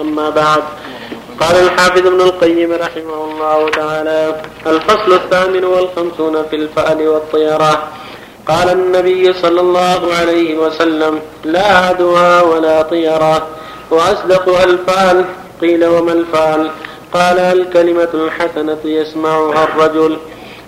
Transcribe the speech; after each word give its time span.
أما 0.00 0.30
بعد. 0.30 0.62
قال 1.40 1.56
الحافظ 1.56 2.06
ابن 2.06 2.20
القيم 2.20 2.72
رحمه 2.72 3.24
الله 3.24 3.70
تعالى 3.70 4.42
الفصل 4.66 5.12
الثامن 5.12 5.64
والخمسون 5.64 6.42
في 6.50 6.56
الفأل 6.56 7.08
والطيرة. 7.08 7.88
قال 8.48 8.68
النبي 8.68 9.32
صلى 9.32 9.60
الله 9.60 10.14
عليه 10.14 10.58
وسلم 10.58 11.20
لا 11.44 11.76
عدوى 11.78 12.40
ولا 12.40 12.82
طيرة. 12.82 13.46
وأصدقها 13.90 14.64
الفأل. 14.64 15.24
قيل 15.60 15.86
وما 15.86 16.12
الفأل؟ 16.12 16.70
قال 17.12 17.38
الكلمة 17.38 18.08
الحسنة 18.14 18.78
يسمعها 18.84 19.64
الرجل. 19.64 20.18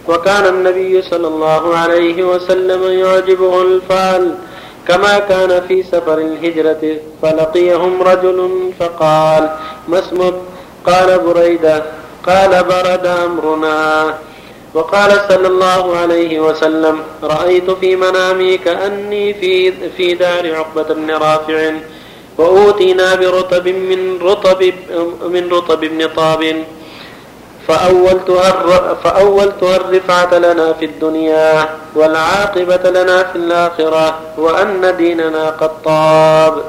وكان 0.09 0.47
النبي 0.47 1.03
صلى 1.03 1.29
الله 1.29 1.77
عليه 1.77 2.23
وسلم 2.23 2.83
يعجبه 2.83 3.63
الفأل. 3.63 4.35
كما 4.89 5.19
كان 5.19 5.63
في 5.69 5.83
سفر 5.83 6.19
الهجرة 6.19 6.97
فلقيهم 7.23 8.03
رجل 8.03 8.71
فقال 8.81 9.51
ما 9.89 9.99
اسمك؟ 9.99 10.35
قال 10.87 11.19
بريدة. 11.19 11.83
قال 12.27 12.65
برد 12.65 13.07
أمرنا. 13.07 14.15
وقال 14.75 15.11
صلى 15.29 15.49
الله 15.49 15.97
عليه 15.97 16.41
وسلم 16.41 17.01
رأيت 17.23 17.71
في 17.71 17.97
منامي 17.97 18.59
كأني 18.59 19.35
في 19.35 19.73
في 19.97 20.15
دار 20.15 20.55
عقبة 20.55 20.95
بن 20.95 21.11
رافع 21.11 21.73
وأوتينا 22.39 23.15
برطب 23.15 23.69
من 23.69 24.19
رطب 24.23 24.73
من 25.29 25.49
رطب 25.53 25.81
بن 25.81 26.09
طاب. 26.17 26.65
فأولتها, 27.69 28.95
فأولتها 29.05 29.77
الرفعة 29.77 30.39
لنا 30.39 30.73
في 30.73 30.85
الدنيا 30.85 31.69
والعاقبة 31.95 32.91
لنا 32.91 33.23
في 33.23 33.37
الآخرة 33.37 34.19
وأن 34.39 34.97
ديننا 34.97 35.51
قد 35.51 35.83
طاب. 35.85 36.63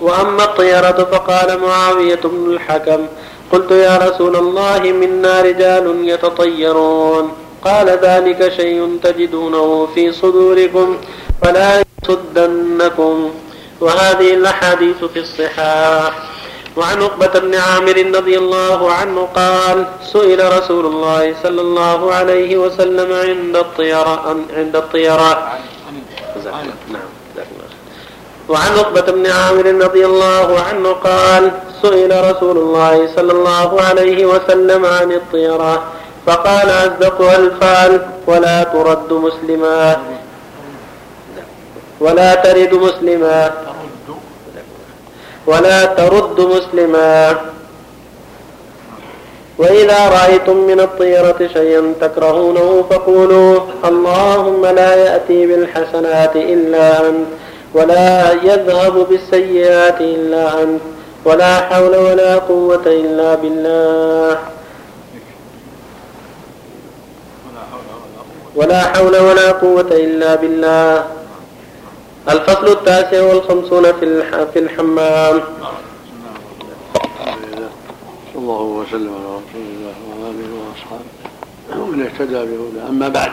وأما 0.00 0.44
الطيرة 0.44 1.08
فقال 1.12 1.60
معاوية 1.60 2.20
بن 2.24 2.52
الحكم 2.52 3.06
قلت 3.52 3.70
يا 3.70 3.96
رسول 3.96 4.36
الله 4.36 4.78
منا 4.78 5.40
رجال 5.40 6.08
يتطيرون. 6.08 7.32
قال 7.64 7.88
ذلك 8.02 8.52
شيء 8.56 8.98
تجدونه 9.02 9.88
في 9.94 10.12
صدوركم 10.12 10.98
فلا 11.42 11.82
يصدنكم. 12.02 13.30
وهذه 13.80 14.34
الأحاديث 14.34 15.04
في 15.04 15.18
الصحاح. 15.18 16.12
وعن 16.76 17.02
عقبة 17.02 17.40
بن 17.40 17.54
عامر 17.54 17.96
رضي 18.18 18.38
الله 18.38 18.92
عنه 18.92 19.28
قال 19.34 19.86
سئل 20.12 20.58
رسول 20.58 20.86
الله 20.86 21.34
صلى 21.42 21.60
الله 21.60 22.14
عليه 22.14 22.56
وسلم 22.56 23.12
عند 23.12 23.56
الطيرة 23.56 24.14
عند 24.56 24.76
الطيرة 24.76 25.52
نعم 26.92 27.08
وعن 28.48 28.72
عقبة 28.78 29.00
بن 29.12 29.26
عامر 29.26 29.66
رضي 29.66 30.04
الله 30.06 30.60
عنه 30.60 30.92
قال 30.92 31.50
سئل 31.82 32.30
رسول 32.30 32.56
الله 32.58 33.08
صلى 33.16 33.32
الله 33.32 33.80
عليه 33.80 34.26
وسلم 34.26 34.86
عن 34.86 35.12
الطيرة 35.12 35.82
فقال 36.26 36.68
أصدقها 36.70 37.36
الفال 37.36 38.06
ولا 38.26 38.62
ترد 38.64 39.12
مسلما. 39.12 39.96
ولا 42.00 42.34
ترد 42.34 42.74
مسلما. 42.74 43.50
ولا 45.46 45.84
ترد 45.84 46.40
مسلما. 46.40 47.36
وإذا 49.58 50.08
رأيتم 50.08 50.56
من 50.56 50.80
الطيرة 50.80 51.48
شيئا 51.52 51.92
تكرهونه 52.00 52.84
فقولوا 52.90 53.60
اللهم 53.84 54.66
لا 54.66 54.94
يأتي 54.94 55.46
بالحسنات 55.46 56.36
إلا 56.36 57.08
أنت 57.08 57.26
ولا 57.74 58.32
يذهب 58.32 59.06
بالسيئات 59.10 60.00
إلا 60.00 60.62
أنت 60.62 60.82
ولا 61.24 61.60
حول 61.60 61.96
ولا 61.96 62.34
قوة 62.38 62.86
إلا 62.86 63.34
بالله. 63.34 64.38
ولا 68.56 68.82
حول 68.82 69.16
ولا 69.16 69.52
قوة 69.52 69.90
إلا 69.90 70.34
بالله. 70.34 71.04
الفصل 72.28 72.66
التاسع 72.66 73.22
والخمسون 73.22 73.92
في 73.92 74.22
في 74.52 74.58
الحمام. 74.58 75.40
صلى 78.34 78.42
الله 78.42 78.62
وسلم 78.62 79.14
على 79.14 79.24
رسول 79.24 79.62
الله 79.76 79.94
وعلى 80.08 80.30
آله 80.30 80.48
وأصحابه 80.54 81.82
ومن 81.82 82.02
اهتدى 82.02 82.34
بهدى 82.34 82.88
أما 82.88 83.08
بعد 83.08 83.32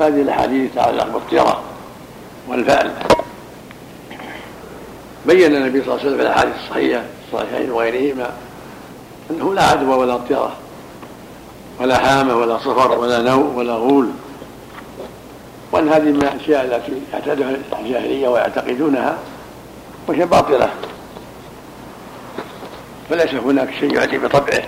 هذه 0.00 0.22
الأحاديث 0.22 0.72
تتعلق 0.72 1.08
بالطيره 1.08 1.62
والفعل. 2.48 2.90
بين 5.26 5.56
النبي 5.56 5.82
صلى 5.82 5.88
الله 5.88 5.98
عليه 5.98 6.06
وسلم 6.06 6.16
في 6.16 6.22
الأحاديث 6.22 6.54
الصحيحة 6.64 7.02
الصحيحين 7.28 7.70
وغيرهما 7.70 8.30
أنه 9.30 9.54
لا 9.54 9.62
عدوى 9.62 9.94
ولا 9.94 10.16
طيره 10.16 10.52
ولا 11.80 11.98
حامه 11.98 12.36
ولا 12.36 12.58
صفر 12.58 12.98
ولا 12.98 13.22
نوء 13.22 13.52
ولا 13.56 13.74
غول. 13.74 14.08
وأن 15.72 15.88
هذه 15.88 16.02
من 16.02 16.22
الأشياء 16.22 16.64
التي 16.64 17.02
يعتادها 17.12 17.56
الجاهلية 17.80 18.28
ويعتقدونها 18.28 19.18
وهي 20.08 20.26
باطلة. 20.26 20.70
فليس 23.10 23.34
هناك 23.34 23.70
شيء 23.80 23.94
يأتي 23.94 24.18
بطبعه. 24.18 24.62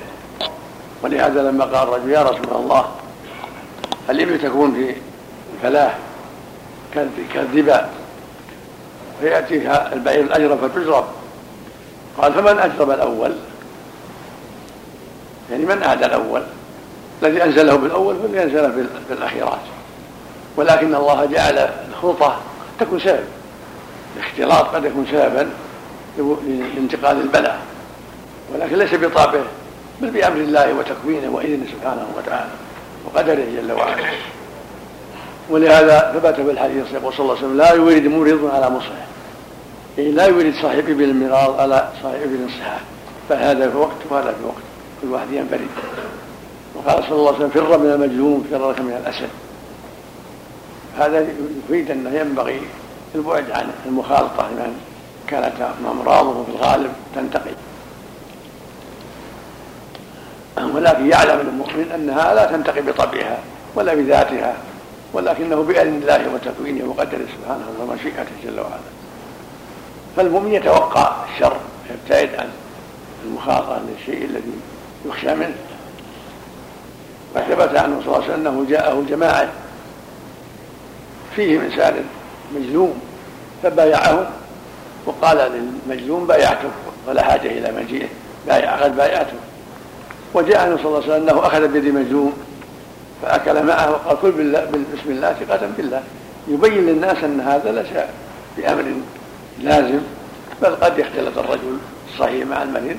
ولهذا 1.03 1.43
لما 1.43 1.65
قال 1.65 1.89
الرجل 1.89 2.11
يا 2.11 2.23
رسول 2.23 2.57
الله 2.57 2.85
الابل 4.11 4.39
تكون 4.39 4.75
في 4.75 4.95
الفلاح 5.55 5.99
كالذبا 7.35 7.91
فيأتيها 9.21 9.93
البعير 9.93 10.25
الأجرب 10.25 10.69
فتجرب 10.69 11.05
قال 12.19 12.33
فمن 12.33 12.59
أجرب 12.59 12.91
الأول؟ 12.91 13.33
يعني 15.51 15.65
من 15.65 15.83
اهدى 15.83 16.07
الأول؟ 16.07 16.43
الذي 17.23 17.45
أنزله 17.45 17.77
بالأول 17.77 18.17
فلينزله 18.17 18.69
في 19.09 19.15
الأخيرات. 19.15 19.61
ولكن 20.57 20.95
الله 20.95 21.25
جعل 21.25 21.59
الخلطة 21.89 22.37
تكون 22.81 23.01
سبب. 23.01 23.25
الاختلاط 24.17 24.67
قد 24.75 24.85
يكون 24.85 25.07
سببا 25.11 25.51
لانتقال 26.75 27.21
البلاء. 27.21 27.59
ولكن 28.55 28.77
ليس 28.77 28.95
بطابعه 28.95 29.45
بل 30.01 30.11
بأمر 30.11 30.37
الله 30.37 30.75
وتكوينه 30.75 31.31
وإذنه 31.31 31.67
سبحانه 31.73 32.07
وتعالى 32.17 32.51
وقدره 33.05 33.45
جل 33.57 33.73
وعلا. 33.73 34.11
ولهذا 35.51 36.13
ثبت 36.15 36.35
في 36.35 36.51
الحديث 36.51 36.93
يقول 36.93 37.13
صلى 37.13 37.21
الله 37.21 37.37
عليه 37.37 37.47
وسلم 37.47 37.57
لا 37.57 37.73
يورد 37.73 38.03
ممرض 38.07 38.51
على 38.55 38.71
مصلح 38.71 39.07
يعني 39.99 40.11
لا 40.11 40.27
يورد 40.27 40.55
صاحب 40.63 40.79
ابن 40.79 41.03
المرار 41.03 41.61
على 41.61 41.89
صاحب 42.03 42.23
ابن 42.23 42.45
الصحاح 42.45 42.81
فهذا 43.29 43.71
في 43.71 43.77
وقت 43.77 43.97
وهذا 44.11 44.33
في 44.33 44.45
وقت. 44.47 44.63
كل 45.03 45.09
واحد 45.09 45.27
ينفرد 45.33 45.67
وقال 46.75 47.05
صلى 47.05 47.19
الله 47.19 47.35
عليه 47.35 47.47
وسلم 47.47 47.51
فر 47.51 47.79
من 47.79 47.91
المجنون 47.91 48.47
فرك 48.51 48.81
من 48.81 49.01
الأسد. 49.03 49.29
هذا 50.99 51.27
يفيد 51.69 51.91
أنه 51.91 52.11
ينبغي 52.11 52.61
البعد 53.15 53.51
عن 53.51 53.71
المخالطة 53.87 54.49
لمن 54.51 54.81
كانت 55.29 55.55
أمراضه 55.91 56.45
في 56.45 56.51
الغالب 56.51 56.93
تنتقل 57.15 57.55
ولكن 60.75 61.11
يعلم 61.11 61.41
المؤمن 61.41 61.93
أنها 61.95 62.35
لا 62.35 62.47
تنتقي 62.47 62.83
بطبعها 62.83 63.39
ولا 63.75 63.95
بذاتها 63.95 64.55
ولكنه 65.13 65.63
بإذن 65.63 66.03
الله 66.03 66.35
وتكوينه 66.35 66.85
وقدره 66.85 67.27
سبحانه 67.39 67.67
ومشيئته 67.81 68.31
جل 68.45 68.61
وعلا. 68.61 68.81
فالمؤمن 70.17 70.53
يتوقع 70.53 71.13
الشر 71.35 71.57
يبتعد 71.91 72.35
عن 72.35 72.49
المخالطه 73.25 73.81
للشيء 73.89 74.25
الذي 74.25 74.53
يخشى 75.07 75.35
منه. 75.35 75.55
وثبت 77.37 77.77
عنه 77.77 78.01
صلى 78.01 78.07
الله 78.07 78.23
عليه 78.23 78.33
وسلم 78.33 78.47
أنه 78.47 78.67
جاءه 78.71 79.05
جماعة 79.09 79.49
فيهم 81.37 81.61
انسان 81.61 82.05
مجنون 82.55 83.01
فبايعه. 83.63 84.31
وقال 85.07 85.39
للمجنون 85.87 86.27
بايعته 86.27 86.69
ولا 87.09 87.23
حاجة 87.23 87.47
إلى 87.47 87.73
مجيئه 87.83 88.07
بايع 88.47 88.77
قد 88.77 88.97
بايعته. 88.97 89.37
وجاء 90.35 90.67
النبي 90.67 90.83
صلى 90.83 90.89
الله 90.89 91.03
عليه 91.03 91.15
وسلم 91.15 91.29
أنه 91.29 91.47
أخذ 91.47 91.69
بيد 91.69 91.85
مجنون 91.85 92.33
فأكل 93.23 93.63
معه 93.63 93.91
وقال 93.91 94.21
كل 94.23 94.53
بسم 94.95 95.11
الله 95.11 95.33
ثقة 95.33 95.69
بالله. 95.77 96.03
يبين 96.49 96.87
للناس 96.87 97.25
أن 97.25 97.41
هذا 97.41 97.73
ليس 97.73 98.05
بأمر 98.57 98.85
لازم 99.63 100.01
بل 100.63 100.75
قد 100.77 100.99
يختلط 100.99 101.39
الرجل 101.39 101.79
الصحيح 102.13 102.47
مع 102.47 102.63
المريض 102.63 102.97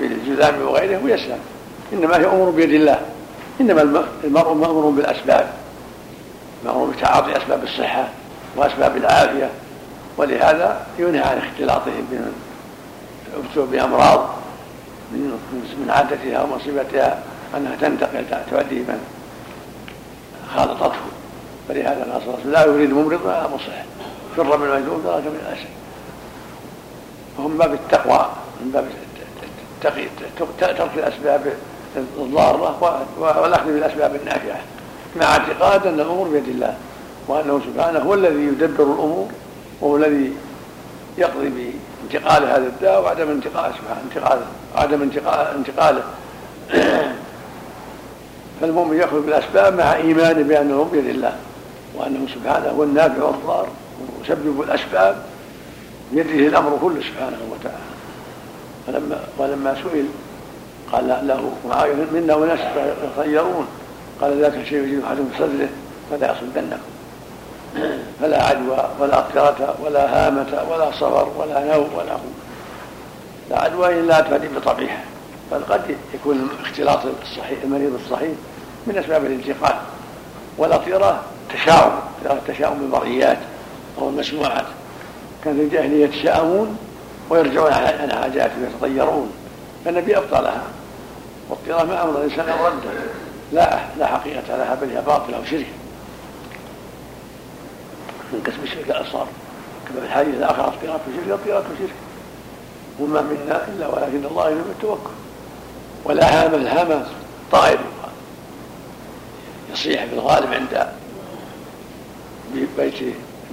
بالجذام 0.00 0.62
وغيره 0.62 1.00
ويسلم. 1.04 1.38
إنما 1.92 2.16
هي 2.16 2.26
امور 2.26 2.50
بيد 2.50 2.70
الله. 2.70 3.00
إنما 3.60 3.82
المرء 4.24 4.52
مأمور 4.54 4.90
بالأسباب. 4.90 5.48
مأمور 6.64 6.90
بتعاطي 6.90 7.36
أسباب 7.36 7.64
الصحة 7.64 8.08
وأسباب 8.56 8.96
العافية 8.96 9.50
ولهذا 10.16 10.86
ينهى 10.98 11.22
عن 11.22 11.38
اختلاطهم 11.38 12.08
بمن 12.10 12.32
ابتلوا 13.36 13.66
بأمراض 13.66 14.28
من 15.12 15.90
عادتها 15.90 16.42
ومصيبتها 16.42 17.22
أنها 17.56 17.76
تنتقل 17.80 18.24
تؤدي 18.50 18.78
من 18.78 19.00
خالطته. 20.54 21.00
فلهذا 21.68 22.12
قال 22.12 22.22
صلى 22.22 22.34
الله 22.34 22.34
عليه 22.34 22.40
وسلم 22.40 22.52
لا 22.52 22.64
يريد 22.64 22.90
ممرض 22.90 23.20
ولا 23.24 23.48
مصلح 23.48 23.84
فر 24.36 24.56
من 24.56 24.66
المجنون 24.66 25.02
فراك 25.04 25.22
من 25.22 25.40
الأسد 25.46 25.68
وهم 27.38 27.58
باب 27.58 27.74
التقوى 27.74 28.30
من 28.60 28.70
باب 28.70 28.86
ترك 30.58 30.90
الأسباب 30.96 31.52
الضارة 31.96 32.98
والأخذ 33.18 33.64
بالأسباب 33.64 34.14
النافعة. 34.14 34.60
مع 35.16 35.26
اعتقاد 35.26 35.86
أن 35.86 36.00
الأمور 36.00 36.28
بيد 36.28 36.48
الله 36.48 36.74
وأنه 37.28 37.60
سبحانه 37.66 37.98
هو 37.98 38.14
الذي 38.14 38.42
يدبر 38.42 38.84
الأمور 38.84 39.28
وهو 39.80 39.96
الذي 39.96 40.32
يقضي 41.18 41.72
بانتقال 42.02 42.44
هذا 42.44 42.66
الداء 42.66 43.02
وعدم 43.02 43.30
انتقاله 43.30 43.74
سبحانه 43.74 44.00
انتقاله 44.10 44.46
عدم 44.74 45.10
انتقاله. 45.56 46.02
فالمؤمن 48.60 48.96
يأخذ 48.96 49.20
بالأسباب 49.20 49.74
مع 49.74 49.94
إيمانه 49.94 50.42
بان 50.42 50.66
الأمور 50.66 50.84
بيد 50.84 51.06
الله 51.06 51.36
وأنه 51.94 52.26
سبحانه 52.34 52.68
هو 52.68 52.82
النافع 52.82 53.22
والضار 53.22 53.68
ومسبب 54.00 54.62
الأسباب 54.62 55.22
بيده 56.12 56.46
الأمر 56.46 56.78
كله 56.82 57.00
سبحانه 57.00 57.38
وتعالى. 57.50 57.96
فلما 58.86 59.20
ولما 59.38 59.74
سئل 59.74 60.06
قال 60.92 61.08
له 61.08 61.52
معاويه 61.68 61.94
منا 62.12 62.34
وناس 62.34 62.58
يتطيرون 63.04 63.66
قال 64.20 64.40
ذاك 64.40 64.54
الشيء 64.54 64.78
يجد 64.78 65.02
احدهم 65.02 65.28
في 65.32 65.38
صدره 65.38 65.68
فلا 66.10 66.32
يصدنكم. 66.32 66.78
فلا 68.20 68.42
عدوى 68.42 68.88
ولا 69.00 69.18
اضطرة 69.18 69.76
ولا 69.84 70.26
هامة 70.26 70.64
ولا 70.70 70.90
صفر 70.90 71.28
ولا 71.36 71.76
نوم 71.76 71.88
ولا 71.94 72.12
خوف 72.12 72.36
لا 73.50 73.58
عدوى 73.58 74.00
إلا 74.00 74.20
تؤدي 74.20 74.48
بطبيعها 74.48 75.04
بل 75.52 75.58
قد 75.68 75.96
يكون 76.14 76.48
اختلاط 76.60 77.00
الصحيح 77.22 77.58
المريض 77.64 77.98
الصحيح 78.04 78.30
من 78.86 78.98
أسباب 78.98 79.24
الانتقال. 79.24 79.76
والأطيرة 80.58 81.22
تشاؤم 81.54 81.92
تشاؤم 82.48 82.78
بالمرئيات 82.78 83.38
أو 83.98 84.08
المسموعات. 84.08 84.66
كان 85.44 85.56
في 85.56 85.62
الجاهلية 85.62 86.04
يتشاءمون 86.04 86.78
ويرجعون 87.30 87.72
عن 87.72 88.12
حاجاتهم 88.22 88.64
يتطيرون. 88.64 89.32
فالنبي 89.84 90.16
أبطلها. 90.16 90.62
والطيرة 91.50 91.82
ما 91.84 92.02
أمر 92.02 92.18
الإنسان 92.18 92.48
أن 92.48 92.58
رده 92.64 92.90
لا 93.52 93.80
لا 93.98 94.06
حقيقة 94.06 94.56
لها 94.56 94.74
بل 94.74 94.90
هي 94.90 95.02
باطلة 95.02 95.40
وشرك 95.40 95.66
من 98.32 98.42
كسب 98.44 98.62
الشرك 98.62 98.90
الأصغر 98.90 99.26
كما 99.88 100.00
في 100.00 100.06
الحديث 100.06 100.34
الآخر 100.34 100.68
الطيرة 100.68 101.00
شرك 101.16 101.38
الطيرة 101.38 101.64
شرك. 101.78 101.90
وما 103.00 103.20
منا 103.20 103.68
إلا 103.68 103.86
ولكن 103.86 104.24
الله 104.24 104.50
يلزم 104.50 104.70
التوكل. 104.70 105.10
ولا 106.04 106.44
هامة 106.44 106.56
الهامة 106.56 107.06
طائر. 107.52 107.78
يصيح 109.72 110.04
في 110.04 110.14
الغالب 110.14 110.52
عند 110.52 110.86
بيت 112.76 112.94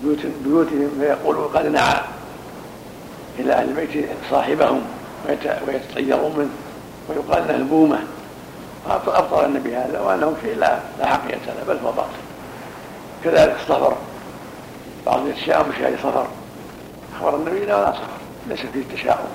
بيوت 0.04 0.20
بيوتهم 0.44 0.90
فيقول 1.00 1.36
قد 1.36 1.66
نعى 1.66 2.02
إلى 3.40 3.54
أهل 3.54 3.70
البيت 3.70 4.10
صاحبهم 4.32 4.82
ويتطيرون 5.68 6.34
منه 6.38 6.50
ويقال 7.10 7.48
له 7.48 7.56
البومة. 7.56 8.00
أبطل 8.90 9.46
النبي 9.46 9.76
هذا 9.76 10.00
وأنه 10.00 10.36
شيء 10.42 10.56
لا 10.56 10.80
لا 11.00 11.06
حقيقة 11.06 11.40
له 11.46 11.64
بل 11.74 11.80
هو 11.86 11.92
باطل. 11.92 12.10
كذلك 13.24 13.56
الصفر 13.62 13.94
بعض 15.06 15.28
يتشاءم 15.28 15.70
بشهر 15.70 15.98
صفر. 15.98 16.28
أخبر 17.16 17.36
النبي 17.36 17.66
لا 17.66 17.78
ولا 17.78 17.92
صفر 17.92 18.08
ليس 18.48 18.60
فيه 18.60 18.96
تشاؤم. 18.96 19.30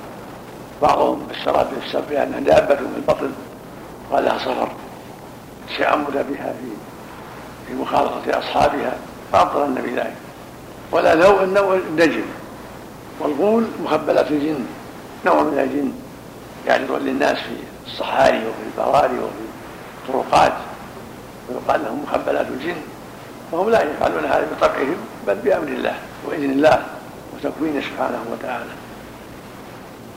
بعضهم 0.82 1.26
اشترى 1.30 1.68
بالسبب 1.74 2.08
بأنها 2.10 2.40
دابة 2.40 2.80
من 2.80 2.94
البطن 2.96 3.32
قال 4.12 4.24
لها 4.24 4.38
صفر. 4.38 4.68
تشاؤمنا 5.68 6.22
بها 6.22 6.52
في 6.52 6.68
في 7.68 7.74
مخالطة 7.74 8.38
أصحابها 8.38 8.92
فأبطل 9.32 9.64
النبي 9.64 9.94
ذلك. 9.94 10.16
ولا 10.92 11.14
نوع 11.14 11.42
النوع 11.42 11.74
النجم. 11.74 12.24
والغول 13.20 13.66
مخبلات 13.84 14.30
الجن 14.30 14.64
نوع 15.26 15.42
من 15.42 15.58
الجن 15.58 15.92
يعرض 16.66 17.02
للناس 17.02 17.36
في 17.36 17.56
الصحاري 17.92 18.38
وفي 18.38 18.62
البراري 18.66 19.18
وفي 19.18 19.44
الطرقات 20.08 20.52
ويقال 21.48 21.84
لهم 21.84 22.02
مخبلات 22.02 22.46
الجن. 22.46 22.76
وهم 23.52 23.70
لا 23.70 23.82
يفعلون 23.82 24.24
هذا 24.24 24.46
بطبعهم 24.56 24.96
بل 25.26 25.34
بأمر 25.34 25.68
الله 25.68 25.94
وإذن 26.24 26.50
الله 26.50 26.86
وتكوينه 27.34 27.80
سبحانه 27.80 28.20
وتعالى. 28.32 28.70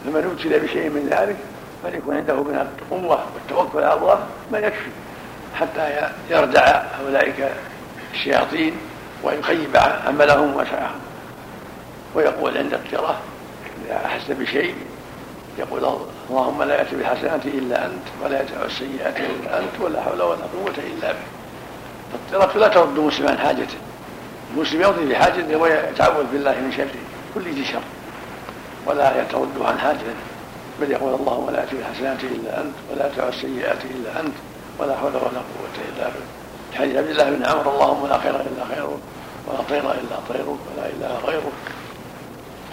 فمن 0.06 0.32
ابتلي 0.32 0.60
بشيء 0.60 0.90
من 0.90 1.08
ذلك 1.12 1.36
فليكن 1.84 2.16
عنده 2.16 2.44
من 2.44 2.68
القوة 2.92 3.26
والتوكل 3.36 3.84
على 3.84 3.94
الله 3.94 4.20
ما 4.52 4.60
يكفي 4.60 4.90
حتى 5.56 6.12
يردع 6.30 6.84
أولئك 7.06 7.52
الشياطين 8.14 8.74
ويخيب 9.24 9.78
عملهم 9.78 10.56
وسعهم 10.56 11.00
ويقول 12.16 12.58
عند 12.58 12.74
التراه 12.74 13.16
إذا 13.86 14.06
أحس 14.06 14.32
بشيء 14.32 14.76
يقول 15.58 15.98
اللهم 16.30 16.64
لا 16.64 16.76
يأتي 16.76 16.96
بالحسنات 16.96 17.46
إلا 17.46 17.86
أنت 17.86 18.06
ولا 18.24 18.42
يدفع 18.42 18.66
السيئات 18.66 19.18
إلا 19.20 19.60
أنت 19.60 19.82
ولا 19.82 20.02
حول 20.02 20.22
ولا 20.22 20.46
قوة 20.54 20.78
إلا 20.78 21.12
بك 21.12 21.18
فالطيرة 22.32 22.60
لا 22.60 22.68
ترد 22.68 23.00
مسلما 23.00 23.38
حاجته. 23.38 23.78
المسلم 24.54 24.82
يمضي 24.82 25.06
بحاجته 25.06 25.58
ويتعوذ 25.58 26.26
بالله 26.32 26.52
من 26.52 26.74
شر 26.78 26.88
كل 27.36 27.52
ذي 27.52 27.66
شر. 27.66 27.82
ولا 28.86 29.22
يترد 29.22 29.62
عن 29.62 29.80
حاجته. 29.80 30.16
بل 30.82 30.92
يقول 30.92 31.14
اللهم 31.14 31.50
لا 31.50 31.60
يأتي 31.60 31.76
بالحسنات 31.76 32.24
إلا 32.24 32.62
أنت 32.62 32.76
ولا 32.92 33.08
يدفع 33.08 33.28
السيئات 33.28 33.78
إلا 33.86 34.20
أنت 34.20 34.34
ولا 34.80 34.98
حول 34.98 35.16
ولا 35.16 35.42
قوة 35.52 35.76
إلا 35.96 36.08
بك 36.08 36.28
حديث 36.76 36.96
عبد 36.96 37.10
الله 37.10 37.30
بن 37.30 37.46
عمر 37.46 37.74
اللهم 37.74 38.08
لا 38.08 38.18
خير 38.18 38.36
إلا 38.36 38.66
خيرك 38.76 39.00
ولا 39.48 39.62
طير 39.70 39.92
إلا 39.92 40.16
طيرك 40.30 40.48
ولا 40.48 40.86
إله 40.86 41.20
غيرك. 41.26 41.62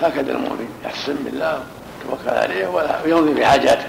هكذا 0.03 0.33
المؤمن 0.33 0.69
يحسن 0.85 1.15
بالله. 1.15 1.63
توكل 2.03 2.37
عليه 2.37 2.69
ولا 2.69 3.07
يمضي 3.07 3.35
بحاجاته. 3.41 3.87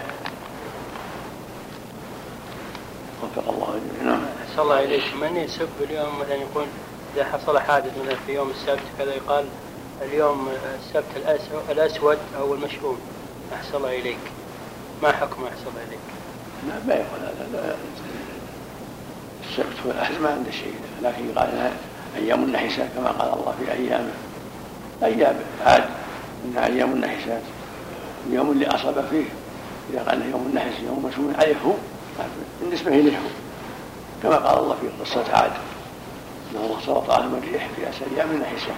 وفق 3.23 3.50
الله 3.50 3.79
جميعا. 3.79 4.15
نعم. 4.15 4.25
أحسن 4.50 4.61
الله 4.61 4.83
إليك. 4.83 5.03
من 5.21 5.38
يسب 5.38 5.69
اليوم 5.81 6.19
مثلا 6.19 6.35
يقول 6.35 6.65
إذا 7.15 7.25
حصل 7.25 7.59
حادث 7.59 7.91
مثلا 8.03 8.15
في 8.25 8.33
يوم 8.33 8.50
السبت 8.50 8.83
كذا 8.97 9.13
يقال 9.13 9.45
اليوم 10.01 10.50
السبت 10.79 11.39
الأسود 11.69 12.17
أو 12.39 12.53
المشؤوم 12.53 13.00
أحسن 13.53 13.77
الله 13.77 14.00
إليك. 14.00 14.19
ما 15.03 15.11
حكم 15.11 15.44
أحسن 15.44 15.67
الله 15.67 15.83
إليك؟ 15.88 16.00
لا 16.67 16.73
ما 16.88 16.94
يقول 16.94 17.19
هذا. 17.21 17.77
السبت 19.50 19.85
والأحد 19.85 20.13
ما 20.21 20.29
عنده 20.29 20.51
شيء. 20.51 20.73
لكن 21.03 21.29
يقال 21.29 21.50
إنها 21.50 21.71
أيام 22.17 22.44
النحسات 22.44 22.88
كما 22.95 23.11
قال 23.11 23.33
الله 23.33 23.56
في 23.59 23.71
أيامه 23.71 24.11
أيام 25.03 25.35
عاد. 25.65 25.83
إنها 26.45 26.65
أيام 26.65 26.91
النحسات. 26.91 27.41
اليوم 28.27 28.51
اللي 28.51 28.68
أصاب 28.68 29.06
فيه. 29.10 29.25
إذا 29.94 30.04
قال 30.10 30.30
يوم 30.31 30.48
النحس 30.50 30.80
يوم 30.80 31.06
مشهور 31.06 31.33
عليه 31.36 31.56
هو 31.66 31.73
بالنسبة 32.61 32.92
إليه 32.92 33.18
هو. 33.18 33.30
كما 34.23 34.35
قال 34.35 34.59
الله 34.59 34.76
في 34.81 35.04
قصة 35.04 35.33
عاد. 35.33 35.52
أن 36.52 36.56
الله 36.56 36.80
سلط 36.85 37.09
عليهم 37.09 37.35
الريح 37.35 37.69
في 37.76 38.16
أيام 38.16 38.31
النحسات 38.31 38.76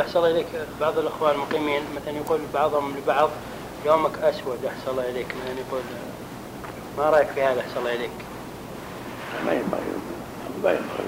أحسن 0.00 0.24
إليك. 0.24 0.46
بعض 0.80 0.98
الإخوان 0.98 1.34
المقيمين 1.34 1.82
مثلا 1.96 2.16
يقول 2.16 2.40
بعضهم 2.54 2.94
لبعض 2.96 3.30
يومك 3.86 4.18
أسود. 4.18 4.58
أحسن 4.64 4.90
الله 4.90 5.10
إليك. 5.10 5.26
مثلا 5.26 5.60
يقول 5.68 5.82
ما 6.98 7.10
رأيك 7.10 7.28
في 7.28 7.42
هذا؟ 7.42 7.60
أحسن 7.60 7.78
الله 7.78 7.94
إليك؟ 7.94 8.10
ما 9.46 9.52
ينبغي. 9.52 9.80
ما 10.64 10.70
ينبغي. 10.70 11.06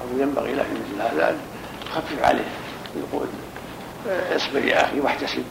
أو 0.00 0.18
ينبغي 0.18 0.52
له 0.52 0.64
مثل 0.64 1.02
هذا. 1.02 1.30
أن 1.30 1.38
يخفف 1.86 2.22
عليه. 2.22 2.48
يقول 2.96 3.26
اصبر 4.36 4.64
يا 4.64 4.84
أخي 4.84 5.00
واحتسب 5.00 5.42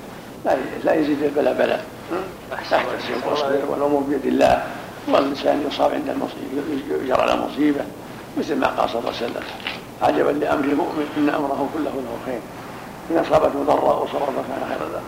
لا 0.45 0.57
لا 0.83 0.93
يزيد 0.93 1.23
البلاء 1.23 1.53
بلاء 1.53 1.85
احتسب 2.53 2.81
واصبر 3.25 3.61
والأمور 3.67 4.01
بيد 4.01 4.25
الله. 4.25 4.63
والإنسان 5.07 5.63
يصاب 5.67 5.93
عند 5.93 6.09
المصيبة 6.09 7.03
يجرى 7.03 7.21
على 7.21 7.35
مصيبة 7.35 7.81
مثل 8.37 8.55
ما 8.55 8.67
قال 8.67 8.89
صلى 8.89 8.99
الله 8.99 9.13
عليه 9.15 9.25
وسلم. 9.25 9.43
عجبا 10.01 10.45
لأمر 10.45 10.65
المؤمن 10.65 11.07
إن 11.17 11.29
أمره 11.29 11.69
كله 11.73 11.83
له 11.83 12.17
خير. 12.25 12.39
إن 13.11 13.17
أصابته 13.17 13.63
ضراء 13.63 14.07
صبر 14.13 14.25
فكان 14.25 14.69
خيرا 14.69 14.89
له. 14.89 15.01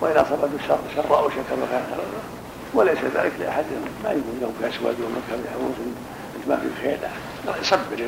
وإن 0.00 0.16
أصابته 0.16 0.58
شر 0.68 0.78
شراء 0.96 1.28
شكر 1.28 1.56
فكان 1.66 1.82
خيرا 1.90 2.04
له. 2.04 2.22
وليس 2.74 2.98
ذلك 2.98 3.32
لأحد. 3.40 3.64
ما 4.04 4.10
يقول 4.10 4.22
يومك 4.42 4.74
أسود 4.74 4.96
يومك 5.00 5.44
يحوس 5.46 5.76
ما 6.48 6.56
في 6.56 6.82
خير. 6.82 6.98
لا 7.46 7.52
يصبر 7.60 7.98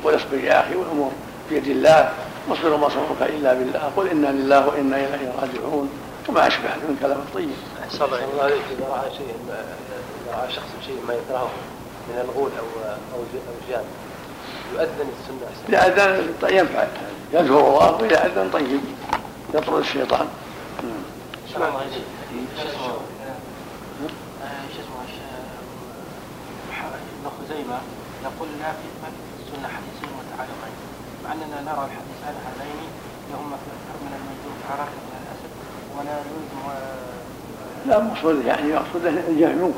يقول 0.00 0.16
اصبر 0.16 0.38
يا 0.38 0.60
أخي 0.60 0.74
والأمور 0.74 1.10
بيد 1.50 1.66
الله. 1.66 2.12
واصبر 2.48 2.76
ما 2.76 2.88
صبرك 2.88 3.30
إلا 3.30 3.54
بالله. 3.54 3.92
قل 3.96 4.08
إنا 4.08 4.26
لله 4.26 4.66
وإنا 4.68 4.96
إليه 4.96 5.32
راجعون. 5.40 5.90
وما 6.28 6.46
أشبه 6.46 6.68
من 6.88 6.96
كلام 7.02 7.18
الطيب. 7.18 7.50
أحسن 7.84 8.04
الله 8.04 8.42
عليك 8.42 8.62
إذا 8.78 8.86
رأى 8.88 9.10
شيء 9.16 9.34
إذا 9.46 9.64
رأى 10.32 10.52
شخص 10.52 10.70
شيء 10.86 11.00
ما 11.08 11.14
يكرهه 11.14 11.50
من 12.08 12.18
الغول 12.24 12.50
أو 12.58 12.66
أو 13.14 13.20
الجان 13.62 13.84
يؤذن 14.74 15.08
السنة 15.20 15.46
أحسن. 15.50 15.92
إذا 15.92 16.04
أذن 16.04 16.56
ينفع 16.56 16.86
يذكر 17.32 17.60
الله 17.60 17.92
وإذا 17.92 18.26
أذن 18.26 18.50
طيب. 18.52 18.80
يطرد 19.54 19.78
الشيطان. 19.78 20.28
ابن 27.26 27.36
خزيمة 27.38 27.78
يقول 28.24 28.48
لنا 28.56 28.72
في 28.72 28.86
السنة 29.40 29.68
حديثين 29.68 30.10
متعلقين 30.18 30.65
أننا 31.32 31.60
نرى 31.72 31.84
الحديث 31.84 32.18
عن 32.26 32.34
هذين 32.46 32.88
لهما 33.30 33.56
في 33.56 33.70
من 34.04 34.12
المجدوب 34.18 34.56
حركة 34.68 34.98
من 35.06 35.16
الأسد 35.22 35.52
ولا 35.98 36.18
يلزم 36.18 36.86
لا 37.86 38.00
مقصود 38.00 38.44
يعني 38.44 38.72
مقصود 38.72 39.06
الجمع 39.06 39.68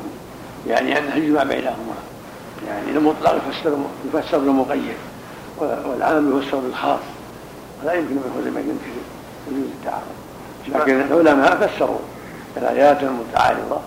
يعني 0.67 0.97
أنه 0.97 1.15
يجمع 1.15 1.43
بينهما. 1.43 1.95
يعني 2.67 2.89
المطلق 2.89 3.35
يفسر 3.35 3.77
يفسر 4.13 4.37
بالمقيد 4.37 4.97
والعام 5.59 6.37
يفسر 6.37 6.57
بالخاص 6.57 6.99
فلا 7.81 7.93
يمكن 7.93 8.11
أن 8.11 8.23
يكون 8.31 8.43
لمن 8.43 8.61
ينكر 8.69 8.99
وجود 9.47 9.71
التعارض. 9.79 10.19
لكن 10.67 11.01
العلماء 11.01 11.67
فسروا 11.67 11.99
الآيات 12.57 13.03
المتعارضة 13.03 13.79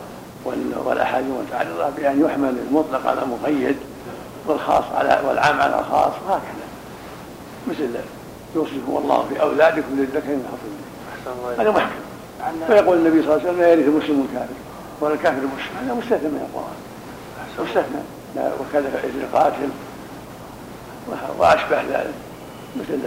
والأحاديث 0.84 1.30
المتعارضة 1.30 1.90
بأن 1.96 2.24
يحمل 2.24 2.56
المطلق 2.68 3.06
على 3.06 3.22
المقيد 3.22 3.76
والخاص 4.46 4.84
على 4.94 5.20
والعام 5.28 5.60
على 5.60 5.78
الخاص 5.78 6.12
وهكذا 6.26 6.61
مثل 7.68 7.88
يوصيكم 8.54 8.96
الله 8.96 9.26
في 9.28 9.42
أولادكم 9.42 9.92
للذكر 9.96 10.28
من 10.28 10.46
حظ 10.52 11.60
هذا 11.60 11.70
محكم. 11.70 12.02
فيقول 12.66 12.96
النبي 12.98 13.22
صلى 13.22 13.34
الله 13.34 13.40
عليه 13.40 13.50
وسلم 13.50 13.60
لا 13.60 13.72
يرث 13.72 13.88
مسلم 13.88 14.28
كافر 14.34 14.54
ولا 15.00 15.14
الكافر 15.14 15.36
مسلم 15.36 15.76
هذا 15.84 15.94
مستثنى 15.94 16.28
من 16.28 16.48
القران 16.48 16.78
مستثنى. 17.58 18.02
وكذا 18.60 18.88
القاتل. 19.22 19.68
وأشبه 21.38 21.82
ذلك. 21.82 22.14
مثل 22.76 22.98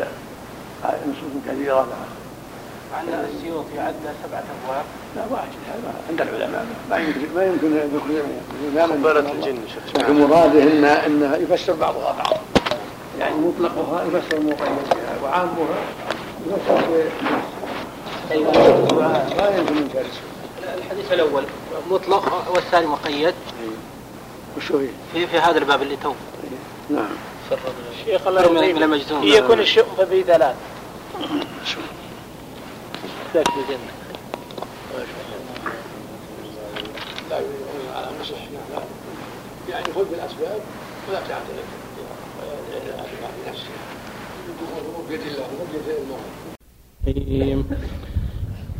نصوص 0.83 1.33
كثيرة. 1.47 1.87
عن 2.97 3.05
السيوط 3.07 3.65
يعد 3.77 3.93
سبعة 4.23 4.43
أبواب. 4.63 4.85
لا 5.15 5.21
واحد 5.31 5.47
هذا. 5.73 5.93
عند 6.09 6.21
العلماء. 6.21 6.65
ما 6.89 6.97
يمكن 6.97 7.27
ما 7.35 7.45
يمكن 7.45 7.69
ذكر 7.77 8.23
خبرة 8.87 9.19
الجن 9.19 9.57
لكن 9.95 10.13
مراده 10.13 10.63
إن 10.63 10.85
إنها 10.85 11.35
يفسر 11.37 11.73
بعضها 11.73 12.11
بعض. 12.11 12.37
يعني 13.19 13.35
مطلقها 13.35 14.03
يفسر 14.03 14.39
مقيد 14.39 15.23
وعامها 15.23 15.75
يفسر 16.47 17.09
ما 18.29 18.35
يمكن 19.57 19.73
من 19.75 20.05
الحديث 20.77 21.11
الأول 21.11 21.43
مطلق 21.89 22.51
والثاني 22.55 22.87
مقيد. 22.87 23.33
وش 24.57 24.71
هي؟ 24.71 24.87
في 25.13 25.27
في 25.27 25.39
هذا 25.39 25.57
الباب 25.57 25.81
اللي 25.81 25.95
تو 25.95 26.13
نعم. 26.89 27.09
شيخ 28.05 28.27
الله 28.27 28.51
من 28.51 28.83
المجزوم 28.83 29.23
يكون 29.23 29.59
الشؤم 29.59 29.95
بثلاث 29.99 30.55
ذاك 33.33 33.47
الجنة 33.47 33.91
لا 37.29 37.35
على 37.95 38.07
مصح 38.21 38.37
يعني 39.69 39.85
خذ 39.95 40.05
بالأسباب 40.05 40.59
ولا 41.09 41.19
تعترف 41.19 41.65
بيد 41.97 42.03
الله 42.03 42.15
بيد 42.41 42.51
الله 42.51 42.64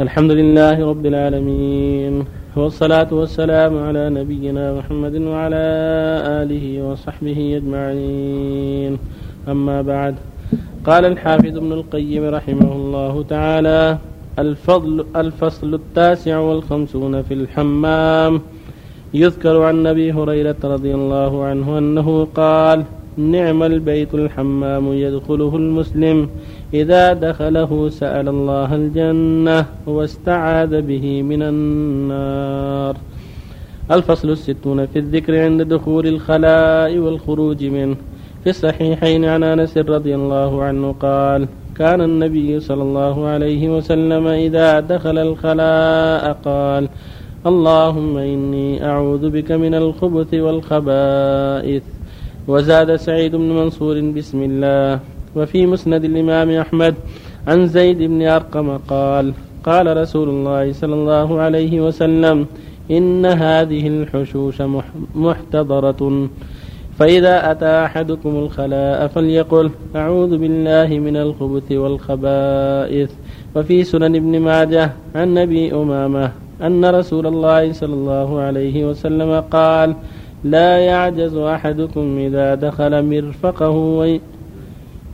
الحمد 0.02 0.32
لله 0.32 0.86
رب 0.92 1.06
العالمين 1.06 2.26
والصلاة 2.56 3.08
والسلام 3.12 3.74
على 3.88 4.10
نبينا 4.10 4.66
محمد 4.78 5.16
وعلى 5.16 5.66
آله 6.42 6.66
وصحبه 6.88 7.40
أجمعين. 7.60 8.98
أما 9.48 9.82
بعد 9.82 10.16
قال 10.86 11.06
الحافظ 11.06 11.58
ابن 11.58 11.72
القيم 11.72 12.24
رحمه 12.38 12.72
الله 12.80 13.24
تعالى 13.30 13.98
الفضل 14.40 15.06
الفصل 15.16 15.74
التاسع 15.74 16.38
والخمسون 16.38 17.22
في 17.22 17.34
الحمام. 17.34 18.42
يذكر 19.14 19.62
عن 19.62 19.88
أبي 19.88 20.12
هريرة 20.12 20.62
رضي 20.64 20.94
الله 20.96 21.44
عنه 21.44 21.78
أنه 21.78 22.28
قال 22.36 22.84
نعم 23.18 23.64
البيت 23.64 24.14
الحمام 24.16 24.94
يدخله 24.94 25.56
المسلم. 25.56 26.30
إذا 26.74 27.14
دخله 27.14 27.90
سأل 27.90 28.30
الله 28.30 28.76
الجنة 28.76 29.66
واستعاذ 29.88 30.82
به 30.82 31.22
من 31.22 31.42
النار. 31.42 32.98
الفصل 33.92 34.30
الستون 34.30 34.86
في 34.86 35.00
الذكر 35.00 35.40
عند 35.44 35.62
دخول 35.62 36.08
الخلاء 36.08 36.98
والخروج 36.98 37.64
منه. 37.64 37.96
في 38.44 38.50
الصحيحين 38.50 39.26
عن 39.26 39.44
أنس 39.44 39.78
رضي 39.78 40.16
الله 40.16 40.64
عنه 40.64 40.96
قال 41.00 41.48
كان 41.78 42.02
النبي 42.02 42.60
صلى 42.60 42.84
الله 42.84 43.28
عليه 43.28 43.78
وسلم 43.78 44.28
إذا 44.28 44.80
دخل 44.80 45.18
الخلاء 45.18 46.38
قال 46.46 46.90
اللهم 47.46 48.18
إني 48.18 48.86
أعوذ 48.86 49.30
بك 49.30 49.52
من 49.52 49.74
الخبث 49.74 50.34
والخبائث. 50.34 51.84
وزاد 52.48 52.96
سعيد 52.96 53.36
بن 53.36 53.50
منصور 53.50 54.02
بسم 54.02 54.40
الله. 54.42 55.00
وفي 55.36 55.66
مسند 55.66 56.04
الإمام 56.06 56.50
أحمد 56.50 56.96
عن 57.48 57.68
زيد 57.68 57.98
بن 57.98 58.22
أرقم 58.22 58.78
قال 58.78 59.34
قال 59.66 59.98
رسول 59.98 60.30
الله 60.30 60.74
صلى 60.74 60.94
الله 60.94 61.40
عليه 61.40 61.82
وسلم 61.82 62.46
إن 62.92 63.26
هذه 63.26 63.88
الحشوش 63.88 64.62
محتضرة. 65.16 66.30
فإذا 67.00 67.52
أتى 67.52 67.86
أحدكم 67.86 68.30
الخلاء 68.30 69.08
فليقل 69.08 69.72
أعوذ 69.96 70.38
بالله 70.38 71.00
من 71.00 71.18
الخبث 71.18 71.72
والخبائث. 71.72 73.12
وفي 73.56 73.84
سنن 73.84 74.16
ابن 74.16 74.40
ماجه 74.40 74.92
عن 75.16 75.38
أبي 75.38 75.74
أمامة 75.74 76.32
أن 76.62 76.86
رسول 76.86 77.28
الله 77.28 77.74
صلى 77.74 77.94
الله 77.94 78.40
عليه 78.40 78.86
وسلم 78.86 79.32
قال 79.52 79.96
لا 80.44 80.78
يعجز 80.78 81.36
أحدكم 81.36 82.18
إذا 82.18 82.56
دخل 82.56 83.06
مرفقه 83.06 84.20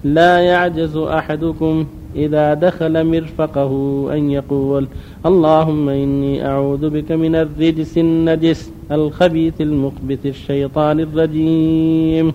لا 0.03 0.39
يعجز 0.39 0.97
أحدكم 0.97 1.85
إذا 2.15 2.53
دخل 2.53 3.05
مرفقه 3.05 3.71
أن 4.13 4.31
يقول 4.31 4.87
اللهم 5.25 5.89
إني 5.89 6.45
أعوذ 6.45 6.89
بك 6.89 7.11
من 7.11 7.35
الرجس 7.35 7.97
النجس 7.97 8.71
الخبيث 8.91 9.61
المخبث 9.61 10.25
الشيطان 10.25 10.99
الرجيم. 10.99 12.33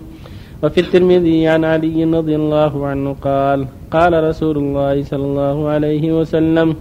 وفي 0.63 0.79
الترمذي 0.79 1.47
عن 1.47 1.65
علي 1.65 2.03
رضي 2.03 2.35
الله 2.35 2.87
عنه 2.87 3.15
قال 3.21 3.67
قال 3.91 4.23
رسول 4.23 4.57
الله 4.57 5.03
صلى 5.03 5.25
الله 5.25 5.67
عليه 5.69 6.19
وسلم 6.19 6.75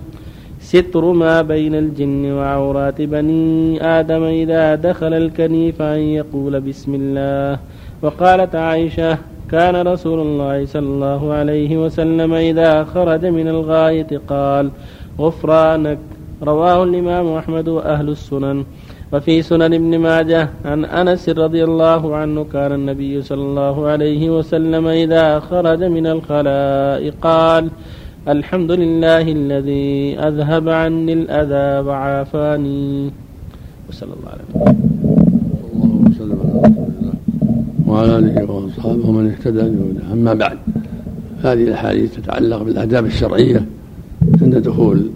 ستر 0.73 1.05
ما 1.23 1.43
بين 1.43 1.75
الجن 1.75 2.33
وعورات 2.39 2.99
بني 3.03 3.79
آدم 3.99 4.23
إذا 4.43 4.75
دخل 4.75 5.13
الكنيف 5.23 5.83
أن 5.83 6.01
يقول 6.19 6.61
بسم 6.61 6.93
الله. 6.95 7.59
وقالت 8.03 8.53
عائشة 8.55 9.19
كان 9.51 9.75
رسول 9.93 10.19
الله 10.27 10.57
صلى 10.67 10.89
الله 10.95 11.23
عليه 11.33 11.73
وسلم 11.85 12.33
إذا 12.51 12.85
خرج 12.85 13.23
من 13.27 13.49
الغاية 13.49 14.11
قال 14.29 14.71
غفرانك. 15.19 15.99
رواه 16.43 16.79
الإمام 16.85 17.27
أحمد 17.41 17.69
وأهل 17.69 18.09
السنن. 18.09 18.65
وفي 19.13 19.43
سنن 19.43 19.73
ابن 19.75 19.99
ماجه 19.99 20.49
عن 20.65 20.85
أنس 20.85 21.29
رضي 21.29 21.65
الله 21.65 22.03
عنه 22.17 22.45
كان 22.53 22.73
النبي 22.73 23.23
صلى 23.23 23.45
الله 23.51 23.87
عليه 23.87 24.23
وسلم 24.31 24.87
إذا 24.87 25.41
خرج 25.41 25.81
من 25.85 26.07
الخلاء 26.07 27.03
قال 27.23 27.71
الحمد 28.29 28.71
لله 28.71 29.23
الذي 29.23 30.19
أذهب 30.19 30.69
عني 30.69 31.13
الأذى 31.13 31.89
وعافاني 31.89 33.11
وصلى 33.89 34.13
الله 34.19 34.31
عليه 34.31 34.45
وسلم 36.11 36.39
وعلى 37.87 38.19
آله 38.19 38.51
وأصحابه 38.51 39.09
ومن 39.09 39.31
اهتدى 39.31 39.63
بهداه. 39.63 40.13
أما 40.13 40.35
بعد 40.35 40.59
هذه 41.43 41.63
الأحاديث 41.63 42.17
تتعلق 42.17 42.63
بالآداب 42.63 43.07
الشرعية 43.07 43.67
عند 44.43 44.55
دخول 44.57 45.11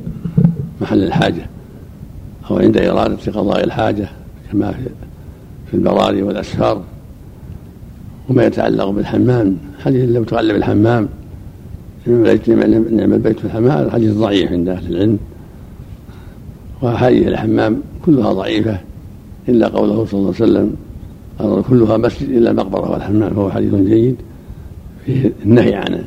محل 0.80 1.02
الحاجة 1.02 1.46
أو 2.50 2.58
عند 2.58 2.76
إرادة 2.78 3.32
قضاء 3.32 3.64
الحاجة 3.64 4.08
كما 4.52 4.74
في 5.66 5.74
البراري 5.74 6.22
والأسفار. 6.22 6.82
وما 8.28 8.44
يتعلق 8.44 8.90
بالحمام 8.90 9.56
حديث 9.84 10.10
لو 10.10 10.24
تغلب 10.24 10.56
الحمام 10.56 11.08
نعم 12.06 13.12
البيت 13.12 13.38
في 13.38 13.44
الحمام. 13.44 13.70
هذا 13.70 13.90
حديث 13.90 14.14
ضعيف 14.14 14.52
عند 14.52 14.68
أهل 14.68 14.94
العلم. 14.94 15.18
واحاديث 16.82 17.28
الحمام 17.28 17.82
كلها 18.06 18.32
ضعيفة 18.32 18.80
إلا 19.48 19.68
قوله 19.68 20.04
صلى 20.04 20.20
الله 20.20 20.34
عليه 20.40 20.44
وسلم 20.44 20.74
كلها 21.68 21.96
مسجد 21.96 22.28
إلا 22.28 22.50
المقبرة 22.50 22.90
والحمام 22.90 23.30
فهو 23.30 23.50
حديث 23.50 23.74
جيد. 23.74 24.16
فيه 25.06 25.32
النهي 25.44 25.74
عن 25.74 26.04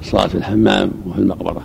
الصلاة 0.00 0.26
في 0.26 0.34
الحمام 0.34 0.90
وفي 1.06 1.18
المقبرة. 1.18 1.62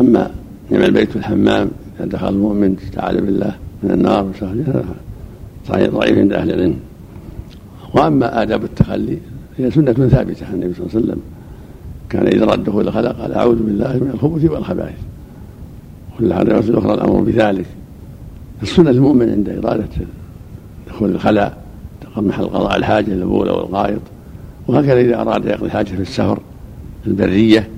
أما 0.00 0.30
نعم 0.70 0.82
البيت 0.82 1.10
في 1.10 1.16
الحمام 1.16 1.70
إذا 1.96 2.06
دخل 2.06 2.28
المؤمن 2.28 2.76
استعاذ 2.86 3.20
بالله 3.20 3.54
من 3.82 3.90
النار 3.90 4.30
هذا 4.42 5.90
ضعيف 5.90 6.18
عند 6.18 6.32
أهل 6.32 6.50
العلم. 6.50 6.76
وأما 7.94 8.42
آداب 8.42 8.64
التخلي 8.64 9.18
هي 9.58 9.70
سنة 9.70 9.92
ثابتة 9.92 10.46
عن 10.46 10.54
النبي 10.54 10.74
صلى 10.74 10.86
الله 10.86 10.94
عليه 10.94 11.04
وسلم. 11.06 11.20
كان 12.12 12.26
إذا 12.26 12.44
رد 12.44 12.64
دخول 12.64 12.88
الخلق 12.88 13.20
قال 13.20 13.32
أعوذ 13.32 13.62
بالله 13.62 13.92
من 13.92 14.10
الخبث 14.14 14.50
والخبائث. 14.50 14.98
وفي 16.14 16.24
الحديث 16.24 16.70
الأخرى 16.70 16.94
الأمر 16.94 17.20
بذلك. 17.20 17.66
السنة 18.62 18.90
المؤمن 18.90 19.30
عند 19.30 19.48
إرادة 19.48 19.88
دخول 20.88 21.10
الخلاء 21.10 21.62
محل 22.16 22.44
قضاء 22.44 22.76
الحاجة 22.76 23.12
البول 23.12 23.50
والغائط. 23.50 24.00
وهكذا 24.68 25.00
إذا 25.00 25.20
أراد 25.20 25.44
يقضي 25.44 25.70
حاجة 25.70 25.88
في 25.88 26.02
السفر 26.02 26.40
في 27.02 27.08
البرية 27.10 27.68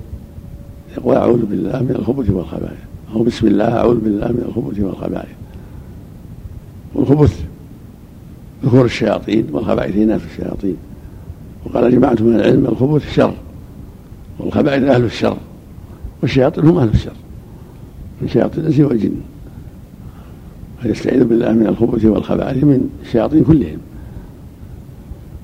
يقول 0.97 1.17
أعوذ 1.17 1.47
بالله 1.47 1.83
من 1.83 1.91
الخبث 1.91 2.31
والخبائث. 2.31 2.79
أو 3.14 3.23
بسم 3.23 3.47
الله 3.47 3.76
أعوذ 3.76 4.00
بالله 4.00 4.29
من 4.29 4.45
الخبث 4.49 4.81
والخبائث. 4.81 5.35
والخبث 6.95 7.41
ذكور 8.64 8.85
الشياطين 8.85 9.47
والخبائث 9.53 9.97
ناس 9.97 10.21
الشياطين. 10.33 10.76
وقال 11.67 11.93
جماعة 11.93 12.17
من 12.21 12.35
العلم 12.35 12.67
الخبث 12.67 13.14
شر. 13.14 13.35
والخبائث 14.38 14.83
أهل 14.83 15.05
الشر 15.05 15.37
والشياطين 16.23 16.64
هم 16.64 16.79
أهل 16.79 16.88
الشر 16.88 17.12
من 18.23 18.29
شياطين 18.29 18.61
الإنس 18.64 18.81
والجن. 18.81 19.14
فيستعيذ 20.83 21.25
بالله 21.25 21.53
من 21.53 21.67
الخبث 21.67 22.05
والخبائث 22.05 22.64
من 22.64 22.88
الشياطين 23.03 23.45
كلهم. 23.45 23.79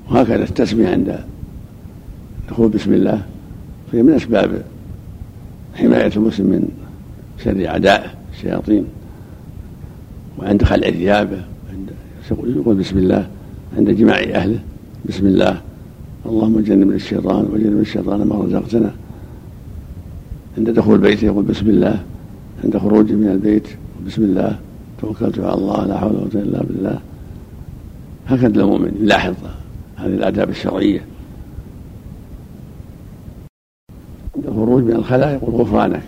وهكذا 0.09 0.43
التسمية 0.43 0.87
عند 0.87 1.19
دخول 2.49 2.69
بسم 2.69 2.93
الله 2.93 3.25
فهي 3.91 4.03
من 4.03 4.13
أسباب 4.13 4.63
حماية 5.75 6.11
المسلم 6.15 6.45
من 6.45 6.69
شر 7.43 7.67
أعدائه 7.67 8.11
الشياطين 8.33 8.85
وعند 10.39 10.63
خلع 10.63 10.89
ثيابه 10.89 11.41
عند 11.73 11.89
يقول 12.31 12.75
بسم 12.75 12.97
الله 12.97 13.27
عند 13.77 13.89
جماع 13.89 14.19
أهله 14.19 14.59
بسم 15.05 15.25
الله. 15.25 15.61
اللهم 16.25 16.59
جنبنا 16.59 16.95
الشيطان 16.95 17.45
وجنب 17.53 17.79
الشيطان 17.79 18.27
ما 18.27 18.35
رزقتنا. 18.35 18.91
عند 20.57 20.69
دخول 20.69 20.97
بيته 20.97 21.25
يقول 21.25 21.45
بسم 21.45 21.69
الله. 21.69 22.03
عند 22.63 22.77
خروجه 22.77 23.13
من 23.13 23.27
البيت 23.27 23.67
بسم 24.07 24.23
الله. 24.23 24.59
توكلت 25.01 25.39
على 25.39 25.53
الله 25.53 25.85
لا 25.85 25.97
حول 25.97 26.11
ولا 26.11 26.19
قوة 26.19 26.41
إلا 26.41 26.63
بالله. 26.63 26.99
هكذا 28.27 28.61
المؤمن. 28.61 28.97
يلاحظ 29.01 29.33
هذه 29.95 30.13
الآداب 30.13 30.49
الشرعية. 30.49 31.05
عند 34.35 34.45
الخروج 34.45 34.83
من 34.83 34.95
الخلاء 34.95 35.33
يقول 35.33 35.61
غفرانك. 35.61 36.03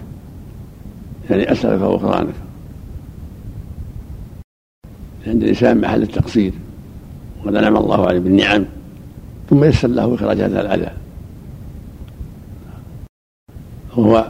يعني 1.29 1.51
أسألك 1.51 1.81
غفرانك. 1.81 2.33
عند 5.27 5.43
الانسان 5.43 5.81
محل 5.81 6.01
التقصير. 6.01 6.53
وقد 7.39 7.55
أنعم 7.55 7.77
الله 7.77 8.07
عليه 8.07 8.19
بالنعم. 8.19 8.65
ثم 9.53 9.63
يسر 9.63 9.87
له 9.87 10.15
إخراج 10.15 10.41
هذا 10.41 10.61
الاذى 10.61 10.91
وهو 13.97 14.27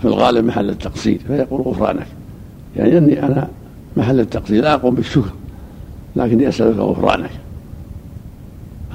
في 0.00 0.04
الغالب 0.04 0.44
محل 0.44 0.70
التقصير 0.70 1.20
فيقول 1.26 1.60
غفرانك. 1.60 2.06
يعني 2.76 2.98
إني 2.98 3.22
أنا 3.22 3.48
محل 3.96 4.20
التقصير 4.20 4.62
لا 4.62 4.74
أقوم 4.74 4.94
بالشكر 4.94 5.32
لكني 6.16 6.48
أسألك 6.48 6.76
غفرانك. 6.76 7.30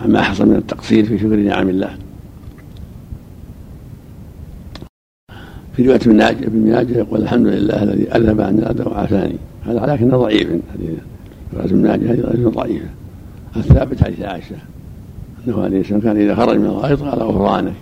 عما 0.04 0.22
حصل 0.22 0.46
من 0.46 0.56
التقصير 0.56 1.06
في 1.06 1.18
شكر 1.18 1.36
نعم 1.36 1.70
الله. 1.70 1.98
في 5.76 5.86
رواية 5.86 6.00
ابن 6.02 6.18
ماجه 6.18 6.48
ابن 6.48 6.72
ماجه 6.72 6.98
يقول 6.98 7.22
الحمد 7.22 7.48
لله 7.48 7.84
الذي 7.84 8.12
أذهب 8.12 8.42
عن 8.42 8.60
الأذى 8.60 8.84
وعافاني. 8.84 9.38
هذا 9.66 9.86
لكنه 9.86 10.18
ضعيف 10.18 10.48
حديث 10.74 10.90
رواية 11.54 11.66
ابن 11.66 11.82
ماجه 11.82 12.12
هذه 12.12 12.52
ضعيفة. 12.56 12.90
الثابت 13.56 14.04
حديث 14.04 14.22
عائشة. 14.22 14.56
أنه 15.48 15.64
عليه 15.64 15.80
السلام 15.80 16.02
كان 16.02 16.18
إذا 16.18 16.36
خرج 16.36 16.58
من 16.58 16.66
الغائط 16.66 17.02
قال 17.02 17.24
غفرانك. 17.24 17.74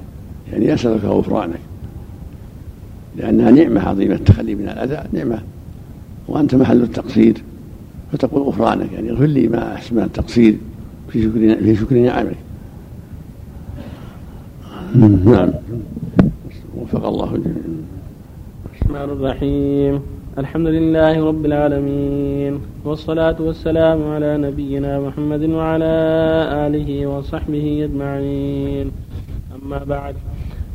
يعني 0.52 0.66
يسألك 0.66 1.04
غفرانك. 1.04 1.60
لأنها 3.18 3.52
نعمة 3.52 3.82
عظيمة 3.82 4.16
التخلي 4.16 4.56
من 4.56 4.70
الأذى 4.70 5.04
نعمة. 5.14 5.40
وأنت 6.28 6.56
محل 6.56 6.82
التقصير. 6.82 7.44
فتقول 8.12 8.44
غفرانك 8.44 8.92
يعني 8.94 9.12
اغفر 9.12 9.26
لي 9.26 9.48
ما 9.48 9.74
أحسن 9.74 9.96
من 9.96 10.04
التقصير 10.04 10.58
في 11.10 11.24
شكر 11.24 11.56
في 11.64 11.76
شكر 11.76 11.96
نعمك. 11.96 12.36
نعم. 15.26 15.50
وفق 16.78 17.08
الله 17.08 17.36
الجميع. 17.36 17.56
الرحمن 18.66 19.10
الرحيم. 19.10 20.02
الحمد 20.38 20.68
لله 20.68 21.26
رب 21.30 21.46
العالمين 21.46 22.54
والصلاة 22.86 23.36
والسلام 23.40 24.00
على 24.14 24.38
نبينا 24.38 25.00
محمد 25.00 25.44
وعلى 25.50 25.94
آله 26.66 26.90
وصحبه 27.08 27.86
أجمعين. 27.86 28.92
أما 29.56 29.80
بعد 29.84 30.16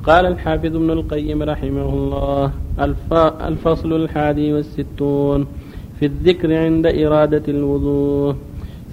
قال 0.07 0.27
الحافظ 0.27 0.73
ابن 0.77 0.91
القيم 0.91 1.43
رحمه 1.43 1.91
الله 1.95 2.53
الفصل 3.51 3.93
الحادي 4.03 4.53
والستون 4.55 5.47
في 5.99 6.07
الذكر 6.07 6.55
عند 6.55 6.87
إرادة 6.87 7.43
الوضوء. 7.49 8.35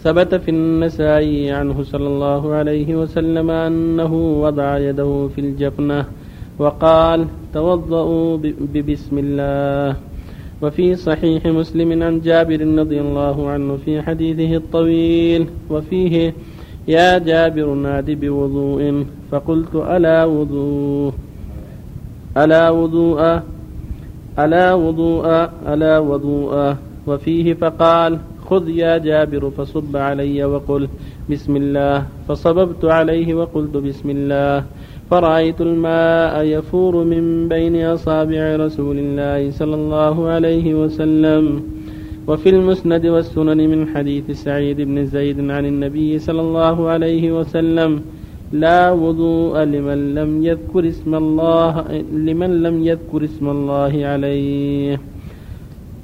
ثبت 0.04 0.36
في 0.36 0.49
النسائي 0.51 1.51
عنه 1.51 1.84
صلى 1.84 2.08
الله 2.08 2.54
عليه 2.54 2.95
وسلم 2.95 3.49
أنه 3.51 4.13
وضع 4.43 4.78
يده 4.78 5.28
في 5.36 5.41
الجفنة 5.41 6.06
وقال 6.60 7.19
توضؤوا 7.54 8.38
ببسم 8.73 9.15
الله. 9.25 10.14
وفي 10.65 10.95
صحيح 10.95 11.45
مسلم 11.45 12.04
عن 12.04 12.19
جابر 12.19 12.60
رضي 12.82 13.01
الله 13.01 13.49
عنه 13.49 13.78
في 13.86 14.01
حديثه 14.01 14.56
الطويل 14.56 15.47
وفيه 15.69 16.34
يا 16.88 17.17
جابر 17.17 17.73
نادي 17.73 18.15
بوضوء 18.15 19.06
فقلت 19.32 19.75
ألا 19.75 20.25
وضوء 20.25 21.13
ألا 22.38 22.69
وضوء 22.69 23.41
ألا 24.39 24.73
وضوء 24.73 25.25
ألا 25.67 25.99
وضوء. 25.99 26.75
وفيه 27.08 27.54
فقال 27.54 28.19
خذ 28.49 28.69
يا 28.69 28.97
جابر 28.97 29.49
فصب 29.49 29.97
علي 29.97 30.43
وقل 30.43 30.88
بسم 31.30 31.56
الله. 31.56 32.06
فصببت 32.28 32.86
عليه 32.86 33.34
وقلت 33.34 33.78
بسم 33.78 34.10
الله. 34.10 34.65
فرأيت 35.11 35.61
الماء 35.61 36.43
يفور 36.43 37.03
من 37.03 37.47
بين 37.47 37.85
أصابع 37.85 38.55
رسول 38.55 38.97
الله 38.99 39.51
صلى 39.51 39.75
الله 39.75 40.27
عليه 40.27 40.73
وسلم. 40.75 41.63
وفي 42.27 42.49
المسند 42.49 43.05
والسنن 43.05 43.69
من 43.69 43.87
حديث 43.87 44.31
سعيد 44.31 44.81
بن 44.81 45.05
زيد 45.05 45.49
عن 45.49 45.65
النبي 45.65 46.19
صلى 46.19 46.41
الله 46.41 46.89
عليه 46.89 47.31
وسلم 47.31 48.01
لا 48.51 48.91
وضوء 48.91 49.63
لمن 49.63 50.15
لم 50.15 50.45
يذكر 50.45 50.87
اسم 50.87 51.15
الله 51.15 51.85
لمن 52.13 52.63
لم 52.63 52.83
يذكر 52.83 53.23
اسم 53.23 53.49
الله 53.49 53.93
عليه. 54.05 55.01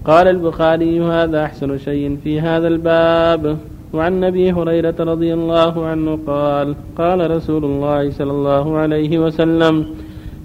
قال 0.06 0.28
البخاري 0.28 1.02
هذا 1.02 1.44
أحسن 1.44 1.78
شيء 1.78 2.18
في 2.24 2.42
هذا 2.42 2.68
الباب. 2.68 3.58
وعن 3.94 4.24
أبي 4.24 4.46
هريرة 4.52 4.96
رضي 5.00 5.32
الله 5.34 5.74
عنه 5.86 6.20
قال 6.28 6.68
قال 6.96 7.20
رسول 7.32 7.64
الله 7.66 8.02
صلى 8.12 8.32
الله 8.32 8.66
عليه 8.78 9.20
وسلم 9.20 9.76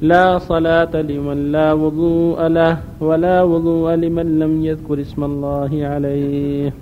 لا 0.03 0.39
صلاة 0.39 0.95
لمن 1.11 1.39
لا 1.53 1.73
وضوء 1.73 2.39
له 2.59 2.75
ولا 3.01 3.43
وضوء 3.43 3.95
لمن 3.95 4.27
لم 4.43 4.53
يذكر 4.65 5.01
اسم 5.01 5.25
الله 5.25 5.71
عليه. 5.93 6.73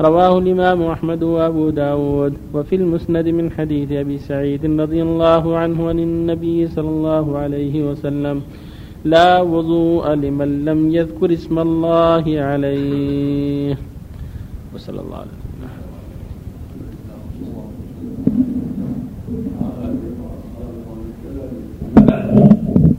رواه 0.00 0.38
الإمام 0.38 0.82
أحمد 0.82 1.22
وأبو 1.22 1.70
داود. 1.70 2.32
وفي 2.54 2.74
المسند 2.76 3.28
من 3.28 3.46
حديث 3.52 3.92
أبي 3.92 4.18
سعيد 4.18 4.64
رضي 4.80 5.00
الله 5.02 5.44
عنه 5.56 5.78
عن 5.88 5.98
النبي 5.98 6.58
صلى 6.68 6.88
الله 6.88 7.26
عليه 7.38 7.74
وسلم 7.90 8.36
لا 9.04 9.40
وضوء 9.40 10.04
لمن 10.14 10.64
لم 10.64 10.80
يذكر 10.96 11.28
اسم 11.32 11.58
الله 11.58 12.24
عليه. 12.50 13.76
وصلى 14.74 15.00
الله 15.00 15.18
عليه 15.22 15.36
وسلم 15.36 15.46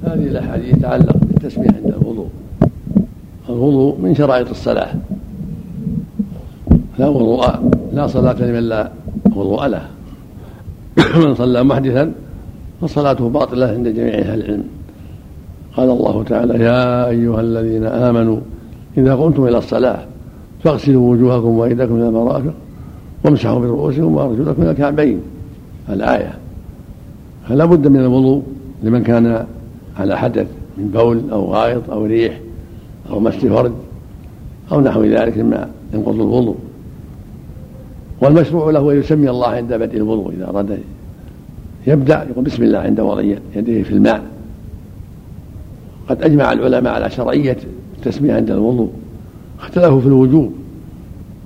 هذه 0.08 0.28
الأحاديث 0.28 0.76
تتعلق 0.76 1.18
بالتسبيح 1.18 1.72
عند 1.76 1.94
الوضوء. 2.02 2.28
الوضوء 3.50 3.98
من 4.02 4.16
شرائط 4.16 4.50
الصلاة. 4.50 4.96
لا 7.00 7.08
وضوء 7.08 7.46
لا 7.94 8.08
صلاة 8.08 8.42
لمن 8.42 8.64
لا 8.64 8.92
وضوء 9.36 9.66
له. 9.66 9.82
من 11.16 11.36
صلى 11.36 11.64
محدثا 11.64 12.12
فصلاته 12.82 13.30
باطلة 13.30 13.68
عند 13.68 13.88
جميع 13.88 14.14
أهل 14.14 14.40
العلم. 14.40 14.64
قال 15.78 15.90
الله 15.90 16.24
تعالى 16.24 16.64
يا 16.64 17.08
أيها 17.10 17.42
الذين 17.42 17.84
آمنوا 17.84 18.40
إذا 18.98 19.16
قمتم 19.16 19.48
إلى 19.48 19.58
الصلاة 19.58 20.00
فاغسلوا 20.64 21.12
وجوهكم 21.12 21.48
وأيديكم 21.48 21.96
إلى 21.96 22.10
المرافق 22.10 22.54
وامسحوا 23.26 23.60
برؤوسكم 23.60 24.16
وأرجلكم 24.16 24.62
إلى 24.62 24.72
الكعبين. 24.72 25.20
الآية. 25.90 26.34
فلا 27.50 27.66
بد 27.66 27.88
من 27.88 28.00
الوضوء 28.00 28.44
لمن 28.84 29.04
كان 29.04 29.46
على 30.00 30.18
حدث 30.18 30.48
من 30.78 30.88
بول 30.88 31.22
أو 31.32 31.54
غائط 31.54 31.90
أو 31.90 32.06
ريح 32.06 32.40
أو 33.10 33.20
مس 33.20 33.34
فرد 33.34 33.74
أو 34.72 34.82
نحو 34.82 35.04
ذلك 35.04 35.38
مما 35.38 35.70
ينقض 35.94 36.16
الوضوء. 36.16 36.56
والمشروع 38.22 38.72
له 38.72 38.92
أن 38.92 39.00
يسمي 39.00 39.30
الله 39.30 39.48
عند 39.48 39.74
بدء 39.74 39.98
الوضوء 39.98 40.34
إذا 40.34 40.50
أراد 40.50 40.80
يبدأ 41.88 42.28
يقول 42.30 42.44
بسم 42.44 42.64
الله 42.64 42.80
عند 42.80 43.00
وضع 43.00 43.22
يديه 43.56 43.84
في 43.84 43.92
الماء. 43.92 44.24
قد 46.10 46.24
أجمع 46.24 46.54
العلماء 46.54 46.94
على 46.94 47.10
شرعية 47.10 47.58
التسمية 47.98 48.34
عند 48.34 48.52
الوضوء 48.52 48.92
اختلفوا 49.60 50.02
في 50.02 50.08
الوجوب 50.08 50.54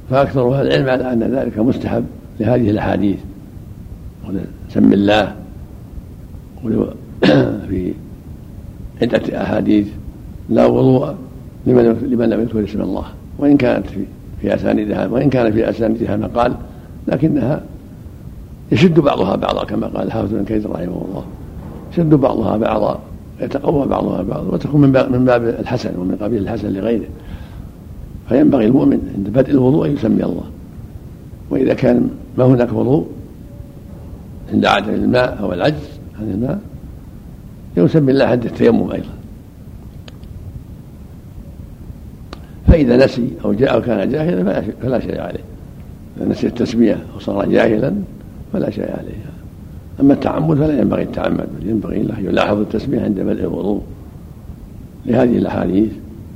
فأكثر 0.10 0.54
أهل 0.54 0.68
العلم 0.68 0.90
على 0.90 1.14
أن 1.14 1.36
ذلك 1.36 1.60
مستحب 1.60 2.04
لهذه 2.40 2.70
الأحاديث. 2.70 3.18
سم 4.70 4.94
الله 4.94 5.36
في 7.70 7.94
عدة 9.02 9.42
أحاديث. 9.42 9.88
لا 10.50 10.66
وضوء 10.66 11.16
لمن 11.66 11.84
لمن 11.84 12.30
لم 12.30 12.42
يذكر 12.42 12.64
اسم 12.64 12.82
الله. 12.82 13.06
وإن 13.40 13.58
كانت 13.58 13.88
في 13.88 14.06
في 14.42 14.56
أساندها 14.56 15.08
وإن 15.08 15.30
كان 15.30 15.52
في 15.52 15.70
أساندها 15.70 16.18
مقال 16.18 16.54
لكنها 17.08 17.62
يشد 18.72 19.00
بعضها 19.00 19.36
بعضا 19.36 19.66
كما 19.66 19.88
قال 19.88 20.08
الحافظ 20.08 20.34
بن 20.34 20.46
كيد 20.46 20.68
رحمه 20.68 21.06
الله. 21.10 21.24
يشد 21.94 22.10
بعضها 22.10 22.58
بعضا 22.58 23.00
يتقوى 23.42 23.88
بعضها 23.88 24.22
بعضا 24.22 24.54
وتكون 24.54 24.82
من 24.82 25.26
باب 25.26 25.48
الحسن 25.48 26.00
ومن 26.00 26.18
قبيل 26.22 26.42
الحسن 26.42 26.74
لغيره. 26.74 27.08
فينبغي 28.30 28.66
المؤمن 28.66 29.14
عند 29.18 29.30
بدء 29.30 29.52
الوضوء 29.52 29.88
أن 29.88 29.94
يسمي 29.94 30.24
الله. 30.24 30.44
وإذا 31.50 31.74
كان 31.74 32.10
ما 32.38 32.44
هناك 32.44 32.74
وضوء 32.74 33.08
عند 34.54 34.66
عدم 34.66 34.94
الماء 34.94 35.38
أو 35.42 35.54
العجز 35.54 35.90
عن 36.20 36.32
الماء 36.32 36.60
يسمي 37.78 38.12
الله 38.12 38.26
عند 38.26 38.46
التيمم 38.46 38.92
أيضا. 38.92 39.14
فإذا 42.68 43.06
نسي 43.06 43.30
أو 43.46 43.54
جاء 43.54 43.74
أو 43.74 43.82
كان 43.82 44.12
جاهلا 44.12 44.62
فلا 44.82 45.00
شيء 45.00 45.22
عليه. 45.22 45.44
إذا 46.18 46.26
نسي 46.26 46.48
التسمية 46.48 46.98
وصار 47.16 47.50
جاهلا 47.50 47.94
فلا 48.54 48.70
شيء 48.70 48.92
عليه 48.98 49.32
أما 50.00 50.14
التعمد 50.14 50.58
فلا 50.58 50.80
ينبغي 50.80 51.04
التعمد 51.04 51.48
بل 51.60 51.70
ينبغي 51.70 52.04
له 52.04 52.20
يلاحظ 52.20 52.58
التسمية 52.58 53.02
عند 53.02 53.20
بدء 53.20 53.42
الوضوء 53.42 53.82
لهذه 55.06 55.38
الأحاديث 55.38 55.92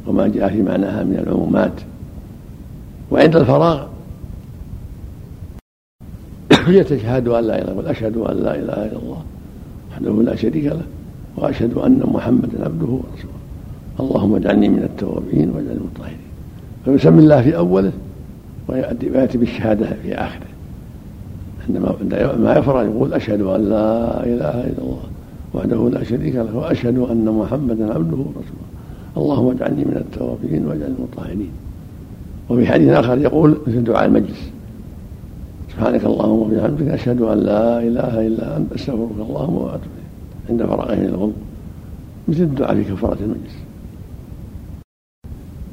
وما 0.08 0.28
جاء 0.28 0.50
في 0.50 0.62
معناها 0.62 1.04
من 1.04 1.20
العمومات. 1.28 1.72
وعند 3.12 3.36
الفراغ. 3.36 3.88
يتشهد 6.68 7.28
أن 7.28 7.44
لا 7.44 7.62
إله 7.62 7.80
إلا 7.80 7.92
أشهد 7.92 8.18
أن 8.18 8.38
لا 8.38 8.56
إله 8.56 8.86
إلا 8.86 9.00
الله 9.04 9.24
وحده 9.92 10.24
لا 10.24 10.36
شريك 10.36 10.66
له. 10.66 10.82
وأشهد 11.38 11.74
أن 11.78 12.02
محمدا 12.06 12.66
عبده 12.66 12.86
ورسوله. 12.86 13.36
اللهم 14.00 14.36
اجعلني 14.36 14.70
من 14.70 14.84
التوابين 14.84 15.50
واجعلني 15.50 15.80
من 15.80 15.80
المطهرين 15.82 16.18
فيسمي 16.86 17.20
الله 17.20 17.42
في 17.42 17.58
أوله 17.58 17.92
ويأتي 18.68 19.38
بالشهادة 19.38 19.88
في 20.04 20.14
آخره. 20.14 20.48
عندما 21.68 21.96
ما 22.38 22.56
يفرغ 22.58 22.84
يقول 22.84 23.14
أشهد 23.14 23.42
أن 23.42 23.70
لا 23.70 24.24
إله 24.24 24.56
إلا 24.70 24.82
الله 24.82 25.04
وحده 25.54 25.90
لا 25.90 26.04
شريك 26.04 26.36
له 26.36 26.56
وأشهد 26.56 26.98
أن 26.98 27.26
محمدا 27.26 27.94
عبده 27.94 28.18
ورسوله. 28.18 28.66
اللهم 29.18 29.48
اجعلني 29.48 29.86
من 29.86 29.98
التوابين 29.98 30.66
واجعلني 30.66 30.96
من 31.00 31.08
المطهرين 31.18 31.50
وفي 32.50 32.68
حديث 32.68 32.90
آخر 32.90 33.18
يقول 33.18 33.58
مثل 33.68 33.84
دعاء 33.84 34.06
المجلس 34.06 34.50
سبحانك 35.72 36.06
اللهم 36.06 36.40
وبحمدك 36.40 36.88
أشهد 36.88 37.22
أن 37.22 37.38
لا 37.38 37.80
إله 37.80 38.28
إلا 38.28 38.58
أنت 38.58 38.74
أستغفرك 38.74 39.12
اللهم 39.30 39.56
إليك. 39.56 39.95
عند 40.50 40.66
فراغه 40.66 40.96
من 40.96 41.06
الغضب 41.06 41.34
مثل 42.28 42.42
الدعاء 42.42 42.76
في 42.76 42.84
كفارة 42.84 43.18
المجلس. 43.20 43.56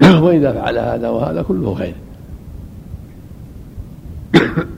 وإذا 0.24 0.52
فعل 0.52 0.78
هذا 0.78 1.08
وهذا 1.08 1.42
كله 1.42 1.74
خير. 1.74 1.94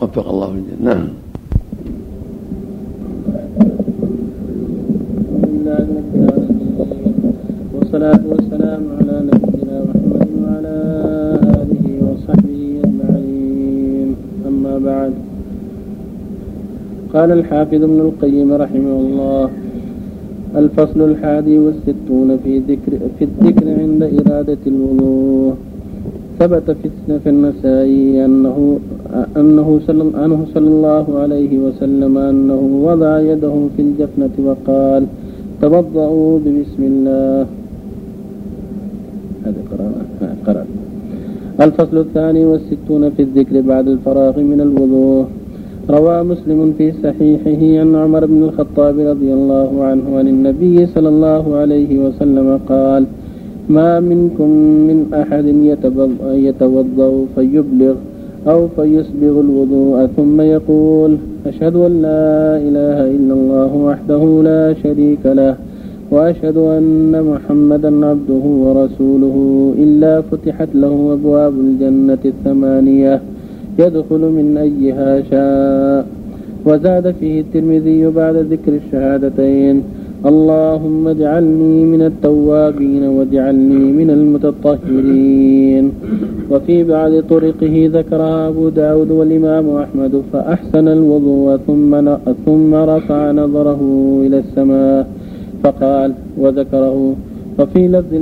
وفق 0.00 0.28
الله 0.28 0.46
في 0.46 0.58
الجنة. 0.58 0.94
نعم. 0.94 1.08
قال 17.14 17.30
الحافظ 17.30 17.82
ابن 17.82 18.00
القيم 18.00 18.48
رحمه 18.52 18.96
الله 19.04 19.48
الفصل 20.56 21.00
الحادي 21.10 21.58
والستون 21.58 22.28
في 22.44 22.52
ذكر 22.58 22.92
في 23.18 23.24
الذكر 23.24 23.66
عند 23.80 24.02
إرادة 24.02 24.62
الوضوء. 24.66 25.54
ثبت 26.38 26.76
في 27.22 27.28
النسائي 27.34 28.24
أنه 28.24 28.78
أنه 29.36 29.68
صلى 29.86 30.04
عنه 30.14 30.46
صلى 30.54 30.68
الله 30.68 31.06
عليه 31.18 31.58
وسلم 31.58 32.18
أنه 32.18 32.60
وضع 32.88 33.12
يده 33.20 33.54
في 33.76 33.82
الجفنة 33.82 34.34
وقال 34.46 35.02
توضأوا 35.62 36.38
ببسم 36.44 36.82
الله. 36.82 37.46
هذا 39.44 39.60
قرأ 40.46 40.66
الفصل 41.60 41.96
الثاني 41.98 42.44
والستون 42.44 43.10
في 43.10 43.22
الذكر 43.22 43.60
بعد 43.60 43.88
الفراغ 43.88 44.34
من 44.40 44.60
الوضوء. 44.60 45.24
روى 45.90 46.22
مسلم 46.22 46.74
في 46.78 46.92
صحيحه 47.02 47.80
عن 47.80 47.94
عمر 47.94 48.26
بن 48.26 48.42
الخطاب 48.42 48.98
رضي 48.98 49.32
الله 49.32 49.84
عنه 49.84 50.18
عن 50.18 50.28
النبي 50.28 50.86
صلى 50.86 51.08
الله 51.08 51.56
عليه 51.56 51.98
وسلم 51.98 52.60
قال 52.68 53.06
ما 53.68 54.00
منكم 54.00 54.48
من 54.88 54.98
أحد 55.14 55.46
يتوضأ 56.46 57.26
فيبلغ 57.34 57.94
أو 58.48 58.68
فيسبغ 58.76 59.40
الوضوء 59.40 60.06
ثم 60.16 60.40
يقول 60.40 61.16
أشهد 61.46 61.76
أن 61.76 62.02
لا 62.02 62.56
إله 62.56 62.98
إلا 63.16 63.34
الله 63.34 63.76
وحده 63.76 64.42
لا 64.42 64.74
شريك 64.82 65.24
له 65.24 65.56
وأشهد 66.10 66.56
أن 66.56 67.22
محمدا 67.32 68.06
عبده 68.06 68.44
ورسوله 68.64 69.36
إلا 69.78 70.20
فتحت 70.20 70.68
له 70.74 71.12
أبواب 71.12 71.52
الجنة 71.52 72.22
الثمانية 72.24 73.20
يدخل 73.78 74.18
من 74.38 74.56
أيها 74.56 75.22
شاء. 75.30 76.06
وزاد 76.66 77.14
فيه 77.20 77.40
الترمذي 77.40 78.06
بعد 78.06 78.36
ذكر 78.36 78.72
الشهادتين. 78.86 79.82
اللهم 80.26 81.08
اجعلني 81.08 81.84
من 81.84 82.02
التوابين 82.02 83.02
واجعلني 83.02 83.92
من 83.92 84.10
المتطهرين. 84.10 85.92
وفي 86.50 86.84
بعض 86.84 87.12
طرقه 87.20 87.90
ذكرها 87.92 88.48
أبو 88.48 88.68
داود 88.68 89.10
والإمام 89.10 89.76
أحمد 89.76 90.22
فأحسن 90.32 90.88
الوضوء 90.88 91.56
ثم 91.66 92.16
ثم 92.46 92.74
رفع 92.74 93.32
نظره 93.32 93.80
إلى 94.26 94.38
السماء 94.38 95.06
فقال 95.62 96.12
وذكره. 96.38 97.14
وفي 97.58 97.88
لفظ 97.88 98.14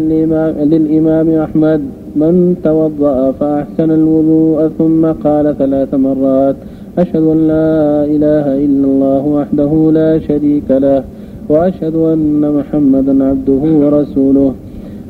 للإمام 0.73 1.29
أحمد 1.29 1.81
من 2.17 2.57
توضأ 2.65 3.33
فأحسن 3.33 3.91
الوضوء 3.91 4.69
ثم 4.79 5.07
قال 5.07 5.59
ثلاث 5.59 5.95
مرات 5.95 6.57
أشهد 6.99 7.23
أن 7.23 7.49
لا 7.49 8.05
إله 8.05 8.65
إلا 8.65 8.87
الله 8.87 9.27
وحده 9.27 9.91
لا 9.93 10.19
شريك 10.19 10.69
له 10.71 11.05
وأشهد 11.49 11.95
أن 11.95 12.55
محمدا 12.59 13.25
عبده 13.25 13.63
ورسوله. 13.81 14.53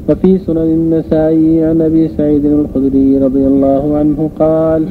وفي 0.08 0.38
سنن 0.38 0.58
النسائي 0.58 1.64
عن 1.64 1.80
أبي 1.80 2.08
سعيد 2.08 2.44
الخدري 2.44 3.18
رضي 3.18 3.46
الله 3.46 3.96
عنه 3.96 4.30
قال 4.38 4.82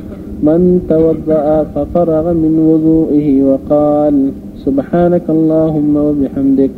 من 0.44 0.82
توضأ 0.90 1.64
ففرغ 1.76 2.34
من 2.34 2.54
وضوئه 2.60 3.44
وقال 3.44 4.30
سبحانك 4.66 5.26
اللهم 5.30 5.96
وبحمدك 5.98 6.72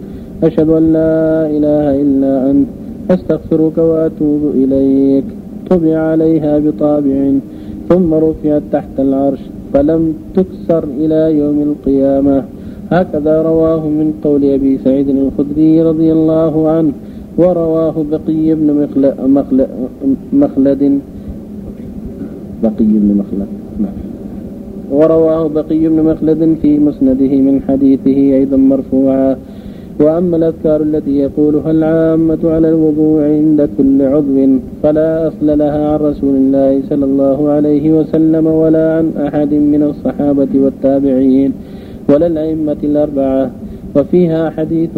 أشهد 0.43 0.69
أن 0.69 0.93
لا 0.93 1.47
إله 1.55 2.01
إلا 2.01 2.51
أنت. 2.51 2.82
أستغفرك 3.11 3.77
وأتوب 3.77 4.41
إليك. 4.55 5.23
طبع 5.69 5.97
عليها 5.97 6.59
بطابع 6.59 7.31
ثم 7.89 8.13
رفعت 8.13 8.61
تحت 8.71 8.99
العرش 8.99 9.39
فلم 9.73 10.13
تكسر 10.35 10.83
إلى 10.83 11.37
يوم 11.39 11.61
القيامة. 11.61 12.43
هكذا 12.91 13.41
رواه 13.41 13.87
من 13.87 14.13
قول 14.23 14.45
أبي 14.45 14.77
سعيد 14.83 15.09
الخدري 15.09 15.81
رضي 15.81 16.11
الله 16.11 16.69
عنه 16.69 16.91
ورواه 17.37 18.05
بقي 18.11 18.55
بن 18.55 18.67
مخلد, 18.81 19.67
مخلد, 20.33 20.99
بقي 22.63 22.93
بن 23.03 23.09
مخلد 23.19 23.47
ورواه 24.91 25.47
بقي 25.47 25.87
بن 25.87 26.03
مخلد 26.03 26.57
في 26.61 26.79
مسنده 26.79 27.33
من 27.47 27.61
حديثه 27.67 28.17
أيضا 28.39 28.57
مرفوعا. 28.57 29.37
وأما 29.99 30.37
الأذكار 30.37 30.81
التي 30.81 31.17
يقولها 31.17 31.71
العامة 31.71 32.39
على 32.43 32.69
الوضوء 32.69 33.21
عند 33.21 33.69
كل 33.77 34.01
عضو 34.01 34.47
فلا 34.83 35.27
أصل 35.27 35.57
لها 35.57 35.93
عن 35.93 35.99
رسول 35.99 36.35
الله 36.35 36.81
صلى 36.89 37.05
الله 37.05 37.49
عليه 37.49 37.91
وسلم 37.99 38.45
ولا 38.47 38.97
عن 38.97 39.11
أحد 39.27 39.53
من 39.53 39.83
الصحابة 39.83 40.47
والتابعين 40.55 41.53
ولا 42.09 42.27
الأئمة 42.27 42.77
الأربعة. 42.83 43.51
وفيها 43.95 44.49
حديث 44.49 44.89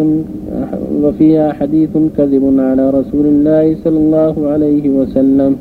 وفيها 1.03 1.53
حديث 1.53 1.89
كذب 2.17 2.55
على 2.59 2.89
رسول 2.89 3.25
الله 3.25 3.75
صلى 3.83 3.97
الله 3.97 4.47
عليه 4.47 4.89
وسلم. 4.89 5.55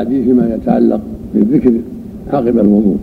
الأحاديث 0.00 0.24
فيما 0.24 0.54
يتعلق 0.54 1.00
بالذكر 1.34 1.72
عقب 2.32 2.58
الوضوء. 2.58 2.96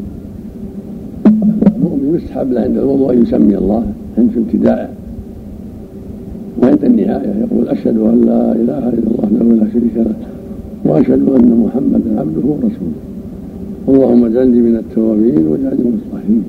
المؤمن 1.76 2.16
يستحب 2.16 2.52
له 2.52 2.62
عند 2.62 2.78
الوضوء 2.78 3.14
أن 3.14 3.22
يسمي 3.22 3.58
الله 3.58 3.84
عند 4.18 4.32
ابتدائه 4.38 4.90
وعند 6.62 6.84
النهاية. 6.84 7.34
يقول 7.42 7.68
أشهد 7.68 7.98
أن 7.98 8.22
لا 8.22 8.52
إله 8.52 8.84
إلا 8.90 9.08
الله 9.08 9.24
وحده 9.24 9.46
لا 9.46 9.68
شريك 9.74 9.96
له 9.96 10.16
وأشهد 10.86 11.30
أن 11.30 11.50
محمدا 11.66 12.20
عبده 12.20 12.46
ورسوله. 12.48 13.02
اللهم 13.90 14.26
اجعلني 14.26 14.62
من 14.62 14.76
التوابين 14.76 15.48
واجعلني 15.48 15.84
من 15.84 16.00
الصالحين. 16.06 16.44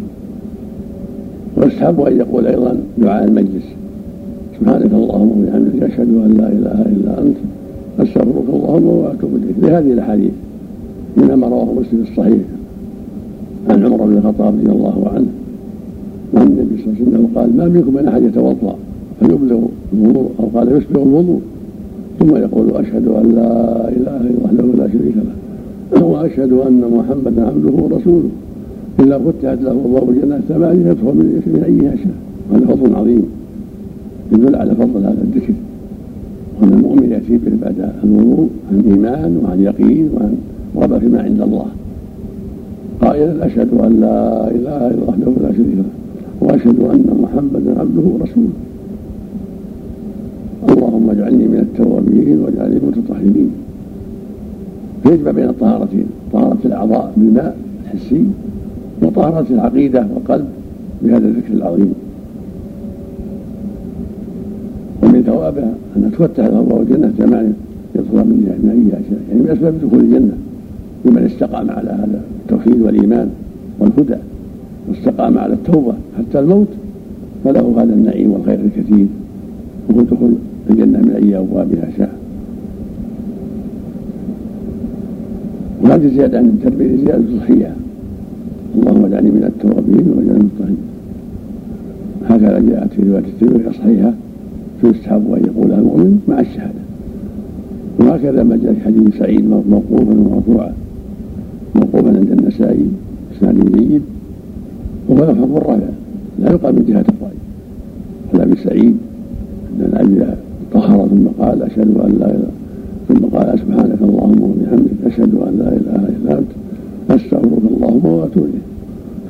ويستحب 1.56 2.00
أن 2.00 2.16
يقول 2.16 2.46
أيضا 2.46 2.76
دعاء 2.98 3.24
المجلس. 3.24 3.68
سبحانك 4.60 4.92
اللهم 4.92 5.30
وبحمدك 5.30 5.82
أشهد 5.82 6.08
أن 6.08 6.34
لا 6.40 6.48
إله 6.48 6.78
إلا 6.92 7.22
أنت 7.22 7.36
أستغفرك 7.98 8.48
اللهم 8.48 8.86
وأتوب 8.86 9.30
إليك 9.34 9.56
لهذه 9.62 9.92
الأحاديث 9.92 10.30
منها 11.16 11.36
ما 11.36 11.46
رواه 11.46 11.64
مسلم 11.64 12.04
الصحيح 12.10 12.38
عن 13.70 13.84
عمر 13.84 14.04
بن 14.04 14.16
الخطاب 14.16 14.54
رضي 14.54 14.72
الله 14.72 15.10
عنه 15.14 15.26
عن 16.34 16.46
النبي 16.46 16.82
صلى 16.82 16.92
الله 16.92 16.96
عليه 17.00 17.10
وسلم 17.10 17.28
قال 17.34 17.56
ما 17.56 17.64
منكم 17.68 17.94
من 17.94 18.08
أحد 18.08 18.22
يتوضأ 18.22 18.76
فيبلغ 19.20 19.60
الوضوء 19.92 20.30
أو 20.40 20.58
قال 20.58 20.76
يسبغ 20.76 21.02
الوضوء؟ 21.02 21.40
ثم 22.18 22.36
يقول 22.36 22.70
أشهد 22.70 23.06
أن 23.08 23.32
لا 23.34 23.88
إله 23.88 24.20
إلا 24.20 24.44
وحده 24.44 24.64
لا 24.78 24.88
شريك 24.88 25.14
له 25.16 26.04
وأشهد 26.04 26.52
أن 26.52 26.84
محمدا 26.96 27.46
عبده 27.46 27.82
ورسوله. 27.82 28.28
إلا 29.00 29.18
فتحت 29.18 29.58
له 29.62 29.70
أبواب 29.70 30.10
الجنة 30.10 30.40
ثمانية 30.48 30.90
يدخل 30.90 31.14
من 31.46 31.62
أيها 31.66 31.96
شاء 31.96 32.14
هذا 32.52 32.66
فضل 32.66 32.94
عظيم. 32.94 33.24
يدل 34.32 34.56
على 34.56 34.74
فضل 34.74 35.00
هذا 35.00 35.24
الذكر. 35.24 35.52
وأن 36.60 36.72
المؤمن 36.72 37.10
يأتي 37.10 37.36
به 37.36 37.52
بعد 37.62 37.92
الوضوء 38.04 38.48
عن 38.72 38.82
إيمان 38.90 39.40
وعن 39.44 39.62
يقين 39.62 40.10
وعن 40.14 40.34
رغبة 40.76 40.98
فيما 40.98 41.22
عند 41.22 41.40
الله. 41.40 41.66
قائلا 43.00 43.46
أشهد 43.46 43.68
أن 43.74 44.00
لا 44.00 44.50
إله 44.50 44.90
إلا 44.90 45.04
وحده 45.08 45.32
لا 45.42 45.52
شريك 45.52 45.74
له 45.78 45.90
وأشهد 46.40 46.78
أن 46.80 47.06
محمدا 47.22 47.80
عبده 47.80 48.02
ورسوله. 48.02 48.56
اللهم 50.68 51.10
اجعلني 51.10 51.46
من 51.48 51.58
التوابين 51.58 52.38
واجعلني 52.40 52.74
من 52.74 52.92
المتطهرين. 52.94 53.50
فيجمع 55.02 55.30
بين 55.30 55.48
الطهارتين 55.48 56.06
طهارة 56.32 56.58
الأعضاء 56.64 57.12
بالماء 57.16 57.56
الحسي 57.84 58.24
وطهارة 59.02 59.46
العقيدة 59.50 60.06
والقلب 60.14 60.46
بهذا 61.02 61.28
الذكر 61.28 61.52
العظيم 61.52 61.94
ومن 65.02 65.17
ثوابها 65.28 65.74
أن 65.96 66.10
تفتح 66.12 66.44
له 66.44 66.58
أبواب 66.58 66.82
الجنة 66.82 67.12
ثمانية 67.18 67.52
يدخل 67.94 68.16
من 68.16 68.70
أي 68.70 69.00
أشياء 69.00 69.20
يعني 69.28 69.42
من 69.42 69.48
أسباب 69.48 69.74
دخول 69.82 70.00
الجنة 70.00 70.32
لمن 71.04 71.24
استقام 71.24 71.70
على 71.70 71.90
هذا 71.90 72.20
التوحيد 72.42 72.82
والإيمان 72.82 73.28
والهدى 73.78 74.16
واستقام 74.88 75.38
على 75.38 75.54
التوبة 75.54 75.94
حتى 76.18 76.38
الموت 76.38 76.68
فله 77.44 77.74
هذا 77.76 77.94
النعيم 77.94 78.32
والخير 78.32 78.60
الكثير. 78.60 79.06
وهو 79.88 80.00
دخول 80.00 80.32
الجنة 80.70 80.98
من 80.98 81.10
أي 81.10 81.38
أبوابها 81.38 81.88
شاء. 81.96 82.12
وهذه 85.82 86.08
زيادة 86.08 86.38
عن 86.38 86.44
التربية 86.44 86.96
زيادة 86.96 87.24
صحية 87.40 87.72
اللهم 88.74 89.04
اجعلني 89.04 89.30
من 89.30 89.44
التوابين 89.44 90.12
واجعلني 90.16 90.38
من 90.38 90.50
الطاهرين. 90.54 90.78
هكذا 92.28 92.70
جاءت 92.70 92.92
في 92.92 93.02
رواية 93.10 93.24
الترمذي 93.24 93.68
الصحيحة 93.68 94.12
فيستحب 94.80 95.32
أن 95.34 95.42
يقولها 95.44 95.78
المؤمن 95.78 96.20
مع 96.28 96.40
الشهادة. 96.40 96.80
وهكذا 97.98 98.42
ما 98.42 98.56
جاء 98.56 98.72
في 98.72 98.80
حديث 98.80 99.18
سعيد 99.18 99.44
موقوفا 99.70 100.12
ومرفوعا 100.12 100.72
موقوفا 101.74 102.08
عند 102.08 102.30
النسائي 102.30 102.86
إسناد 103.36 103.72
جيد. 103.72 104.02
وهو 105.08 105.24
يفهم 105.24 105.56
الرفع 105.56 105.76
لا 106.38 106.50
يقال 106.50 106.74
من 106.74 106.84
جهة 106.88 107.04
الرأي 107.08 107.38
ولا 108.34 108.54
بسعيد 108.54 108.96
أن 109.80 109.90
العبد 109.92 110.34
طهر 110.72 111.08
ثم 111.08 111.26
قال 111.44 111.62
أشهد 111.62 111.96
أن 111.96 112.16
لا 112.20 112.26
إله 112.26 112.50
ثم 113.08 113.24
قال 113.36 113.58
سبحانك 113.58 113.98
اللهم 114.02 114.42
وبحمدك. 114.42 115.06
أشهد 115.06 115.34
أن 115.34 115.58
لا 115.58 115.68
إله 115.68 116.08
إلا 116.08 116.38
أنت. 116.38 116.50
أستغفرك 117.10 117.62
اللهم 117.76 118.06
وأتوب 118.06 118.44
إليك. 118.44 118.62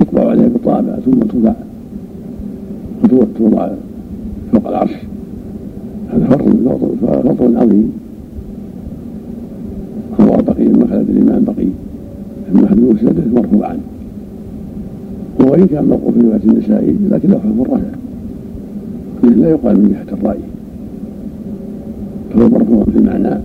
تطبع 0.00 0.30
عليه 0.30 0.48
بطابع 0.48 0.96
ثم 1.04 1.20
تضع. 1.20 1.52
وتوضع 3.04 3.68
فوق 4.52 4.68
العرش. 4.68 5.07
هذا 6.12 6.36
فضل 7.22 7.56
عظيم 7.56 7.92
روى 10.20 10.42
بقي 10.42 10.86
خلد 10.90 11.10
الإمام 11.10 11.44
بقي 11.44 11.68
المحدود 12.54 12.96
سنده 13.00 13.40
مرفوعا. 13.40 13.78
وإن 15.40 15.66
كان 15.66 15.84
موقوف 15.84 16.14
في 16.14 16.20
رواية 16.20 16.40
النسائي 16.44 16.96
لكن 17.10 17.28
له 17.28 17.38
حكم 17.38 17.62
الرفع 17.62 17.80
لا 19.36 19.50
يقال 19.50 19.76
من 19.76 19.88
جهة 19.88 20.18
الرأي. 20.18 20.38
فهو 22.34 22.48
مرفوع 22.48 22.84
في 22.84 22.98
المعنى 22.98 23.40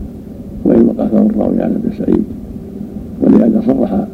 وإن 0.63 0.85
وقع 0.85 1.03
له 1.03 1.25
الراوي 1.25 1.61
على 1.61 1.75
ابن 1.75 1.89
سعيد. 1.97 2.23
ولهذا 3.21 3.61
صرح 3.67 4.05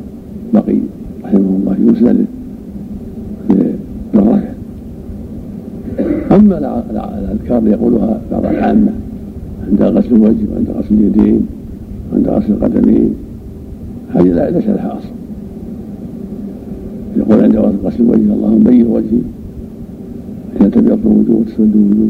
بقي 0.54 0.78
رحمه 1.24 1.58
الله 1.60 1.74
في 1.74 1.82
مسنده. 1.82 2.29
أما 6.40 6.58
الأذكار 6.92 7.58
اللي 7.58 7.72
يقولها 7.72 8.22
بعض 8.32 8.46
العامة 8.46 8.92
عند 9.68 9.82
غسل 9.82 10.16
الوجه 10.16 10.46
وعند 10.54 10.68
غسل 10.78 10.94
اليدين 10.96 11.46
وعند 12.14 12.28
غسل 12.28 12.54
القدمين 12.54 13.14
هذه 14.14 14.24
ليس 14.24 14.68
لها 14.68 14.98
أصل 14.98 15.10
يقول 17.18 17.44
عند 17.44 17.56
غسل 17.56 18.04
الوجه 18.04 18.34
اللهم 18.34 18.64
بين 18.64 18.88
وجهي 18.88 19.22
حين 20.60 20.72
تبيض 20.72 21.00
الوجوه 21.06 21.36
وتسود 21.36 21.76
الوجوه 21.76 22.10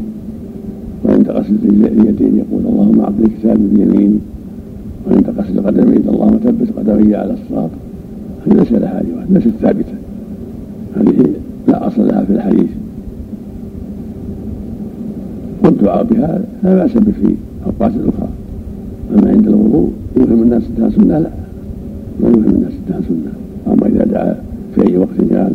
وعند 1.05 1.29
غسل 1.29 1.55
اليدين 1.63 2.37
يقول 2.37 2.61
اللهم 2.65 2.99
أعطني 2.99 3.27
كتابي 3.39 3.67
بيميني. 3.73 4.19
وعند 5.07 5.29
غسل 5.37 5.59
القدمين 5.59 6.03
اللهم 6.09 6.39
ثبت 6.43 6.67
قدمي 6.77 7.15
على 7.15 7.33
الصراط. 7.33 7.69
هذه 8.47 8.53
ليس 8.53 8.71
لها 8.71 9.01
روايه 9.11 9.25
ليست 9.29 9.49
ثابتة. 9.61 9.93
هذه 10.95 11.25
لا 11.67 11.87
أصل 11.87 12.07
لها 12.07 12.23
في 12.23 12.33
الحديث. 12.33 12.69
والدعاء 15.63 16.03
بها 16.03 16.41
لا 16.63 16.75
بأس 16.75 16.93
به 16.93 17.11
في 17.11 17.35
اوقات 17.65 17.91
أخرى 17.91 18.29
أما 19.17 19.29
عند 19.31 19.47
الوضوء 19.47 19.91
يوهم 20.17 20.43
الناس 20.43 20.63
أنها 20.77 20.89
سنة 20.89 21.19
لا. 21.19 21.29
ما 22.19 22.29
يوهم 22.29 22.43
الناس 22.43 22.71
أنها 22.87 23.01
سنة. 23.09 23.33
أما 23.73 23.87
إذا 23.87 24.05
دعا 24.05 24.35
في 24.75 24.87
أي 24.87 24.97
وقت 24.97 25.17
كان 25.29 25.53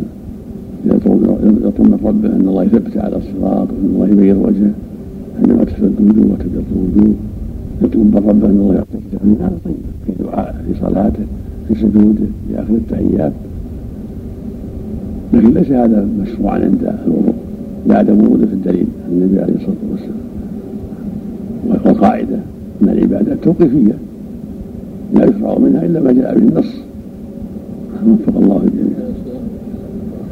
يطمن 0.85 1.99
ربه 2.05 2.29
أن 2.35 2.45
الله 2.47 2.63
يثبت 2.63 2.97
على 2.97 3.17
الصراط 3.17 3.67
وان 3.67 3.91
الله 3.93 4.07
يبيض 4.07 4.37
وجهه 4.37 4.71
عندما 5.39 5.63
تسود 5.63 5.93
الوجوه 5.99 6.31
وتبيض 6.31 6.63
الوجوه. 6.75 7.13
يطلب 7.81 8.17
ربه 8.17 8.47
أن 8.47 8.59
الله 8.59 8.75
يعطيه 8.75 9.23
من 9.23 9.37
هذا 9.41 9.57
طيب 9.65 9.75
في 10.05 10.23
دعاء 10.23 10.65
في 10.67 10.79
صلاته 10.81 11.23
في 11.67 11.75
سجوده 11.75 12.25
في 12.47 12.61
آخر 12.61 12.73
التحيات. 12.73 13.31
لكن 15.33 15.53
ليس 15.53 15.71
هذا 15.71 16.07
مشروعا 16.21 16.53
عند 16.53 16.93
الوضوء. 17.07 17.35
ورود 17.87 18.05
في 18.05 18.13
الدليل 18.19 18.41
عن 18.41 18.44
النبي 19.11 19.41
عليه 19.41 19.55
الصلاة 19.55 19.75
والسلام. 19.91 20.25
والقاعدة 21.67 22.39
أن 22.81 22.89
العبادات 22.89 23.37
توقيفية 23.43 23.93
لا 25.15 25.25
يشرع 25.25 25.57
منها 25.59 25.85
إلا 25.85 25.99
ما 25.99 26.11
جاء 26.11 26.39
به 26.39 26.47
النص. 26.47 26.73
وفق 28.07 28.37
الله 28.37 28.61
الجميع. 28.63 28.97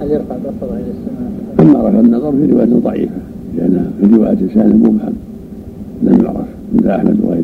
هل 0.02 0.12
يرفع 0.12 0.36
بصره 0.36 0.74
إلى 0.74 0.92
السماء؟ 0.92 1.32
أما 1.60 1.90
رفع 1.90 2.00
النظر 2.00 2.32
في 2.32 2.52
رواية 2.52 2.80
ضعيفة 2.84 3.22
لانها 3.58 3.90
في 4.02 4.16
رواية 4.16 4.34
لسان 4.34 4.70
مبهم. 4.80 5.14
لم 6.04 6.26
يعرف 6.26 6.48
عند 6.74 6.86
أحمد 6.88 7.18
وغيره. 7.24 7.44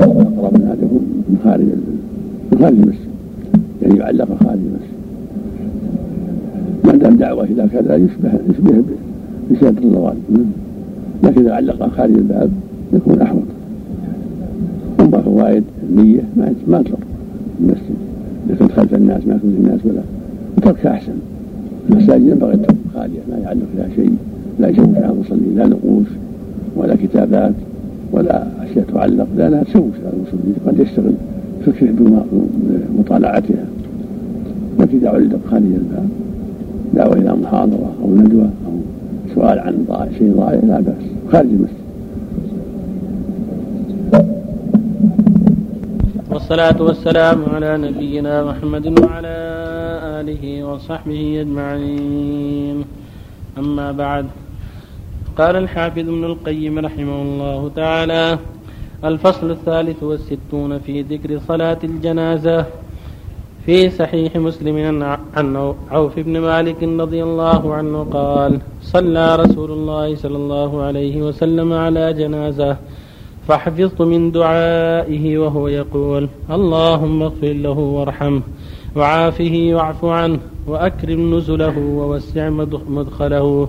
اقرب 0.00 0.54
من 0.54 0.66
احدكم 0.68 1.00
من 1.28 1.38
خارج 1.44 1.64
من 2.52 2.58
خارج 2.58 2.74
المسجد 2.74 3.08
يعني 3.82 3.98
يعلق 3.98 4.28
خارج 4.44 4.58
المسجد 4.58 4.94
ما 6.84 6.92
إلى 7.54 7.68
كذا 7.72 7.96
يشبه 7.96 8.30
يشبه 8.50 8.82
بسيادة 9.52 9.82
الضوال 9.82 10.16
لكن 11.22 11.40
إذا 11.40 11.52
علق 11.52 11.88
خارج 11.88 12.14
الباب 12.14 12.50
يكون 12.92 13.20
أحوط. 13.20 13.42
اما 15.00 15.20
فوائد 15.20 15.64
النية 15.90 16.20
ما 16.36 16.52
ما 16.68 16.82
تضر 16.82 16.98
المسجد. 17.60 17.96
إذا 18.48 18.56
كنت 18.56 18.72
خلف 18.72 18.94
الناس 18.94 19.26
ما 19.26 19.38
كنت 19.42 19.54
الناس 19.58 19.80
ولا. 19.84 20.00
وتركها 20.56 20.90
أحسن. 20.92 21.12
المساجد 21.90 22.28
ينبغي 22.28 22.56
تكون 22.56 22.76
خالية 22.94 23.20
ما 23.30 23.38
يعلق 23.38 23.62
فيها 23.76 23.88
شيء. 23.96 24.16
لا 24.60 24.68
يشوش 24.68 24.96
على 24.96 25.12
المصلين 25.12 25.54
لا 25.56 25.66
نقوش 25.66 26.06
ولا 26.76 26.96
كتابات 26.96 27.54
ولا 28.12 28.46
أشياء 28.62 28.84
تعلق. 28.94 29.26
لانها 29.36 29.62
تشوش 29.62 29.94
على 30.04 30.12
المصلين 30.16 30.54
قد 30.66 30.80
يشتغل 30.80 31.12
فكره 31.66 31.90
بمطالعتها. 32.96 33.64
لكن 34.80 34.96
إذا 34.98 35.08
علق 35.08 35.40
خارج 35.50 35.64
الباب 35.64 36.08
دعوه 36.94 37.12
إلى 37.12 37.32
محاضره 37.42 37.90
أو 38.02 38.08
ندوه 38.14 38.50
أو 38.66 38.74
سؤال 39.34 39.58
عن 39.58 39.74
شيء 40.18 40.34
ضائع 40.36 40.60
لا 40.70 40.80
بأس. 40.80 41.04
خارج 41.32 41.50
المسجد. 41.58 41.84
والصلاة 46.30 46.82
والسلام 46.82 47.38
على 47.54 47.70
نبينا 47.78 48.44
محمد 48.44 48.86
وعلى 49.00 49.36
آله 50.20 50.64
وصحبه 50.64 51.40
أجمعين. 51.40 52.84
أما 53.58 53.92
بعد 53.92 54.26
قال 55.38 55.56
الحافظ 55.56 55.98
ابن 55.98 56.24
القيم 56.24 56.78
رحمه 56.78 57.22
الله 57.22 57.70
تعالى 57.76 58.38
الفصل 59.04 59.50
الثالث 59.50 60.02
والستون 60.02 60.78
في 60.78 61.02
ذكر 61.02 61.38
صلاة 61.48 61.78
الجنازة. 61.84 62.66
في 63.66 63.90
صحيح 63.90 64.36
مسلم 64.36 64.76
عن 65.36 65.74
عوف 65.90 66.18
بن 66.18 66.40
مالك 66.40 66.82
رضي 66.82 67.22
الله 67.22 67.74
عنه 67.74 68.06
قال 68.12 68.60
صلى 68.82 69.36
رسول 69.36 69.70
الله 69.70 70.14
صلى 70.14 70.36
الله 70.36 70.82
عليه 70.82 71.22
وسلم 71.22 71.72
على 71.72 72.12
جنازة 72.12 72.76
فحفظت 73.48 74.00
من 74.02 74.32
دعائه 74.32 75.38
وهو 75.38 75.68
يقول 75.68 76.28
اللهم 76.50 77.22
اغفر 77.22 77.52
له 77.66 77.78
وارحمه 77.96 78.42
وعافه 78.96 79.70
واعف 79.76 80.04
عنه 80.04 80.38
وأكرم 80.66 81.20
نزله 81.34 81.76
ووسع 81.78 82.44
مدخله 82.98 83.68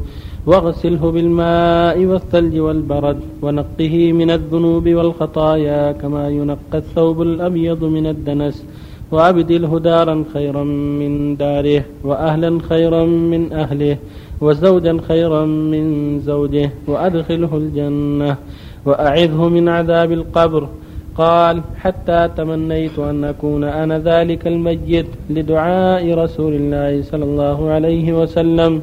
واغسله 0.49 1.03
بالماء 1.15 1.97
والثلج 2.05 2.55
والبرد 2.65 3.19
ونقه 3.41 3.95
من 4.19 4.29
الذنوب 4.37 4.85
والخطايا 4.89 5.91
كما 5.91 6.23
ينقى 6.29 6.77
الثوب 6.83 7.21
الأبيض 7.21 7.83
من 7.83 8.05
الدنس 8.07 8.65
وأبدله 9.11 9.79
دارا 9.79 10.23
خيرا 10.33 10.63
من 11.01 11.35
داره 11.37 11.83
وأهلا 12.03 12.59
خيرا 12.69 13.05
من 13.05 13.53
أهله 13.53 13.97
وزوجا 14.41 14.97
خيرا 15.07 15.45
من 15.45 16.19
زوجه 16.19 16.69
وأدخله 16.87 17.57
الجنة 17.57 18.37
وأعذه 18.85 19.49
من 19.49 19.69
عذاب 19.69 20.11
القبر. 20.11 20.69
قال 21.17 21.61
حتى 21.77 22.29
تمنيت 22.37 22.99
أن 22.99 23.23
أكون 23.23 23.63
أنا 23.63 23.99
ذلك 23.99 24.47
الميت 24.47 25.05
لدعاء 25.29 26.13
رسول 26.13 26.53
الله 26.53 27.01
صلى 27.01 27.23
الله 27.23 27.69
عليه 27.69 28.21
وسلم. 28.21 28.81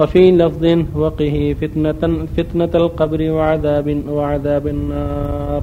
وفي 0.00 0.30
لفظ 0.30 0.64
وقه 0.96 1.56
فتنة, 1.60 2.26
فتنة 2.36 2.70
القبر 2.74 3.30
وعذاب, 3.30 4.02
وعذاب 4.10 4.66
النار. 4.66 5.62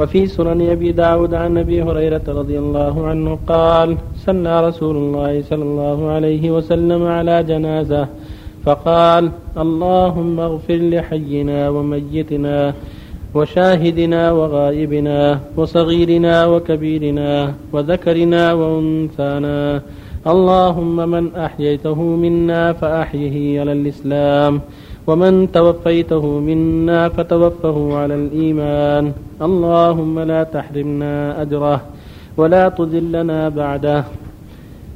وفي 0.00 0.26
سنن 0.26 0.70
أبي 0.70 0.92
داود 0.92 1.34
عن 1.34 1.58
أبي 1.58 1.82
هريرة 1.82 2.22
رضي 2.28 2.58
الله 2.58 3.06
عنه 3.06 3.38
قال 3.48 3.96
سنى 4.16 4.60
رسول 4.60 4.96
الله 4.96 5.42
صلى 5.42 5.62
الله 5.62 5.98
عليه 6.10 6.50
وسلم 6.50 7.02
على 7.06 7.42
جنازة 7.42 8.08
فقال 8.64 9.30
اللهم 9.56 10.40
اغفر 10.40 10.76
لحينا 10.76 11.68
وميتنا 11.68 12.74
وشاهدنا 13.34 14.32
وغائبنا 14.32 15.40
وصغيرنا 15.56 16.46
وكبيرنا 16.46 17.54
وذكرنا 17.72 18.52
وأنثانا. 18.52 19.82
اللهم 20.26 20.96
من 21.08 21.24
أحييته 21.36 21.98
منا 22.24 22.72
فأحيه 22.72 23.60
على 23.60 23.72
الإسلام. 23.72 24.60
ومن 25.06 25.52
توفيته 25.52 26.24
منا 26.38 27.08
فتوفه 27.08 27.96
على 27.96 28.14
الايمان 28.14 29.12
اللهم 29.42 30.14
لا 30.18 30.42
تحرمنا 30.42 31.42
اجره 31.42 31.80
ولا 32.36 32.68
تذلنا 32.68 33.48
بعده 33.48 34.04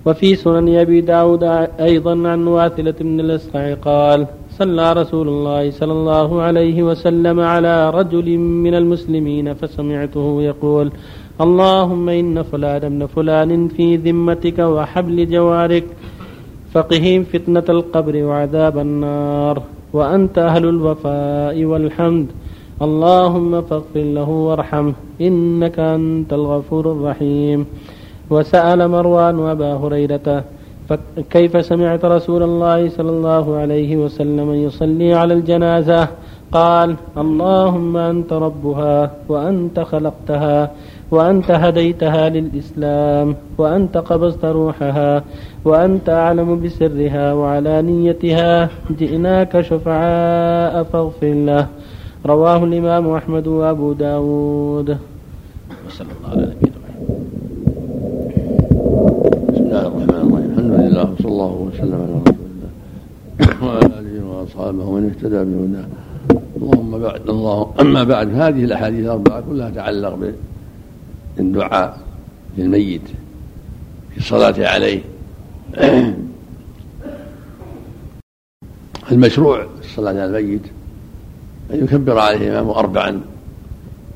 وفي 0.06 0.28
سنن 0.34 0.68
ابي 0.84 1.00
داود 1.00 1.44
أيضا 1.88 2.14
عن 2.28 2.46
واثله 2.46 2.94
بن 3.00 3.20
الاسقع 3.20 3.74
قال 3.74 4.26
صلى 4.58 4.92
رسول 4.92 5.28
الله 5.28 5.70
صلى 5.70 5.92
الله 5.92 6.42
عليه 6.42 6.82
وسلم 6.82 7.40
على 7.40 7.90
رجل 7.90 8.38
من 8.38 8.74
المسلمين 8.74 9.54
فسمعته 9.54 10.42
يقول 10.42 10.86
اللهم 11.40 12.08
إن 12.08 12.42
فلان 12.42 12.82
ابن 12.84 13.06
فلان 13.06 13.68
في 13.68 13.96
ذمتك 13.96 14.58
وحبل 14.58 15.16
جوارك 15.34 15.86
فقهم 16.74 17.20
فتنة 17.32 17.64
القبر 17.68 18.14
وعذاب 18.24 18.78
النار 18.78 19.62
وأنت 19.92 20.38
أهل 20.38 20.64
الوفاء 20.68 21.64
والحمد. 21.64 22.26
اللهم 22.82 23.62
فاغفر 23.62 24.00
له 24.00 24.28
وارحمه 24.28 24.92
إنك 25.20 25.78
أنت 25.78 26.32
الغفور 26.32 26.92
الرحيم. 26.92 27.66
وسأل 28.30 28.88
مروان 28.88 29.40
أبا 29.40 29.74
هريرة 29.74 30.44
فكيف 30.88 31.66
سمعت 31.66 32.04
رسول 32.04 32.42
الله 32.42 32.88
صلى 32.88 33.10
الله 33.10 33.56
عليه 33.56 33.96
وسلم 33.96 34.54
يصلي 34.54 35.14
على 35.14 35.34
الجنازة؟ 35.34 36.08
قال 36.52 36.96
اللهم 37.18 37.96
أنت 37.96 38.32
ربها 38.32 39.10
وأنت 39.28 39.80
خلقتها. 39.80 40.70
وأنت 41.10 41.50
هديتها 41.50 42.28
للإسلام 42.28 43.34
وأنت 43.58 43.96
قبضت 43.96 44.44
روحها 44.44 45.24
وأنت 45.64 46.08
أعلم 46.08 46.62
بسرها 46.62 47.32
وعلانيتها 47.32 48.68
جئناك 48.98 49.60
شفعاء 49.60 50.82
فاغفر 50.82 51.34
له. 51.34 51.66
رواه 52.26 52.64
الإمام 52.64 53.10
أحمد 53.10 53.46
وأبو 53.46 53.92
داود. 53.92 54.98
وصلى 55.86 56.08
الله 56.18 56.30
على 56.30 56.42
نبينا 56.42 56.80
الله 60.90 61.12
وصلى 61.12 61.28
الله 61.32 61.52
وسلم 61.68 61.94
على 61.94 62.14
رسول 62.20 62.34
الله 62.52 62.70
وعلى 63.66 63.86
آله 63.86 64.14
وأصحابه 64.28 64.84
ومن 64.84 65.04
اهتدى 65.08 65.40
بهداه. 65.48 65.88
اللهم 66.56 66.98
بعد 66.98 67.20
الله 67.28 67.70
أما 67.80 68.04
بعد 68.04 68.28
هذه 68.34 68.64
الأحاديث 68.64 69.04
الأربعة 69.04 69.40
كلها 69.50 69.70
تتعلق 69.70 70.14
بالدعاء 71.42 71.98
للميت 72.58 73.08
في 74.10 74.18
الصلاه 74.18 74.68
عليه. 74.68 75.02
المشروع 79.12 79.66
في 79.80 79.80
الصلاة 79.80 80.10
على 80.10 80.24
الميت 80.24 80.62
أن 81.72 81.84
يكبر 81.84 82.18
عليه 82.18 82.36
الإمام 82.36 82.70
اربعا 82.70 83.20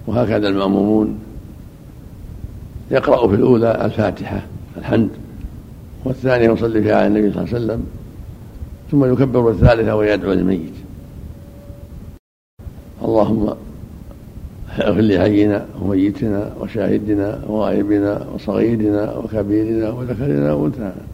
وهكذا 0.06 0.48
المأمومون. 0.48 1.18
يقرأ 2.90 3.28
في 3.28 3.34
الأولى 3.34 3.84
الفاتحة 3.84 4.46
الحمد 4.76 5.10
والثانية 6.04 6.50
يصلي 6.50 6.82
فيها 6.82 6.96
على 6.96 7.06
النبي 7.06 7.32
صلى 7.32 7.42
الله 7.42 7.54
عليه 7.54 7.64
وسلم 7.64 7.86
ثم 8.90 9.12
يكبر 9.12 9.50
الثالثة 9.50 9.96
ويدعو 9.96 10.32
للميت. 10.32 10.74
اللهم 13.02 13.56
اغفر 14.80 15.00
لحينا 15.00 15.66
وميتنا 15.82 16.50
وشاهدنا 16.60 17.40
وغائبنا 17.48 18.26
وصغيرنا 18.34 19.16
وكبيرنا 19.16 19.90
وذكرنا 19.90 20.52
وأنثانا. 20.52 21.04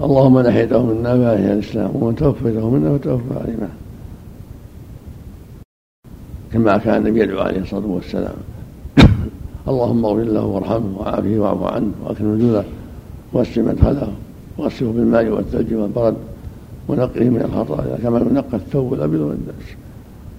اللهم 0.00 0.34
من 0.34 0.46
احييته 0.46 0.82
منا 0.86 1.12
فاحيا 1.16 1.52
الإسلام 1.52 1.90
ومن 1.94 2.16
توفيته 2.16 2.70
منا 2.70 2.98
فتوفى 2.98 3.34
علينا 3.42 3.68
كما 6.52 6.78
كان 6.78 7.06
النبي 7.06 7.20
يدعو 7.20 7.40
عليه 7.40 7.60
الصلاة 7.60 7.86
والسلام. 7.86 8.36
اللهم 9.68 10.04
اغفر 10.04 10.22
له 10.22 10.44
وارحمه 10.44 10.98
وعافه 10.98 11.38
واعف 11.38 11.62
عنه 11.62 11.92
وأكرم 12.04 12.34
نزوله 12.34 12.64
واسع 13.32 13.62
مدخله 13.62 14.08
وغسله 14.58 14.92
بالماء 14.92 15.28
والثلج 15.28 15.74
والبرد 15.74 16.16
ونقه 16.88 17.24
من 17.34 17.42
الخطايا 17.42 17.96
كما 18.02 18.18
ينقى 18.18 18.56
الثوب 18.56 18.94
الأبيض 18.94 19.20
من 19.20 19.30
الدنس 19.30 19.85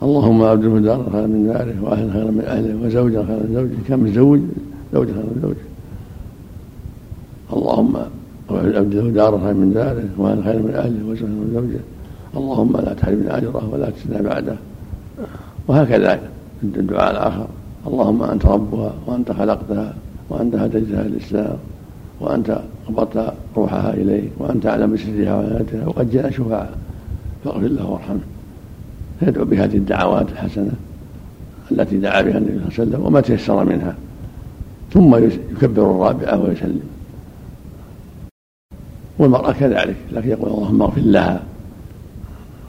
اللهم 0.04 0.42
ابدله 0.42 0.80
دارا 0.80 1.10
خيرا 1.12 1.28
من 1.28 1.48
داره 1.48 1.76
واهلا 1.82 2.14
خيرا 2.14 2.32
من 2.32 2.46
أهله 2.48 2.86
وزوجا 2.86 3.26
خيرا 3.26 3.40
من 3.40 3.54
زوجه. 3.54 3.78
كم 3.88 4.08
زوج؟ 4.08 4.42
زوجا 4.94 5.14
خيرا 5.14 5.26
من 5.36 5.40
زوجه. 5.42 5.66
اللهم 7.54 7.94
أبدله 8.50 9.10
دارا 9.10 9.38
خيرا 9.38 9.54
من 9.54 9.74
داره 9.74 10.10
واهلا 10.18 10.42
خيرا 10.44 10.62
من 10.68 10.74
أهله 10.76 11.02
وزوجا 11.10 11.34
خيرا 11.34 11.46
من 11.46 11.52
زوجه. 11.54 11.82
اللهم 12.38 12.74
لا 12.86 12.94
تحرمنا 12.94 13.38
أجره 13.38 13.70
ولا 13.74 13.90
تسنا 13.90 14.22
بعده. 14.22 14.56
وهكذا 15.68 16.20
الدعاء 16.64 17.12
الآخر. 17.12 17.48
اللهم 17.88 18.24
أنت 18.24 18.46
ربها 18.46 18.94
وأنت 19.08 19.32
خلقتها 19.32 19.94
وأنت 20.30 20.56
هديتها 20.56 21.02
الاسلام 21.02 21.58
وأنت 22.22 22.62
قبضت 22.88 23.34
روحها 23.58 23.94
إليك 23.94 24.32
وأنت 24.40 24.66
أعلم 24.66 24.94
بسرها 24.94 25.36
وعناتها 25.36 25.88
وقد 25.88 26.12
جاء 26.12 26.30
شفاعة. 26.30 26.70
فاغفر 27.44 27.68
له 27.68 27.86
وارحمه. 27.90 28.37
يدعو 29.22 29.46
بهذه 29.46 29.78
الدعوات 29.78 30.32
الحسنة 30.32 30.72
التي 31.72 31.98
دعا 31.98 32.22
بها 32.22 32.38
النبي 32.38 32.52
صلى 32.52 32.60
الله 32.60 32.74
عليه 32.80 32.90
وسلم 32.90 33.06
وما 33.06 33.22
تيسر 33.22 33.66
منها. 33.66 33.96
ثم 34.94 35.16
يكبر 35.16 35.92
الرابعة 35.92 36.44
ويسلم. 36.44 36.82
والمرأة 39.20 39.52
كذلك 39.52 39.96
لكن 40.12 40.30
يقول 40.30 40.52
اللهم 40.52 40.82
اغفر 40.82 41.02
لها 41.02 41.44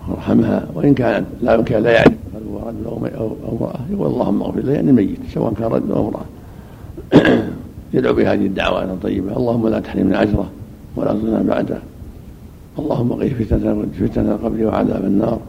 وارحمها 0.09 0.67
وإن 0.75 0.95
كانت 0.95 1.27
لا 1.43 1.55
يمكن 1.55 1.77
لا 1.77 1.91
يعرف 1.91 2.13
هل 2.35 2.43
هو 2.53 2.69
رجل 2.69 3.15
أو 3.15 3.37
امرأة 3.53 3.81
يقول 3.91 4.07
اللهم 4.07 4.43
اغفر 4.43 4.61
له 4.61 4.73
يعني 4.73 4.93
ميت 4.93 5.19
سواء 5.35 5.55
كان 5.55 5.67
رجل 5.67 5.93
أو 5.93 6.09
امرأة. 6.09 6.25
يدعو 7.95 8.15
بهذه 8.15 8.47
الدعوات 8.47 8.89
الطيبة. 8.89 9.37
اللهم 9.37 9.69
لا 9.69 9.81
تحرمنا 9.81 10.23
أجره 10.23 10.51
ولا 10.97 11.13
تضلنا 11.13 11.43
بعده. 11.43 11.79
اللهم 12.79 13.13
قه 13.13 13.29
فتنة 14.01 14.35
القبر 14.35 14.65
وعذاب 14.67 15.05
النار. 15.05 15.41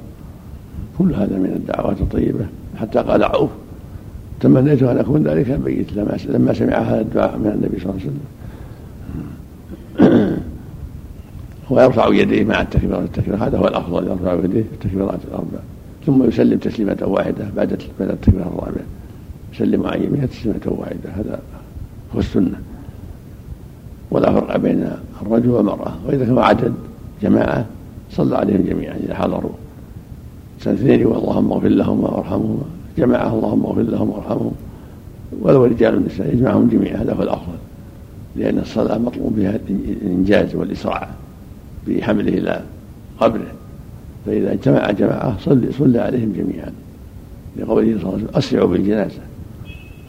كل 0.99 1.13
هذا 1.13 1.37
من 1.37 1.53
الدعوات 1.55 2.01
الطيبة. 2.01 2.45
حتى 2.77 2.99
قال 2.99 3.23
عوف 3.23 3.49
تمنيت 4.39 4.83
أن 4.83 4.97
أكون 4.97 5.23
ذلك 5.23 5.51
البيت 5.51 5.93
لما 5.93 6.17
لما 6.25 6.53
سمع 6.53 6.77
هذا 6.77 7.01
الدعاء 7.01 7.37
من 7.37 7.47
النبي 7.47 7.79
صلى 7.79 7.91
الله 7.91 8.01
عليه 8.01 8.11
وسلم. 8.11 8.19
هو 11.71 11.81
يرفع 11.81 12.07
يديه 12.07 12.43
مع 12.43 12.61
التكبيرات 12.61 13.03
التكبير 13.03 13.35
هذا 13.35 13.57
هو 13.57 13.67
الأفضل 13.67 14.07
يرفع 14.07 14.33
يديه 14.33 14.63
في 14.63 14.73
التكبيرات 14.73 15.19
الأربع. 15.27 15.59
ثم 16.05 16.23
يسلم 16.23 16.57
تسليمة 16.57 16.97
واحدة 17.01 17.45
بعد 17.55 17.81
بعد 17.99 18.09
التكبيره 18.09 18.47
الرابعه 18.47 18.85
يسلم 19.53 19.87
عن 19.87 20.03
يمينه 20.03 20.25
تسليمة 20.25 20.59
واحدة. 20.65 21.09
هذا 21.15 21.39
هو 22.15 22.19
السنة. 22.19 22.59
ولا 24.11 24.31
فرق 24.31 24.57
بين 24.57 24.91
الرجل 25.21 25.49
والمرأة. 25.49 25.93
وإذا 26.07 26.25
كانوا 26.25 26.43
عدد 26.43 26.73
جماعة 27.21 27.65
صلى 28.11 28.37
عليهم 28.37 28.65
جميعا 28.69 28.95
إذا 28.95 29.15
حضروا. 29.15 29.51
اثنين 30.67 31.01
اللهم 31.01 31.51
اغفر 31.51 31.67
لهما 31.67 32.09
وارحمهما 32.09 32.63
جماعة 32.97 33.33
اللهم 33.33 33.65
اغفر 33.65 33.81
لهم 33.81 34.09
وارحمهم. 34.09 34.51
ولو 35.41 35.65
رجال 35.65 35.93
النساء 35.93 36.33
يجمعهم 36.33 36.67
جميعا 36.67 36.97
هذا 36.97 37.13
هو 37.13 37.23
الأفضل. 37.23 37.57
لأن 38.35 38.59
الصلاة 38.59 38.97
مطلوب 38.97 39.35
بها 39.35 39.59
الإنجاز 39.69 40.55
والإسراع 40.55 41.09
في 41.85 42.03
حمله 42.03 42.37
إلى 42.37 42.61
قبره. 43.19 43.51
فإذا 44.25 44.53
اجتمع 44.53 44.91
جماعة 44.91 45.37
صلي 45.39 45.71
صلى 45.71 45.99
عليهم 45.99 46.33
جميعا. 46.33 46.71
لقوله 47.57 47.85
صلى 47.85 47.97
الله 47.97 48.13
عليه 48.13 48.23
وسلم 48.23 48.35
أسرعوا 48.35 48.67
بالجنازه 48.67 49.21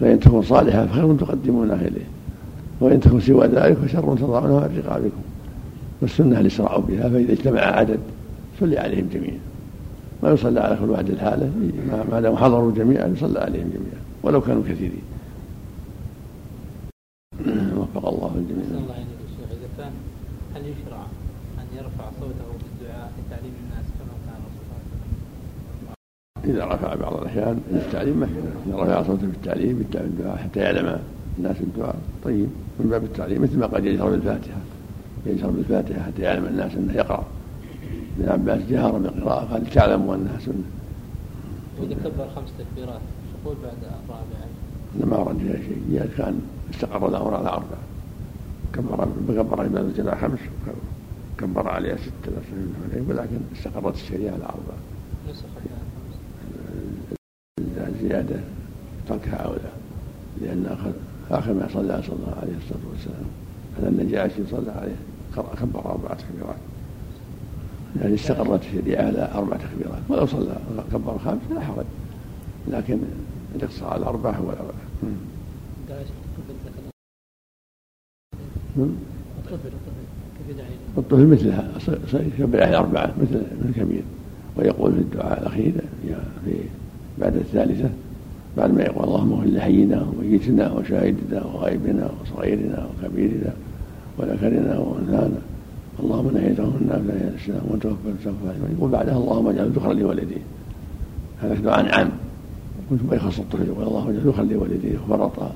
فإن 0.00 0.20
تكون 0.20 0.42
صالحة 0.42 0.86
فخير 0.86 1.14
تقدمونها 1.14 1.74
إليه. 1.74 2.06
وإن 2.80 3.00
تكون 3.00 3.20
سوى 3.20 3.46
ذلك 3.46 3.76
فشر 3.76 4.16
تضعونها 4.16 4.60
عن 4.60 4.82
رقابكم. 4.86 5.22
والسنة 6.02 6.40
الإسراع 6.40 6.76
بها 6.76 7.08
فإذا 7.08 7.32
اجتمع 7.32 7.60
عدد 7.60 7.98
صلي 8.60 8.78
عليهم 8.78 9.08
جميعا. 9.14 9.38
ما 10.22 10.30
يصلى 10.30 10.60
على 10.60 10.76
كل 10.76 10.90
واحد 10.90 11.10
الحاله 11.10 11.50
ما 12.10 12.20
دام 12.20 12.36
حضروا 12.36 12.72
جميعا 12.72 13.06
يصلى 13.06 13.40
عليهم 13.40 13.70
جميعا 13.70 14.00
ولو 14.22 14.40
كانوا 14.40 14.62
كثيرين. 14.62 15.02
وفق 17.78 18.08
الله 18.08 18.34
الجميع. 18.36 18.64
الله 18.64 18.96
إذا 19.50 19.68
كان 19.78 19.92
هل 20.54 20.60
يشرع 20.60 21.02
أن 21.58 21.76
يرفع 21.76 22.10
صوته 22.20 22.48
بالدعاء 22.62 23.12
لتعليم 23.18 23.52
الناس 23.64 23.84
كما 23.98 24.14
كان 24.26 24.40
إذا 26.54 26.64
رفع 26.64 26.94
بعض 26.94 27.20
الأحيان 27.20 27.60
التعليم 27.72 28.16
ما 28.16 28.28
إذا 28.66 28.76
رفع 28.76 29.02
صوته 29.02 29.26
بالتعليم 29.26 29.86
بالدعاء 29.92 30.36
حتى 30.36 30.60
يعلم 30.60 31.00
الناس 31.38 31.56
الدعاء. 31.60 31.96
طيب 32.24 32.48
من 32.80 32.90
باب 32.90 33.04
التعليم 33.04 33.42
مثل 33.42 33.58
ما 33.58 33.66
قد 33.66 33.84
يجهر 33.84 34.10
بالفاتحة. 34.10 34.58
يجهر 35.26 35.50
بالفاتحة 35.50 36.02
حتى 36.02 36.22
يعلم 36.22 36.46
الناس 36.46 36.74
أنه 36.74 36.92
يقرأ. 36.94 37.24
ابن 38.18 38.28
عباس 38.28 38.62
جهر 38.70 38.98
بالقراءة 38.98 39.44
قال 39.52 39.70
تعلموا 39.70 40.14
أنها 40.14 40.38
سنة. 40.38 40.64
وإذا 41.80 41.94
كبر 41.94 42.28
خمس 42.36 42.48
تكبيرات 42.58 43.00
يقول 43.44 43.56
بعد 43.62 43.76
الرابعة؟ 43.82 45.24
ما 45.24 45.34
فيها 45.38 45.56
شيء 45.56 45.82
كان 46.18 46.40
استقر 46.74 47.08
الأمر 47.08 47.34
على 47.34 47.48
أربعة 47.48 47.78
كبر 48.74 49.08
كبر 49.28 49.60
عباد 49.60 49.84
الجناح 49.84 50.20
خمس 50.20 50.38
كبر 51.38 51.68
عليها 51.68 51.96
ستة 51.96 52.32
ولكن 53.08 53.38
استقرت 53.56 53.94
الشريعة 53.94 54.32
على 54.32 54.44
أربعة. 54.44 54.78
الزيادة 57.88 58.40
تركها 59.08 59.34
أولى 59.36 59.70
لأن 60.40 60.66
أخذ 60.66 60.92
آخر 61.30 61.52
ما 61.54 61.68
صلى 61.72 62.02
صلى 62.02 62.16
الله 62.16 62.36
عليه 62.42 62.56
الصلاة 62.56 62.90
والسلام 62.92 63.24
أن 63.78 63.86
النجاشي 63.86 64.46
صلى 64.50 64.70
عليه 64.70 64.96
كبر 65.60 65.84
أربعة 65.90 66.14
تكبيرات 66.14 66.56
يعني 68.02 68.14
استقرت 68.14 68.60
الشريعة 68.64 69.02
على 69.02 69.30
أربع 69.34 69.56
تكبيرات 69.56 70.02
ولو 70.08 70.26
صلى 70.26 70.56
كبر 70.92 71.18
خامس 71.18 71.40
لا 71.54 71.60
حرج 71.60 71.84
لكن 72.68 72.98
الاقتصار 73.54 73.90
على 73.90 74.02
الأربعة 74.02 74.32
هو 74.32 74.50
الأربعة 74.50 74.74
الطفل 80.98 81.26
مثلها 81.26 81.68
يكبر 82.38 82.62
على 82.62 82.76
أربعة 82.76 83.14
مثل 83.22 83.42
الكبير 83.68 84.02
ويقول 84.56 84.92
في 84.92 84.98
الدعاء 84.98 85.40
الأخير 85.40 85.72
في 86.44 86.54
بعد 87.18 87.36
الثالثة 87.36 87.90
بعد 88.56 88.74
ما 88.74 88.82
يقول 88.82 89.04
اللهم 89.04 89.32
اغفر 89.32 89.46
لحينا 89.46 90.02
وميتنا 90.02 90.72
وشاهدنا 90.72 91.44
وغائبنا 91.44 92.10
وصغيرنا 92.22 92.86
وكبيرنا 92.86 93.52
وذكرنا 94.18 94.78
وأنثانا 94.78 95.40
اللهم 96.04 96.30
نهيته 96.34 96.72
النار 96.80 96.96
إلى 96.96 97.28
الاسلام 97.28 97.62
وتوفى 97.70 97.96
توفى 98.24 98.74
يقول 98.76 98.90
بعدها 98.90 99.16
اللهم 99.16 99.46
اجعل 99.46 99.70
ذكرا 99.70 99.92
لوالديه 99.92 100.42
هذا 101.42 101.54
دعاء 101.54 101.94
عام. 101.94 102.10
ثم 102.90 103.14
يخص 103.14 103.38
الطفل 103.38 103.66
يقول 103.66 103.86
اللهم 103.86 104.08
اجعل 104.08 104.20
ذكرا 104.20 104.44
لوالديه 104.44 104.98
وفرطا 104.98 105.52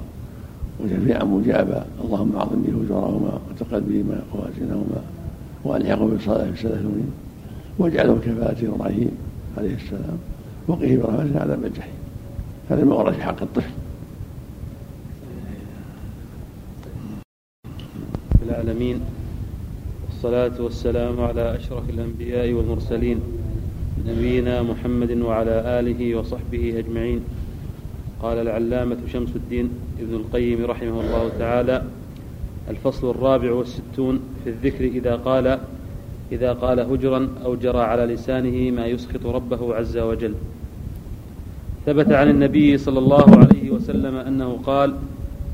وشفيعا 0.85 1.25
مجابا. 1.25 1.87
اللهم 2.05 2.37
أعظم 2.37 2.63
به 2.63 2.85
أجورهما 2.85 3.39
وتقل 3.51 3.81
بهما 3.81 4.23
موازينهما 4.35 5.03
والحقه 5.65 6.07
بالصلاة 6.07 6.45
في 6.45 6.51
السلفين 6.51 7.11
واجعله 7.79 8.15
كفاله 8.15 8.75
إبراهيم 8.75 9.11
عليه 9.59 9.75
السلام 9.75 10.19
وقه 10.69 10.97
برحمته 10.97 11.41
عذاب 11.41 11.65
الجحيم 11.65 11.95
هذا 12.71 12.85
ما 12.85 12.95
ورد 12.95 13.13
في 13.13 13.23
حق 13.23 13.43
الطفل. 13.43 13.71
العالمين. 18.43 19.01
والصلاة 20.25 20.63
والسلام 20.63 21.21
على 21.21 21.57
أشرف 21.57 21.91
الأنبياء 21.91 22.53
والمرسلين 22.53 23.21
نبينا 24.09 24.63
محمد 24.63 25.11
وعلى 25.21 25.81
آله 25.81 26.15
وصحبه 26.15 26.79
أجمعين. 26.79 27.21
قال 28.23 28.39
العلامة 28.39 28.97
شمس 29.13 29.37
الدين 29.37 29.71
ابن 30.01 30.15
القيم 30.15 30.65
رحمه 30.65 31.01
الله 31.01 31.31
تعالى 31.39 31.83
الفصل 32.71 33.11
الرابع 33.11 33.53
والستون 33.53 34.21
في 34.45 34.51
الذكر 34.51 34.85
إذا 34.85 35.17
قال 35.17 35.59
إذا 36.33 36.53
قال 36.53 36.81
هجرا 36.81 37.29
أو 37.45 37.55
جرى 37.55 37.81
على 37.81 38.15
لسانه 38.15 38.71
ما 38.71 38.87
يسخط 38.87 39.27
ربه 39.27 39.75
عز 39.75 39.99
وجل. 39.99 40.35
ثبت 41.87 42.13
عن 42.13 42.31
النبي 42.31 42.79
صلى 42.79 42.99
الله 42.99 43.37
عليه 43.37 43.71
وسلم 43.71 44.15
أنه 44.17 44.59
قال 44.67 44.95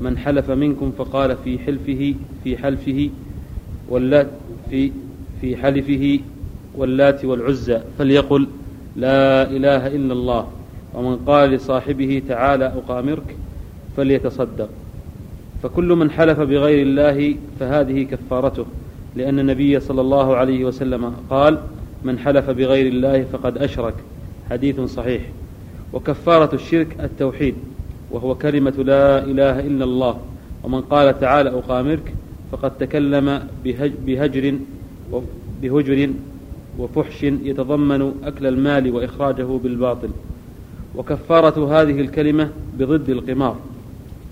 من 0.01 0.17
حلف 0.17 0.51
منكم 0.51 0.91
فقال 0.91 1.37
في 1.43 1.59
حلفه 1.59 2.15
في 2.43 2.57
حلفه 2.57 3.09
في 5.41 5.57
حلفه 5.57 6.19
واللات 6.75 7.25
والعزى 7.25 7.79
فليقل 7.97 8.47
لا 8.95 9.49
إله 9.49 9.87
إلا 9.87 10.13
الله. 10.13 10.47
ومن 10.93 11.15
قال 11.15 11.49
لصاحبه 11.49 12.21
تعالى 12.27 12.65
أقامرك 12.65 13.35
فليتصدق. 13.97 14.69
فكل 15.63 15.85
من 15.85 16.11
حلف 16.11 16.39
بغير 16.39 16.81
الله 16.81 17.35
فهذه 17.59 18.03
كفارته 18.03 18.65
لأن 19.15 19.39
النبي 19.39 19.79
صلى 19.79 20.01
الله 20.01 20.35
عليه 20.35 20.65
وسلم 20.65 21.13
قال 21.29 21.57
من 22.03 22.19
حلف 22.19 22.49
بغير 22.49 22.87
الله 22.87 23.23
فقد 23.23 23.57
أشرك. 23.57 23.95
حديث 24.49 24.79
صحيح. 24.79 25.21
وكفارة 25.93 26.55
الشرك 26.55 26.97
التوحيد 26.99 27.55
وهو 28.11 28.35
كلمة 28.35 28.73
لا 28.77 29.23
إله 29.23 29.59
إلا 29.59 29.83
الله. 29.83 30.19
ومن 30.63 30.81
قال 30.81 31.19
تعالى 31.19 31.49
أقامرك 31.49 32.13
فقد 32.51 32.77
تكلم 32.77 33.47
بهجر 34.05 34.55
بهجر 35.61 36.09
وفحش 36.79 37.23
يتضمن 37.23 38.13
أكل 38.23 38.47
المال 38.47 38.91
وإخراجه 38.95 39.43
بالباطل. 39.63 40.09
وكفارة 40.95 41.81
هذه 41.81 42.01
الكلمة 42.01 42.49
بضد 42.79 43.09
القمار 43.09 43.55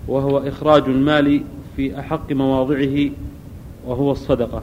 وهو 0.08 0.38
إخراج 0.38 0.82
المال 0.82 1.40
في 1.76 1.98
أحق 2.00 2.32
مواضعه 2.32 3.10
وهو 3.86 4.12
الصدقة. 4.12 4.62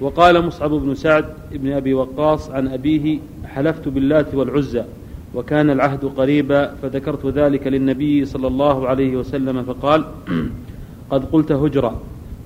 وقال 0.00 0.46
مصعب 0.46 0.70
بن 0.70 0.94
سعد 0.94 1.24
بن 1.52 1.72
أبي 1.72 1.94
وقاص 1.94 2.50
عن 2.50 2.68
أبيه 2.68 3.18
حلفت 3.44 3.88
باللات 3.88 4.34
والعزى 4.34 4.84
وكان 5.34 5.70
العهد 5.70 6.04
قريبا 6.04 6.74
فذكرت 6.82 7.26
ذلك 7.26 7.66
للنبي 7.66 8.24
صلى 8.24 8.46
الله 8.46 8.88
عليه 8.88 9.16
وسلم 9.16 9.62
فقال 9.62 10.04
قد 11.10 11.24
قلت 11.24 11.52
هجرا 11.52 12.00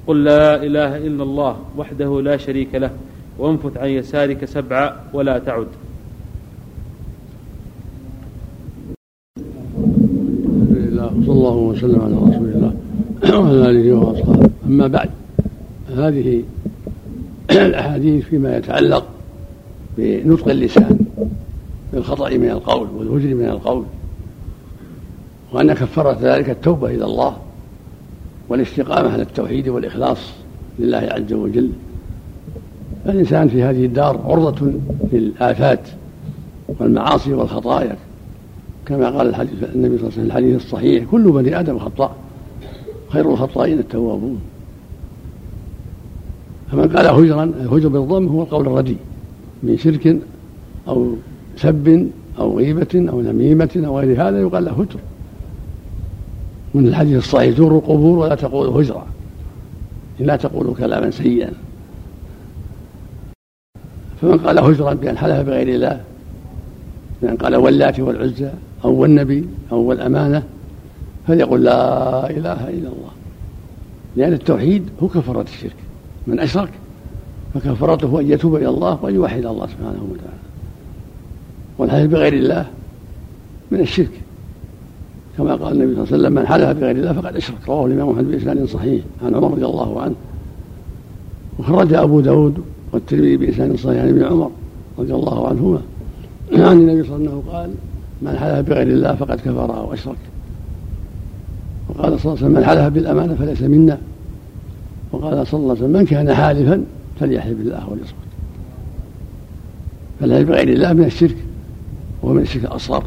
قل 0.07 0.25
لا 0.25 0.63
إله 0.63 0.97
إلا 0.97 1.23
الله 1.23 1.57
وحده 1.77 2.21
لا 2.23 2.37
شريك 2.37 2.75
له 2.75 2.91
وانفث 3.39 3.77
عن 3.77 3.89
يسارك 3.89 4.45
سبعا 4.45 4.97
ولا 5.13 5.39
تعد. 5.39 5.67
وصلى 11.17 11.33
الله 11.33 11.57
وسلم 11.57 12.01
على 12.01 12.15
رسول 12.15 12.49
الله 12.49 12.73
وعلى 13.39 13.71
آله 13.71 13.93
وأصحابه. 13.93 14.51
أما 14.67 14.87
بعد 14.87 15.11
هذه 15.97 16.43
الأحاديث 17.51 18.25
فيما 18.25 18.57
يتعلق 18.57 19.05
بنطق 19.99 20.49
اللسان 20.49 20.99
بالخطأ 21.93 22.31
من 22.31 22.51
القول 22.51 22.89
والهجر 22.97 23.35
من 23.35 23.45
القول 23.45 23.85
وأن 25.53 25.73
كفارة 25.73 26.19
ذلك 26.21 26.51
التوبة 26.51 26.91
إلى 26.91 27.05
الله 27.05 27.37
والاستقامة 28.49 29.13
على 29.13 29.23
التوحيد 29.23 29.69
والإخلاص 29.69 30.19
لله 30.79 31.09
عز 31.11 31.33
وجل. 31.33 31.71
فالإنسان 33.05 33.49
في 33.49 33.63
هذه 33.63 33.85
الدار 33.85 34.21
عرضة 34.25 34.73
للآفات 35.13 35.81
والمعاصي 36.69 37.33
والخطايا 37.35 37.97
كما 38.87 39.11
قال 39.11 39.29
الحديث 39.29 39.53
النبي 39.75 39.99
صلى 39.99 40.09
الله 40.09 40.13
عليه 40.13 40.13
وسلم 40.13 40.27
الحديث 40.27 40.57
الصحيح 40.57 41.05
كل 41.11 41.31
بني 41.31 41.61
آدم 41.61 41.79
خطاء 41.79 42.17
خير 43.09 43.31
الخطائين 43.31 43.79
التوابون. 43.79 44.41
فمن 46.73 46.89
قال 46.89 47.07
هجرا 47.07 47.45
الهجر 47.45 47.89
بالضم 47.89 48.27
هو 48.27 48.43
القول 48.43 48.67
الرديء 48.67 48.97
من 49.63 49.79
شرك 49.79 50.17
أو 50.89 51.15
سب 51.57 52.09
أو 52.39 52.59
غيبة 52.59 53.07
أو 53.11 53.21
نميمة 53.21 53.83
أو 53.87 53.99
غير 53.99 54.29
هذا 54.29 54.41
يقال 54.41 54.65
له 54.65 54.73
هجر. 54.73 54.99
من 56.77 56.89
الحديث 56.89 57.19
الصحيح 57.19 57.57
زوروا 57.57 57.79
القبور 57.79 58.19
ولا 58.19 58.35
تقولوا 58.35 58.83
هجرا 58.83 59.07
لا 60.19 60.37
تقولوا 60.37 60.75
كلاما 60.75 61.11
سيئا. 61.11 61.53
فمن 64.21 64.39
قال 64.39 64.59
هجرا 64.59 64.95
بأن 64.95 65.19
حلف 65.19 65.47
بغير 65.47 65.69
الله 65.69 66.01
بأن 67.23 67.37
قال 67.37 67.57
واللات 67.57 68.01
والعزى 68.01 68.51
أو 68.85 68.93
والنبي 68.93 69.49
أو 69.73 69.79
والأمانة 69.79 70.43
فليقل 71.27 71.63
لا 71.63 72.31
إله 72.31 72.69
إلا 72.69 72.89
الله. 72.89 73.13
لأن 74.17 74.33
التوحيد 74.33 74.89
هو 75.03 75.09
كفارة 75.09 75.43
الشرك. 75.43 75.77
من 76.27 76.41
أشرك 76.41 76.71
فكفارته 77.55 78.21
أن 78.21 78.31
يتوب 78.31 78.57
إلى 78.57 78.69
الله 78.69 78.99
وأن 79.03 79.15
يوحد 79.15 79.47
الله 79.47 79.67
سبحانه 79.67 80.09
وتعالى. 80.11 80.47
والحلف 81.79 82.11
بغير 82.13 82.33
الله 82.33 82.67
من 83.71 83.81
الشرك. 83.81 84.21
كما 85.39 85.55
قال 85.55 85.73
النبي 85.73 85.95
صلى 85.95 86.03
الله 86.05 86.13
عليه 86.13 86.17
وسلم 86.17 86.33
من 86.33 86.47
حلف 86.47 86.79
بغير 86.79 86.97
الله 86.97 87.13
فقد 87.13 87.37
أشرك. 87.37 87.69
رواه 87.69 87.87
الإمام 87.87 88.11
أحمد 88.11 88.31
بإسناد 88.31 88.65
صحيح 88.65 89.05
عن 89.25 89.35
عمر 89.35 89.51
رضي 89.51 89.65
الله 89.65 90.03
عنه. 90.03 90.15
وخرج 91.59 91.95
أبو 91.95 92.21
داود 92.21 92.59
والترمذي 92.93 93.37
بإسناد 93.37 93.77
صحيح 93.77 94.03
عن 94.03 94.09
ابن 94.09 94.25
عمر 94.25 94.51
رضي 94.99 95.15
الله 95.15 95.49
عنهما. 95.49 95.81
عن 96.53 96.79
النبي 96.79 97.09
صلى 97.09 97.17
الله 97.17 97.31
عليه 97.31 97.39
وسلم 97.39 97.53
قال 97.53 97.71
من 98.23 98.39
حلف 98.39 98.69
بغير 98.69 98.87
الله 98.87 99.15
فقد 99.15 99.41
كفر 99.41 99.77
أو 99.79 99.93
أشرك. 99.93 100.17
وقال 101.89 102.21
صلى 102.21 102.33
الله 102.33 102.45
عليه 102.45 102.47
وسلم 102.47 102.53
من 102.53 102.65
حلف 102.65 102.95
بالأمانة 102.95 103.35
فليس 103.35 103.63
منا. 103.63 103.99
وقال 105.13 105.47
صلى 105.47 105.61
الله 105.61 105.71
عليه 105.71 105.81
وسلم 105.81 105.93
من 105.93 106.05
كان 106.05 106.35
حالفا 106.35 106.85
فليحلف 107.21 107.59
بالله 107.59 107.91
وليصمت. 107.91 108.27
فالحلف 110.21 110.49
بغير 110.49 110.69
الله 110.69 110.93
من 110.93 111.05
الشرك 111.05 111.37
وهو 112.23 112.35
من 112.35 112.43
الشرك 112.43 112.65
الأصغر. 112.65 113.05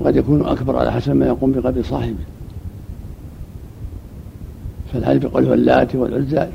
وقد 0.00 0.16
يكون 0.16 0.46
أكبر 0.46 0.76
على 0.76 0.92
حسب 0.92 1.16
ما 1.16 1.26
يقوم 1.26 1.52
بقلب 1.52 1.84
صاحبه. 1.84 2.24
فالحلف 4.92 5.26
بقوله 5.26 5.54
اللات 5.54 5.96
والعزى 5.96 6.48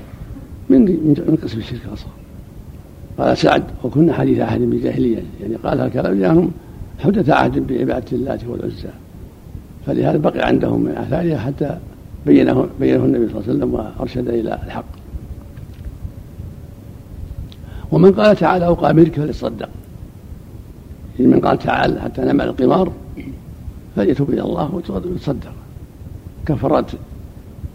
من 0.70 0.82
من 1.28 1.38
قسم 1.44 1.58
الشرك 1.58 1.82
الأصغر. 1.88 2.12
قال 3.18 3.38
سعد 3.38 3.64
وكنا 3.84 4.14
حديث 4.14 4.40
عهد 4.40 4.62
بالجاهلية 4.62 5.24
يعني 5.42 5.56
قال 5.56 5.80
هالكلام 5.80 6.20
لأنهم 6.20 6.52
حدث 7.00 7.30
عهد 7.30 7.68
بعبادة 7.68 8.06
اللات 8.12 8.46
والعزى. 8.46 8.90
فلهذا 9.86 10.18
بقي 10.18 10.48
عندهم 10.48 10.82
من 10.82 10.92
آثارها 10.92 11.38
حتى 11.38 11.78
بينه 12.26 12.68
بينه 12.80 13.06
النبي 13.06 13.28
صلى 13.30 13.40
الله 13.40 13.44
عليه 13.48 13.58
وسلم 13.58 13.74
وأرشد 13.74 14.30
إلى 14.30 14.60
الحق. 14.66 14.86
ومن 17.92 18.12
قال 18.12 18.36
تعالى 18.36 18.68
أقامرك 18.68 19.16
فليصدق 19.16 19.70
يعني 21.20 21.32
من 21.32 21.40
قال 21.40 21.60
تعالى 21.60 22.02
حتى 22.02 22.22
نعمل 22.22 22.46
القمار 22.46 22.92
فليتوب 23.96 24.30
إلى 24.30 24.42
الله 24.42 24.82
ويتصدق. 24.90 25.54
كفرات 26.46 26.92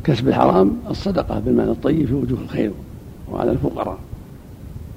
كسب 0.05 0.29
الحرام 0.29 0.77
الصدقة 0.91 1.41
بالمال 1.41 1.69
الطيب 1.69 2.07
في 2.07 2.15
وجوه 2.15 2.39
الخير 2.41 2.71
وعلى 3.33 3.51
الفقراء. 3.51 3.99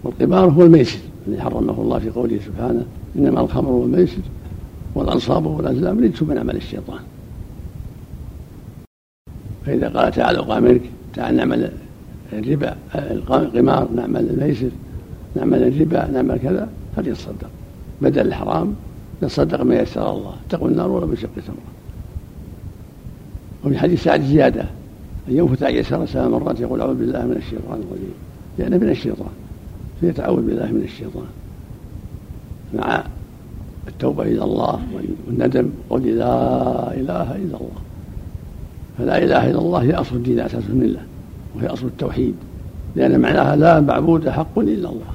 والقمار 0.03 0.49
هو 0.49 0.63
الميسر 0.63 0.99
الذي 1.28 1.41
حرمه 1.41 1.82
الله 1.82 1.99
في 1.99 2.09
قوله 2.09 2.39
سبحانه 2.45 2.86
إنما 3.15 3.41
الخمر 3.41 3.69
والميسر 3.69 4.21
والأنصاب 4.95 5.45
والأزلام 5.45 5.99
رجس 5.99 6.24
من 6.24 6.38
عمل 6.38 6.55
الشيطان. 6.55 6.99
فإذا 9.65 9.89
قال 9.89 10.11
تعالى 10.11 10.39
أقامرك 10.39 10.82
تعال 11.13 11.36
نعمل 11.36 11.71
الربا 12.34 12.76
القمار 12.95 13.89
نعمل 13.95 14.30
الميسر 14.30 14.69
نعمل 15.36 15.63
الربا 15.63 16.11
نعمل 16.11 16.39
كذا 16.39 16.69
فليتصدق. 16.95 17.49
بدل 18.01 18.28
الحرام 18.28 18.76
يتصدق 19.24 19.61
ما 19.61 19.76
يسر 19.76 20.11
الله. 20.11 20.36
تقوى 20.49 20.71
النار 20.71 20.91
ولا 20.91 21.05
بشق 21.05 21.30
تمره 21.36 21.74
وفي 23.65 23.78
حديث 23.78 24.03
سعد 24.03 24.21
زيادة. 24.21 24.65
ان 25.30 25.38
ينفث 25.38 25.63
عن 25.63 25.74
يسار 25.74 26.05
سبع 26.05 26.28
مرات 26.28 26.59
يقول 26.59 26.82
أعوذ 26.82 26.95
بالله 26.95 27.26
من 27.26 27.38
الشيطان 27.38 27.84
الرجيم. 27.88 28.13
لأنه 28.57 28.78
من 28.78 28.89
الشيطان. 28.89 29.32
فيتعوذ 30.01 30.41
بالله 30.41 30.65
من 30.65 30.82
الشيطان. 30.84 31.26
مع 32.74 33.03
التوبة 33.88 34.24
إلى 34.24 34.43
الله 34.43 34.80
والندم 35.28 35.69
قول 35.89 36.01
لا 36.01 36.93
إله 36.93 37.36
إلا 37.36 37.57
الله. 37.57 37.82
فلا 38.97 39.24
إله 39.24 39.49
إلا 39.49 39.59
الله 39.59 39.84
هي 39.84 39.93
أصل 39.93 40.15
الدين 40.15 40.39
أساس 40.39 40.63
الملة. 40.69 40.99
وهي 41.55 41.67
أصل 41.67 41.86
التوحيد. 41.86 42.36
لأن 42.95 43.19
معناها 43.19 43.55
لا 43.55 43.80
معبود 43.80 44.30
حق 44.30 44.59
إلا 44.59 44.89
الله. 44.89 45.13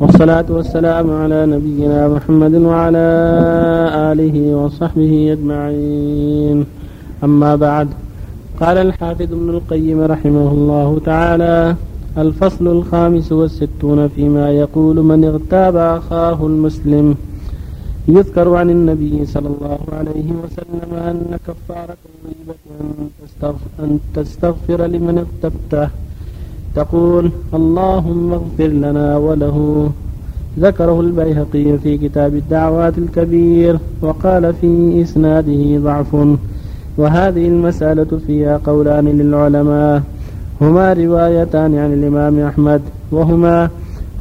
والصلاة 0.00 0.44
والسلام 0.48 1.10
على 1.10 1.46
نبينا 1.46 2.08
محمد 2.08 2.54
وعلى 2.54 3.06
آله 4.12 4.36
وصحبه 4.56 5.32
أجمعين. 5.32 6.66
أما 7.24 7.56
بعد 7.56 7.88
قال 8.60 8.76
الحافظ 8.78 9.32
ابن 9.32 9.48
القيم 9.50 10.00
رحمه 10.00 10.48
الله 10.56 11.00
تعالى 11.04 11.76
الفصل 12.18 12.66
الخامس 12.66 13.32
والستون 13.32 14.08
فيما 14.08 14.50
يقول 14.50 14.96
من 14.96 15.24
اغتاب 15.24 15.76
أخاه 15.76 16.46
المسلم. 16.46 17.14
يذكر 18.08 18.54
عن 18.54 18.70
النبي 18.70 19.26
صلى 19.26 19.48
الله 19.54 19.80
عليه 19.98 20.28
وسلم 20.42 20.90
أن 21.10 21.38
كفارة 21.46 21.96
الغيبة 22.08 22.56
أن 23.80 23.98
تستغفر 24.14 24.86
لمن 24.86 25.16
اغتبته. 25.24 25.88
تقول 26.74 27.30
اللهم 27.54 28.32
اغفر 28.32 28.66
لنا 28.66 29.16
وله. 29.16 29.90
ذكره 30.58 31.00
البيهقي 31.00 31.78
في 31.78 31.98
كتاب 31.98 32.34
الدعوات 32.34 32.98
الكبير 32.98 33.78
وقال 34.02 34.54
في 34.60 35.02
إسناده 35.02 35.78
ضعف. 35.78 36.16
وهذه 36.96 37.48
المسألة 37.48 38.18
فيها 38.26 38.60
قولان 38.66 39.08
للعلماء. 39.08 40.02
هما 40.60 40.92
روايتان 40.92 41.78
عن 41.78 41.92
الإمام 41.92 42.40
أحمد. 42.40 42.80
وهما 43.12 43.70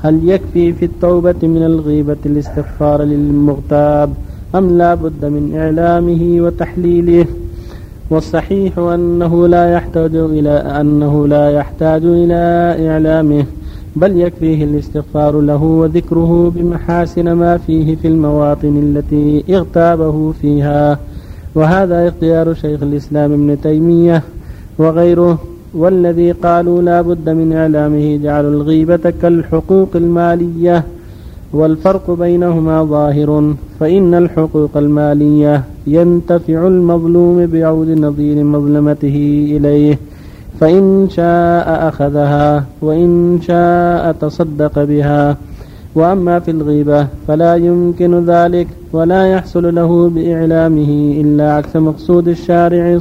هل 0.04 0.30
يكفي 0.30 0.74
في 0.74 0.86
التوبة 0.86 1.36
من 1.44 1.64
الغيبة 1.66 2.18
الاستغفار 2.26 3.04
للمغتاب؟ 3.04 4.14
أم 4.56 4.78
لا 4.78 4.96
بد 4.96 5.26
من 5.26 5.56
إعلامه 5.56 6.46
وتحليله؟ 6.46 7.26
والصحيح 8.12 8.78
أنه 8.78 9.48
لا 9.48 9.74
يحتاج 9.74 10.16
إلى 10.16 10.50
أنه 10.50 11.28
لا 11.28 11.52
يحتاج 11.52 12.02
إلى 12.06 12.76
إعلامه 12.90 13.46
بل 13.96 14.20
يكفيه 14.20 14.64
الاستغفار 14.64 15.42
له 15.42 15.64
وذكره 15.64 16.52
بمحاسن 16.56 17.32
ما 17.32 17.58
فيه 17.58 17.96
في 17.96 18.08
المواطن 18.08 18.78
التي 18.78 19.44
اغتابه 19.56 20.32
فيها. 20.42 21.00
وهذا 21.56 22.08
اختيار 22.08 22.54
شيخ 22.54 22.84
الإسلام 22.84 23.32
ابن 23.34 23.62
تيمية 23.62 24.22
وغيره 24.78 25.40
والذي 25.74 26.32
قالوا 26.32 26.82
لا 26.82 27.02
بد 27.02 27.30
من 27.30 27.54
إعلامه 27.54 28.20
جعلوا 28.24 28.52
الغيبة 28.52 29.14
كالحقوق 29.22 29.90
المالية. 29.96 30.84
والفرق 31.54 32.12
بينهما 32.12 32.84
ظاهر 32.84 33.54
فإن 33.80 34.14
الحقوق 34.14 34.78
المالية 34.78 35.64
ينتفع 35.88 36.68
المظلوم 36.68 37.46
بعود 37.46 37.90
نظير 37.90 38.44
مظلمته 38.44 39.48
إليه 39.58 40.00
فإن 40.60 41.08
شاء 41.10 41.88
أخذها 41.88 42.64
وإن 42.82 43.40
شاء 43.42 44.12
تصدق 44.12 44.84
بها. 44.84 45.38
وأما 45.96 46.40
في 46.40 46.52
الغيبة 46.52 47.08
فلا 47.28 47.56
يمكن 47.56 48.26
ذلك 48.26 48.68
ولا 48.94 49.28
يحصل 49.28 49.76
له 49.76 50.10
بإعلامه 50.10 51.22
إلا 51.22 51.54
عكس 51.54 51.76
مقصود 51.76 52.28
الشارع 52.28 53.00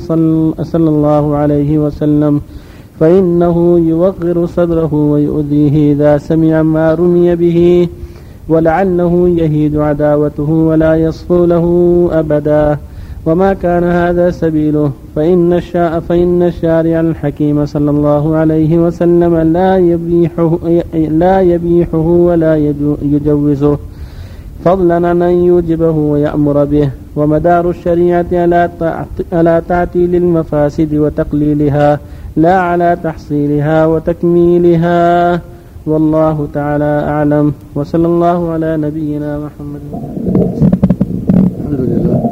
صلى 0.63 0.89
الله 0.89 1.37
عليه 1.37 1.79
وسلم. 1.79 2.41
فإنه 3.01 3.79
يوغر 3.79 4.47
صدره 4.47 4.95
ويؤذيه 4.95 5.93
إذا 5.93 6.19
سمع 6.19 6.63
ما 6.63 6.95
رمي 6.95 7.37
به. 7.37 7.89
ولعله 8.51 9.29
يهيد 9.29 9.77
عداوته 9.77 10.51
ولا 10.51 10.97
يصفو 10.97 11.45
له 11.45 11.65
أبدا. 12.13 12.79
وما 13.27 13.53
كان 13.53 13.85
هذا 13.85 14.31
سبيله. 14.31 14.91
فإن 15.17 15.53
الشاء 15.53 16.01
فإن 16.01 16.43
الشارع 16.43 17.01
الحكيم 17.01 17.67
صلى 17.67 17.91
الله 17.91 18.37
عليه 18.37 18.79
وسلم 18.79 19.37
لا 19.37 19.77
يبيحه 19.77 20.59
لا 20.95 21.41
يبيحه 21.41 22.07
ولا 22.29 22.57
يجوزه. 23.03 23.79
فضلا 24.65 25.09
عن 25.09 25.23
أن 25.23 25.45
يوجبه 25.45 25.91
ويأمر 25.91 26.65
به. 26.65 26.91
ومدار 27.17 27.71
الشريعة 27.71 28.27
على 29.33 29.63
تعتيل 29.69 30.15
المفاسد 30.15 30.95
وتقليلها. 30.95 31.99
لا 32.37 32.61
على 32.61 32.99
تحصيلها 33.05 33.87
وتكميلها. 33.87 35.41
والله 35.87 36.49
تعالى 36.55 36.85
أعلم. 36.85 37.53
وصلى 37.75 38.07
الله 38.07 38.51
على 38.51 38.77
نبينا 38.77 39.39
محمد. 39.39 39.81
الحمد 41.61 41.81
لله 41.81 42.31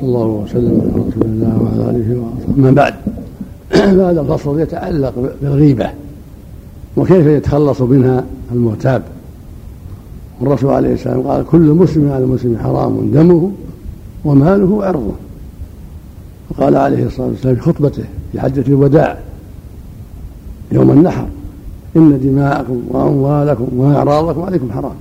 صلى 0.00 0.08
الله 0.08 0.26
وسلم 0.26 0.80
على 0.80 1.02
رسول 1.08 1.22
الله 1.24 1.62
وعلى 1.62 1.90
آله 1.90 2.20
وصحبه 2.20 2.58
أما 2.58 2.70
بعد 2.70 2.94
هذا 4.10 4.20
الفصل 4.20 4.60
يتعلق 4.60 5.34
بالغيبة 5.42 5.90
وكيف 6.96 7.26
يتخلص 7.26 7.80
منها 7.80 8.24
المغتاب 8.52 9.02
والرسول 10.40 10.70
عليه 10.70 10.94
السلام 10.94 11.20
قال 11.22 11.44
كل 11.46 11.58
مسلم 11.60 12.12
على 12.12 12.26
مسلم 12.26 12.58
حرام 12.58 13.10
دمه 13.10 13.50
وماله 14.24 14.70
وعرضه 14.70 15.12
وقال 16.50 16.76
عليه 16.76 17.06
الصلاة 17.06 17.26
والسلام 17.26 17.54
في 17.54 17.60
خطبته 17.60 18.04
في 18.32 18.40
حجة 18.40 18.64
الوداع 18.68 19.18
يوم 20.72 20.90
النحر 20.90 21.26
إن 21.96 22.20
دماءكم 22.20 22.82
وأموالكم 22.88 23.68
وأعراضكم 23.76 24.42
عليكم 24.42 24.72
حرام. 24.72 24.94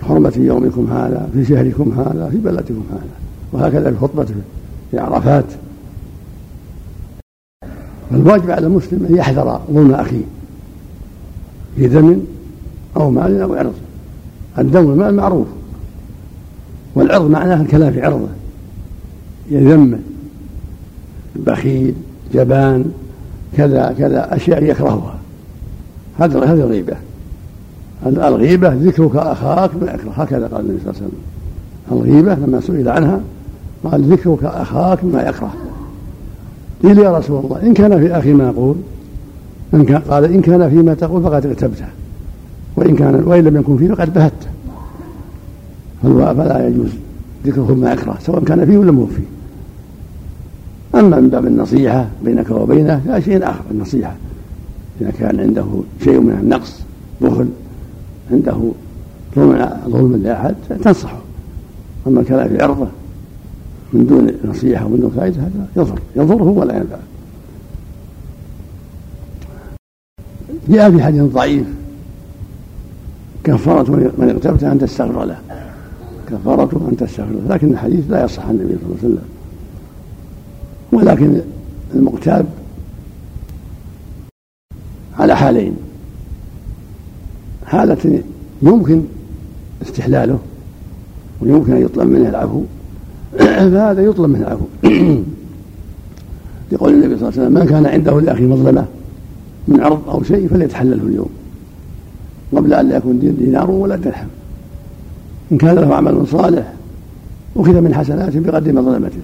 كحرمة 0.00 0.32
يومكم 0.36 0.86
هذا 0.92 1.28
في 1.34 1.44
شهركم 1.44 1.92
هذا 1.98 2.28
في 2.30 2.36
بلدكم 2.36 2.82
هذا. 2.90 3.10
وهكذا 3.52 3.90
في 3.90 3.96
خطبته 3.98 4.34
في 4.90 4.98
عرفات. 4.98 5.44
فالواجب 8.10 8.50
على 8.50 8.66
المسلم 8.66 9.06
أن 9.10 9.16
يحذر 9.16 9.60
ظلم 9.72 9.94
أخيه 9.94 10.24
في 11.76 11.88
دم 11.88 12.20
أو 12.96 13.10
مال 13.10 13.40
أو 13.40 13.54
عرض. 13.54 13.74
الدم 14.58 14.86
والمال 14.86 15.14
معروف. 15.14 15.46
والعرض 16.94 17.30
معناه 17.30 17.62
الكلام 17.62 17.92
في 17.92 18.02
عرضه. 18.02 18.28
يذمه 19.50 19.98
بخيل 21.36 21.94
جبان 22.34 22.84
كذا 23.56 23.94
كذا 23.98 24.36
أشياء 24.36 24.64
يكرهها. 24.64 25.15
هذا 26.18 26.38
هذه 26.38 26.60
الغيبة. 26.60 26.96
الغيبة 28.06 28.68
ذكرك 28.68 29.16
أخاك 29.16 29.70
ما 29.80 29.92
يكره 29.92 30.10
هكذا 30.16 30.46
قال 30.46 30.60
النبي 30.60 30.78
صلى 30.84 30.90
الله 30.90 31.02
عليه 31.02 31.06
وسلم. 31.06 31.12
الغيبة 31.92 32.34
لما 32.34 32.60
سئل 32.60 32.88
عنها 32.88 33.20
قال 33.84 34.02
ذكرك 34.12 34.44
أخاك 34.44 35.04
ما 35.04 35.22
يكره. 35.22 35.54
قيل 36.82 36.98
يا 36.98 37.18
رسول 37.18 37.44
الله 37.44 37.62
إن 37.62 37.74
كان 37.74 37.98
في 37.98 38.18
أخي 38.18 38.32
ما 38.32 38.48
أقول 38.48 38.76
إن 39.74 39.84
كان 39.84 39.98
قال 39.98 40.24
إن 40.24 40.40
كان 40.40 40.70
فيما 40.70 40.94
تقول 40.94 41.22
فقد 41.22 41.46
اغتبته. 41.46 41.86
وإن 42.76 42.96
كان 42.96 43.22
وإن 43.24 43.44
لم 43.44 43.56
يكن 43.56 43.76
فيه 43.76 43.94
فقد 43.94 44.14
بهته 44.14 44.46
فلا 46.02 46.68
يجوز 46.68 46.90
ذكره 47.46 47.74
ما 47.74 47.92
يكره 47.92 48.18
سواء 48.20 48.44
كان 48.44 48.66
فيه 48.66 48.78
ولا 48.78 48.92
مو 48.92 49.06
فيه. 49.06 49.24
أما 51.00 51.20
من 51.20 51.28
باب 51.28 51.46
النصيحة 51.46 52.06
بينك 52.24 52.50
وبينه 52.50 53.00
لا 53.06 53.20
شيء 53.20 53.44
آخر 53.44 53.62
النصيحة. 53.70 54.14
إذا 55.00 55.10
كان 55.10 55.40
عنده 55.40 55.66
شيء 56.04 56.20
من 56.20 56.38
النقص 56.42 56.80
بخل 57.20 57.48
عنده 58.30 58.58
ظلم 59.88 60.20
لأحد 60.22 60.54
تنصحه. 60.82 61.18
أما 62.06 62.20
الكلام 62.20 62.48
في 62.48 62.62
عرضه 62.62 62.86
من 63.92 64.06
دون 64.06 64.50
نصيحة 64.50 64.86
ومن 64.86 65.00
دون 65.00 65.10
فائدة 65.10 65.40
هذا 65.40 65.66
يضر 65.76 65.98
يضره 66.16 66.44
ولا 66.44 66.76
ينفع. 66.76 66.98
جاء 70.68 70.90
في 70.90 71.02
حديث 71.02 71.22
ضعيف. 71.22 71.66
كفارة 73.44 73.90
من 73.90 74.30
اغتبت 74.30 74.64
أن 74.64 74.78
تستغفر 74.78 75.24
له. 75.24 75.38
كفارته 76.30 76.88
أن 76.88 76.96
تستغفر 76.96 77.32
له. 77.32 77.54
لكن 77.54 77.70
الحديث 77.70 78.10
لا 78.10 78.24
يصح 78.24 78.46
عن 78.46 78.54
النبي 78.54 78.74
صلى 78.74 78.84
الله 78.84 78.96
عليه 79.02 79.08
وسلم. 79.08 79.24
ولكن 80.92 81.40
المغتاب 81.94 82.46
على 85.18 85.36
حالين. 85.36 85.76
حالة 87.66 88.22
يمكن 88.62 89.02
استحلاله 89.82 90.38
ويمكن 91.40 91.72
أن 91.72 91.82
يطلب 91.82 92.08
منه 92.08 92.28
العفو. 92.28 92.62
فهذا 93.38 94.02
يطلب 94.02 94.30
منه 94.30 94.40
العفو. 94.40 94.64
يقول 96.72 96.92
النبي 96.92 97.18
صلى 97.18 97.28
الله 97.28 97.40
عليه 97.40 97.42
وسلم 97.42 97.54
من 97.54 97.66
كان 97.66 97.86
عنده 97.86 98.20
لأخيه 98.20 98.46
مظلمة 98.46 98.84
من 99.68 99.80
عرض 99.80 100.08
أو 100.08 100.22
شيء 100.22 100.48
فليتحلله 100.48 101.02
اليوم. 101.02 101.28
قبل 102.56 102.74
أن 102.74 102.88
لا 102.88 102.96
يكون 102.96 103.36
دينار 103.38 103.70
ولا 103.70 103.96
درهم. 103.96 104.28
إن 105.52 105.56
كان 105.56 105.74
له 105.74 105.94
عمل 105.94 106.26
صالح 106.26 106.72
أخذ 107.56 107.80
من 107.80 107.94
حسناته 107.94 108.40
بقدر 108.40 108.72
مظلمته. 108.72 109.20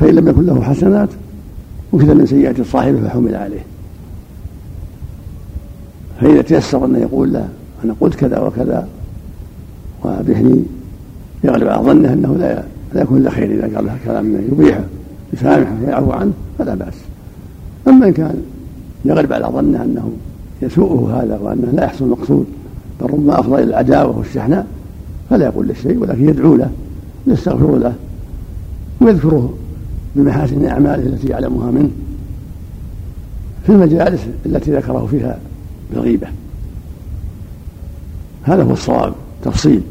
فإن 0.00 0.14
لم 0.14 0.28
يكن 0.28 0.46
له 0.46 0.62
حسنات 0.62 1.08
أخذ 1.94 2.14
من 2.14 2.26
سيئات 2.26 2.60
صاحبه 2.60 3.00
فحمل 3.00 3.34
عليه. 3.34 3.77
فإذا 6.20 6.42
تيسر 6.42 6.84
أن 6.84 6.96
يقول 6.96 7.32
له 7.32 7.48
أنا 7.84 7.94
قلت 8.00 8.14
كذا 8.14 8.40
وكذا 8.40 8.88
وبهني 10.04 10.62
يغلب 11.44 11.68
على 11.68 11.82
ظنه 11.82 12.12
أنه 12.12 12.36
لا 12.36 12.64
لا 12.94 13.02
يكون 13.02 13.22
له 13.22 13.30
خير 13.30 13.50
إذا 13.50 13.76
قال 13.76 13.86
له 13.86 13.96
كلام 14.04 14.34
يبيحه 14.52 14.84
يسامحه 15.32 15.72
ويعفو 15.84 16.12
عنه 16.12 16.32
فلا 16.58 16.74
بأس. 16.74 16.94
أما 17.88 18.06
إن 18.06 18.12
كان 18.12 18.42
يغلب 19.04 19.32
على 19.32 19.46
ظنه 19.46 19.84
أنه 19.84 20.12
يسوءه 20.62 21.22
هذا 21.22 21.38
وأنه 21.42 21.68
لا 21.72 21.84
يحصل 21.84 22.04
المقصود 22.04 22.46
بل 23.00 23.06
ربما 23.06 23.40
أفضل 23.40 23.54
إلى 23.54 23.64
العداوة 23.64 24.18
والشحناء 24.18 24.66
فلا 25.30 25.44
يقول 25.44 25.68
له 25.68 25.74
شيء 25.74 25.98
ولكن 25.98 26.28
يدعو 26.28 26.56
له 26.56 26.70
يستغفر 27.26 27.76
له 27.76 27.94
ويذكره 29.00 29.54
بمحاسن 30.16 30.64
أعماله 30.64 31.06
التي 31.06 31.28
يعلمها 31.28 31.70
منه. 31.70 31.90
في 33.66 33.72
المجالس 33.72 34.20
التي 34.46 34.72
ذكره 34.72 35.08
فيها 35.10 35.38
بالغيبة 35.90 36.26
هذا 38.42 38.62
هو 38.62 38.72
الصواب 38.72 39.14
تفصيل. 39.42 39.82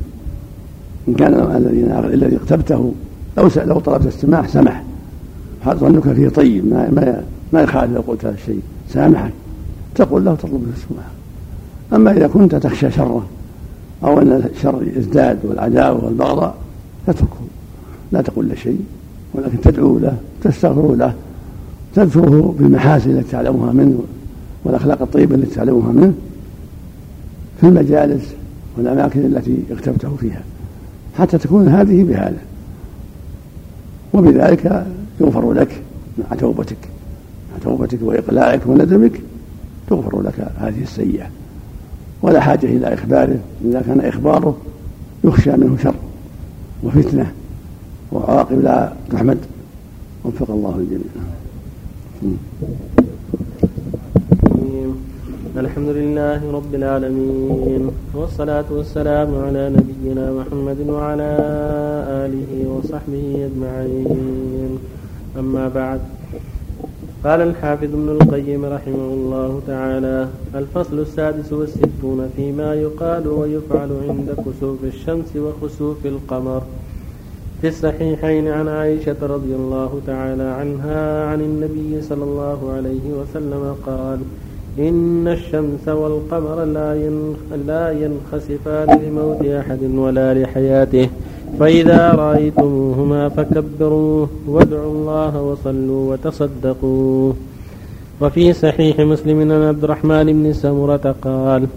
إن 1.08 1.14
كان 1.14 1.34
الذي 1.34 2.14
الذي 2.14 2.36
اغتبته 2.36 2.93
لو 3.38 3.50
لو 3.58 3.80
طلبت 3.80 4.06
السماح 4.06 4.48
سمح. 4.48 4.84
ظنك 5.68 6.14
فيه 6.14 6.30
طيب 6.30 6.66
ما 6.66 6.89
ما 6.91 7.24
ما 7.54 7.62
يخالف 7.62 7.95
لو 7.95 8.02
قلت 8.02 8.26
هذا 8.26 8.36
الشيء. 8.36 8.62
سامحك. 8.89 9.32
تقول 9.95 10.26
له 10.26 10.36
تطلب 10.36 10.54
منه 10.54 10.74
السماح 10.76 11.06
أما 11.93 12.12
إذا 12.12 12.28
كنت 12.28 12.56
تخشى 12.56 12.91
شره 12.91 13.26
أو 14.04 14.22
أن 14.22 14.32
الشر 14.32 14.84
يزداد 14.95 15.39
والعداوة 15.43 16.06
والبغضاء 16.06 16.56
فتركه 17.08 17.38
لا 18.12 18.22
تقول 18.22 18.50
له 18.50 18.56
شيء. 18.56 18.80
ولكن 19.34 19.62
تدعو 19.62 20.00
له 20.00 20.18
تستغفر 20.43 20.95
له 20.95 21.14
تذكره 21.95 22.56
بالمحاسن 22.60 23.10
التي 23.10 23.32
تعلمها 23.32 23.74
منه. 23.74 24.04
والأخلاق 24.64 25.01
الطيبة 25.01 25.36
التي 25.36 25.55
تعلمها 25.55 25.91
منه 25.91 26.14
في 27.62 27.68
المجالس 27.68 28.34
والأماكن 28.78 29.20
التي 29.26 29.58
اغتبته 29.72 30.16
فيها 30.16 30.41
حتى 31.18 31.38
تكون 31.38 31.68
هذه 31.68 32.03
بهذا. 32.03 32.38
وبذلك 34.14 34.86
يغفر 35.22 35.53
لك 35.53 35.82
مع 36.18 36.38
توبتك 36.38 36.78
مع 37.51 37.64
توبتك 37.64 37.99
وإقلاعك 38.01 38.62
وندمك 38.66 39.22
تغفر 39.89 40.22
لك 40.22 40.51
هذه 40.58 40.84
السيئة. 40.84 41.30
ولا 42.22 42.39
حاجة 42.39 42.66
إلى 42.66 42.93
إخباره 42.93 43.39
إذا 43.66 43.82
كان 43.82 43.99
إخباره 43.99 44.58
يخشى 45.24 45.51
منه 45.51 45.78
شر 45.84 45.95
وفتنة 46.84 47.32
وعواقب 48.12 48.62
لا 48.62 48.93
تحمد. 49.12 49.38
وفق 50.26 50.51
الله 50.51 50.76
الجميع. 50.76 51.28
الحمد 55.57 55.89
لله 55.89 56.39
رب 56.51 56.76
العالمين 56.76 57.91
والصلاة 58.15 58.65
والسلام 58.72 59.30
على 59.45 59.63
نبينا 59.78 60.26
محمد 60.39 60.80
وعلى 60.89 61.32
آله 62.26 62.51
وصحبه 62.74 63.26
أجمعين. 63.47 64.72
أما 65.39 65.65
بعد 65.80 66.01
قال 67.24 67.41
الحافظ 67.41 67.84
ابن 67.84 68.09
القيم 68.09 68.65
رحمه 68.65 69.07
الله 69.18 69.61
تعالى 69.68 70.28
الفصل 70.55 70.99
السادس 70.99 71.53
والستون 71.53 72.30
فيما 72.36 72.74
يقال 72.74 73.28
ويفعل 73.28 73.91
عند 74.09 74.30
كسوف 74.45 74.80
الشمس 74.84 75.32
وخسوف 75.36 76.05
القمر. 76.05 76.61
في 77.61 77.68
الصحيحين 77.68 78.47
عن 78.47 78.68
عائشة 78.68 79.18
رضي 79.22 79.53
الله 79.55 80.01
تعالى 80.07 80.43
عنها 80.43 81.26
عن 81.26 81.39
النبي 81.41 82.01
صلى 82.01 82.24
الله 82.24 82.59
عليه 82.76 83.05
وسلم 83.20 83.76
قال 83.86 84.20
إن 84.80 85.28
الشمس 85.28 85.88
والقمر 85.88 86.65
لا 86.65 86.95
لا 87.67 87.91
ينخسفان 87.91 88.99
لموت 89.03 89.45
أحد 89.45 89.80
ولا 89.84 90.34
لحياته. 90.34 91.09
فإذا 91.59 92.11
رأيتموهما 92.11 93.30
فكبروا 93.30 94.25
وادعوا 94.47 94.91
الله 94.91 95.41
وصلوا 95.41 96.11
وتصدقوا. 96.11 97.34
وفي 98.21 98.53
صحيح 98.53 98.99
مسلم 98.99 99.41
عن 99.41 99.51
عبد 99.51 99.84
الرحمن 99.84 100.25
بن 100.25 100.53
سمرة 100.53 101.15
قال 101.21 101.67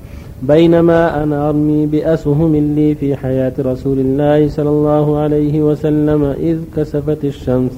بينما 0.42 1.22
أنا 1.22 1.48
أرمي 1.48 1.86
بأسهم 1.86 2.56
لي 2.56 2.94
في 2.94 3.16
حياة 3.16 3.52
رسول 3.58 3.98
الله 3.98 4.48
صلى 4.48 4.68
الله 4.68 5.18
عليه 5.18 5.62
وسلم 5.62 6.24
إذ 6.24 6.58
كسفت 6.76 7.24
الشمس 7.24 7.72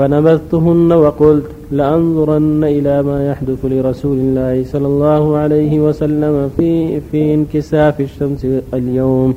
فنبذتهن 0.00 0.92
وقلت 0.92 1.44
لأنظرن 1.72 2.64
إلى 2.64 3.02
ما 3.02 3.18
يحدث 3.30 3.64
لرسول 3.64 4.18
الله 4.18 4.64
صلى 4.72 4.86
الله 4.86 5.36
عليه 5.36 5.80
وسلم 5.80 6.50
في 6.56 7.00
في 7.00 7.34
انكساف 7.34 8.00
الشمس 8.00 8.46
اليوم. 8.74 9.34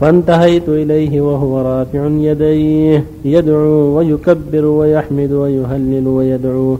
فانتهيت 0.00 0.68
إليه 0.68 1.20
وهو 1.20 1.60
رافع 1.60 2.06
يديه 2.06 3.04
يدعو 3.24 3.98
ويكبر 3.98 4.64
ويحمد 4.64 5.32
ويهلل 5.32 6.06
ويدعو. 6.06 6.76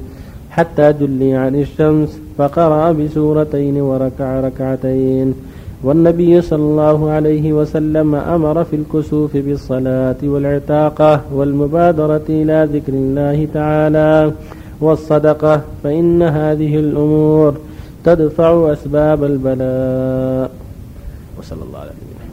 حتى 0.51 0.93
جلي 1.01 1.35
عن 1.35 1.55
الشمس 1.55 2.19
فقرأ 2.39 2.93
بسورتين 2.93 3.77
وركع 3.81 4.41
ركعتين. 4.41 5.35
والنبي 5.83 6.43
صلى 6.43 6.63
الله 6.63 7.11
عليه 7.11 7.53
وسلم 7.53 8.15
أمر 8.15 8.65
في 8.65 8.77
الكسوف 8.77 9.37
بالصلاة 9.37 10.17
والعتاقة 10.23 11.21
والمبادرة 11.33 12.27
إلى 12.29 12.69
ذكر 12.73 12.93
الله 12.93 13.49
تعالى 13.55 14.33
والصدقة 14.81 15.63
فإن 15.83 16.23
هذه 16.23 16.77
الأمور 16.79 17.55
تدفع 18.05 18.73
أسباب 18.73 19.25
البلاء. 19.25 20.51
وصلى 21.39 21.63
الله 21.63 21.79
على 21.79 21.91
نبينا 21.99 22.27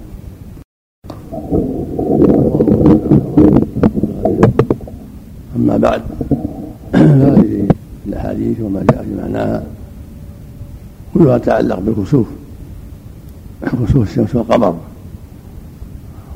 أما 5.55 5.77
بعد 5.77 6.01
هذه 6.93 7.67
الأحاديث 8.07 8.61
وما 8.61 8.85
جاء 8.91 9.03
في 9.03 9.21
معناها 9.21 9.63
كلها 11.13 11.37
تتعلق 11.37 11.79
بالكسوف. 11.79 12.27
كسوف 13.61 14.09
الشمس 14.09 14.35
والقمر 14.35 14.75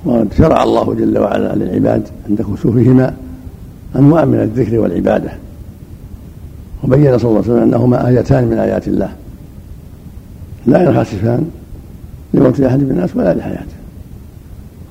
وقد 0.05 0.33
شرع 0.37 0.63
الله 0.63 0.93
جل 0.93 1.17
وعلا 1.17 1.55
للعباد 1.55 2.07
عند 2.29 2.41
كسوفهما 2.41 3.13
أنواع 3.95 4.25
من 4.25 4.39
الذكر 4.39 4.79
والعبادة. 4.79 5.31
وبين 6.83 7.17
صلى 7.17 7.29
الله 7.29 7.41
عليه 7.41 7.53
وسلم 7.53 7.63
أنهما 7.63 8.07
آيتان 8.07 8.47
من 8.47 8.57
آيات 8.57 8.87
الله. 8.87 9.09
لا 10.65 10.83
ينخسفان 10.83 11.49
لموت 12.33 12.61
أحد 12.61 12.79
من 12.79 12.91
الناس 12.91 13.15
ولا 13.15 13.33
لحياته. 13.33 13.75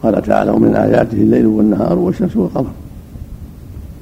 قال 0.03 0.23
تعالى 0.23 0.51
ومن 0.51 0.75
آياته 0.75 1.17
الليل 1.17 1.47
والنهار 1.47 1.99
والشمس 1.99 2.37
والقمر. 2.37 2.71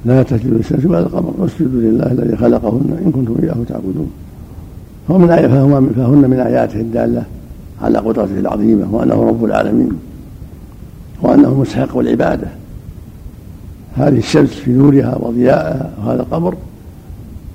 لا 0.05 0.23
تسجدوا 0.23 0.57
للشمس 0.57 0.85
ولا 0.85 0.99
القمر 0.99 1.33
واسجدوا 1.37 1.81
لله 1.81 2.11
الذي 2.11 2.37
خلقهن 2.37 2.97
إن 3.05 3.11
كنتم 3.11 3.35
إياه 3.43 3.55
تعبدون. 3.69 4.11
فمن 5.07 5.29
آية 5.29 5.47
فهن 5.95 6.29
من 6.29 6.39
آياته 6.39 6.79
الدالة 6.79 7.23
على 7.81 7.97
قدرته 7.97 8.39
العظيمة 8.39 8.95
وأنه 8.95 9.27
رب 9.27 9.45
العالمين 9.45 9.91
وأنه 11.21 11.61
مستحق 11.61 11.97
العبادة. 11.97 12.47
هذه 13.95 14.17
الشمس 14.17 14.49
في 14.49 14.71
نورها 14.71 15.17
وضيائها 15.19 15.93
وهذا 15.99 16.21
القمر 16.21 16.55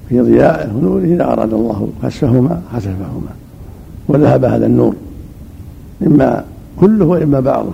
في 0.08 0.20
ضيائه 0.20 0.72
ونوره 0.76 1.04
إذا 1.04 1.24
أراد 1.24 1.54
الله 1.54 1.88
خسفهما 2.02 2.62
خسفهما 2.72 3.30
وذهب 4.08 4.44
هذا 4.44 4.66
النور 4.66 4.94
إما 6.06 6.44
كله 6.80 7.04
وإما 7.04 7.40
بعضه. 7.40 7.72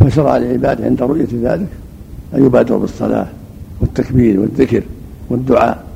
فشرع 0.00 0.36
للعباد 0.36 0.82
عند 0.82 1.02
رؤية 1.02 1.28
ذلك 1.42 1.68
أن 2.34 2.46
يبادروا 2.46 2.78
بالصلاة 2.78 3.26
والتكبير 3.80 4.40
والذكر 4.40 4.82
والدعاء. 5.30 5.89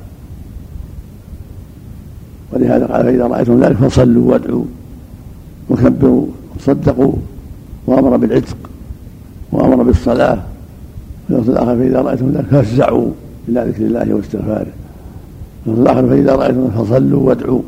ولهذا 2.53 2.85
قال 2.85 3.03
فإذا 3.03 3.27
رأيتم 3.27 3.63
ذلك 3.63 3.75
فصلوا 3.75 4.31
وادعوا 4.31 4.63
وكبروا 5.69 6.25
وصدقوا 6.55 7.13
وأمر 7.87 8.17
بالعتق 8.17 8.57
وأمر 9.51 9.83
بالصلاة 9.83 10.37
في 11.27 11.33
الآخر 11.33 11.77
فإذا 11.77 12.01
رأيتم 12.01 12.29
ذلك 12.29 12.45
فافزعوا 12.45 13.11
إلى 13.47 13.65
ذكر 13.69 13.83
الله 13.83 14.13
واستغفاره 14.13 14.71
وفي 15.67 15.81
الآخر 15.81 16.09
فإذا 16.09 16.35
رأيتم 16.35 16.69
فصلوا 16.69 17.27
وادعوا 17.27 17.61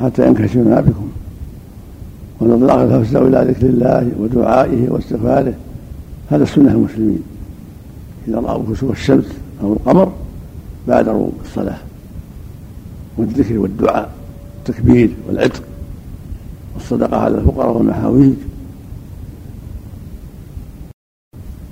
حتى 0.00 0.26
ينكشف 0.26 0.56
ما 0.56 0.80
بكم 0.80 1.08
وفي 2.40 2.64
الآخر 2.64 2.88
فافزعوا 2.88 3.28
إلى 3.28 3.52
ذكر 3.52 3.66
الله 3.66 4.10
ودعائه 4.18 4.90
واستغفاره 4.90 5.54
هذا 6.30 6.42
السنة 6.42 6.72
المسلمين 6.72 7.22
إذا 8.28 8.38
رأوا 8.38 8.62
كسوف 8.72 8.90
الشمس 8.90 9.26
أو 9.62 9.72
القمر 9.72 10.12
بادروا 10.88 11.30
بالصلاة 11.42 11.78
والذكر 13.18 13.58
والدعاء 13.58 14.10
والتكبير 14.56 15.10
والعتق 15.28 15.62
والصدقة 16.74 17.16
على 17.16 17.38
الفقراء 17.38 17.76
والمحاويج. 17.76 18.34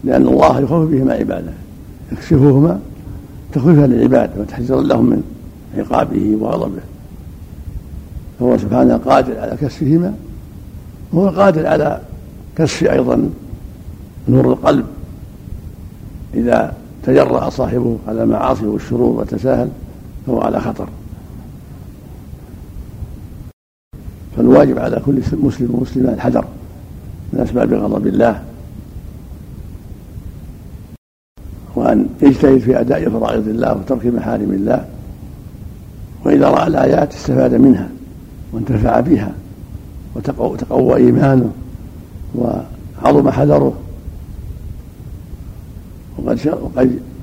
لأن 0.04 0.28
الله 0.28 0.60
يخوف 0.60 0.90
بهما 0.90 1.12
عباده 1.12 1.52
يكشفهما 2.12 2.80
تخويفا 3.52 3.86
للعباد 3.86 4.30
وتحذيرا 4.38 4.82
لهم 4.82 5.04
من 5.04 5.22
عقابه 5.76 6.36
وغضبه. 6.40 6.82
فهو 8.40 8.58
سبحانه 8.58 8.96
قادر 8.96 9.38
على 9.38 9.56
كشفهما 9.60 10.14
وهو 11.12 11.28
قادر 11.28 11.66
على 11.66 12.00
كشف 12.56 12.84
أيضا 12.84 13.30
نور 14.28 14.52
القلب. 14.52 14.86
إذا 16.34 16.74
تجرأ 17.02 17.50
صاحبه 17.50 17.98
على 18.08 18.22
المعاصي 18.22 18.66
والشرور 18.66 19.20
وتساهل 19.20 19.68
فهو 20.26 20.40
على 20.40 20.60
خطر. 20.60 20.88
فالواجب 24.36 24.78
على 24.78 25.02
كل 25.06 25.20
مسلم 25.32 25.74
ومسلمة 25.74 26.12
الحذر 26.12 26.44
من 27.32 27.40
أسباب 27.40 27.72
غضب 27.72 28.06
الله 28.06 28.42
وأن 31.74 32.06
يجتهد 32.22 32.58
في 32.58 32.80
أداء 32.80 33.10
فرائض 33.10 33.48
الله 33.48 33.72
وترك 33.72 34.06
محارم 34.06 34.50
الله 34.50 34.84
وإذا 36.24 36.48
رأى 36.48 36.66
الآيات 36.66 37.14
استفاد 37.14 37.54
منها 37.54 37.88
وانتفع 38.52 39.00
بها 39.00 39.32
وتقوى 40.38 40.96
إيمانه 40.96 41.50
وعظم 42.34 43.30
حذره 43.30 43.74
وقد 46.18 46.38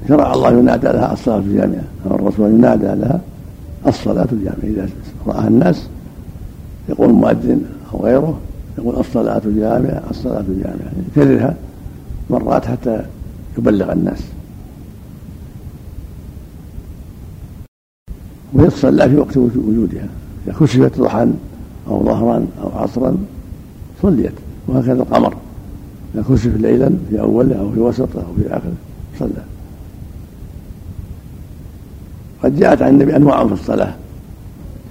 شرع 0.08 0.34
الله 0.34 0.52
ينادى 0.52 0.88
لها 0.88 1.14
الصلاة 1.14 1.38
الجامعة 1.38 1.84
الرسول 2.06 2.50
ينادى 2.50 2.86
لها 2.86 3.22
الصلاة 3.88 4.28
الجامعة 4.32 4.64
إذا 4.64 4.90
رآها 5.28 5.48
الناس 5.48 5.88
يقول 6.90 7.10
المؤذن 7.10 7.66
أو 7.94 8.04
غيره 8.04 8.40
يقول 8.78 8.96
الصلاة 8.96 9.42
الجامعة 9.46 10.04
الصلاة 10.10 10.44
الجامعة 10.48 10.92
يكررها 11.12 11.56
مرات 12.30 12.66
حتى 12.66 13.06
يبلغ 13.58 13.92
الناس. 13.92 14.24
ويتصلى 18.54 19.10
في 19.10 19.16
وقت 19.16 19.38
وجودها. 19.38 20.08
إذا 20.48 20.56
كشفت 20.60 21.00
ضحى 21.00 21.28
أو 21.88 22.06
ظهرا 22.06 22.48
أو 22.62 22.70
عصرا 22.80 23.18
صليت 24.02 24.34
وهكذا 24.68 24.94
القمر. 24.94 25.38
إذا 26.16 26.24
كشف 26.30 26.56
ليلا 26.56 26.92
في 27.10 27.20
أوله 27.20 27.60
أو 27.60 27.72
في 27.72 27.80
وسطه 27.80 28.20
أو 28.20 28.34
في 28.38 28.48
آخره 28.50 28.74
صلى. 29.20 29.44
قد 32.44 32.60
جاءت 32.60 32.82
عن 32.82 32.90
النبي 32.90 33.16
أنواع 33.16 33.48
في 33.48 33.54
الصلاة 33.54 33.96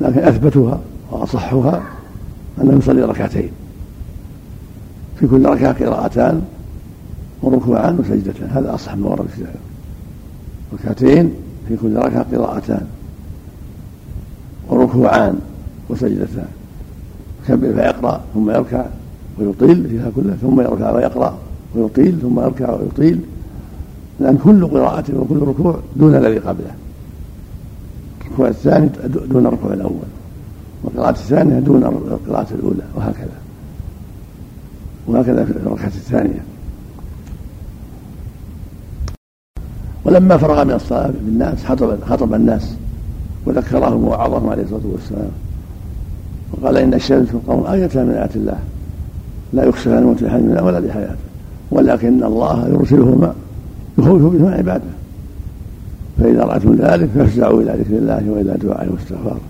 لكن 0.01 0.19
أثبتها 0.19 0.81
وأصحها 1.11 1.83
أنه 2.63 2.79
يصلي 2.79 3.03
ركعتين. 3.03 3.51
في 5.17 5.27
كل 5.27 5.47
ركعة 5.47 5.85
قراءتان 5.85 6.43
وركوعان 7.43 7.99
وسجدتان. 7.99 8.51
هذا 8.51 8.75
أصح 8.75 8.97
ما 8.97 9.09
ورد 9.09 9.27
في 9.27 9.45
ركعتين 10.75 11.35
في 11.69 11.77
كل 11.77 11.97
ركعة 11.97 12.27
قراءتان 12.33 12.87
وركوعان 14.69 15.39
وسجدتان. 15.89 16.49
يكبر 17.49 17.73
فيقرأ 17.73 18.21
ثم 18.35 18.51
يركع 18.51 18.87
ويطيل 19.39 19.89
فيها 19.89 20.11
كلها 20.17 20.37
ثم 20.37 20.61
يركع 20.61 20.91
ويقرأ 20.91 21.39
ويطيل 21.75 22.19
ثم 22.23 22.41
يركع 22.41 22.75
ويطيل. 22.75 23.21
لأن 24.21 24.39
كل 24.45 24.67
قراءة 24.67 25.05
وكل 25.17 25.39
ركوع 25.39 25.79
دون 25.97 26.15
الذي 26.15 26.39
قبله. 26.39 26.75
الركوع 28.27 28.49
الثاني 28.49 28.89
دون 29.07 29.47
الركوع 29.47 29.73
الأول. 29.73 30.20
والقراءة 30.85 31.11
الثانية 31.11 31.59
دون 31.59 31.85
القراءة 31.85 32.47
الأولى 32.55 32.83
وهكذا. 32.97 33.39
وهكذا 35.07 35.45
في 35.45 35.51
الركعة 35.51 35.87
الثانية. 35.87 36.45
ولما 40.05 40.37
فرغ 40.37 40.65
من 40.65 40.73
الصلاة 40.73 41.11
بالناس 41.25 41.65
خطب 41.65 42.05
خطب 42.05 42.35
الناس 42.35 42.75
وذكرهم 43.47 44.05
ووعظهم 44.05 44.49
عليه 44.49 44.63
الصلاة 44.63 44.87
والسلام. 44.93 45.31
وقال 46.53 46.77
إن 46.77 46.95
الشمس 46.95 47.35
والقمر 47.35 47.73
آية 47.73 47.91
من 47.95 48.11
آيات 48.11 48.37
الله. 48.37 48.59
لا 49.53 49.65
يخشى 49.65 49.99
الموت 49.99 50.23
لحد 50.23 50.63
ولا 50.63 50.79
لحياته. 50.79 51.17
ولكن 51.71 52.25
الله 52.25 52.69
يرسلهما 52.69 53.35
يخوف 53.99 54.23
بهما 54.23 54.55
عباده. 54.55 54.91
فإذا 56.19 56.45
رأيتم 56.45 56.75
ذلك 56.75 57.09
فافزعوا 57.15 57.63
إلى 57.63 57.73
ذكر 57.73 57.97
الله 57.97 58.31
وإلى 58.31 58.57
دعائه 58.63 58.93
واستغفاره. 58.93 59.41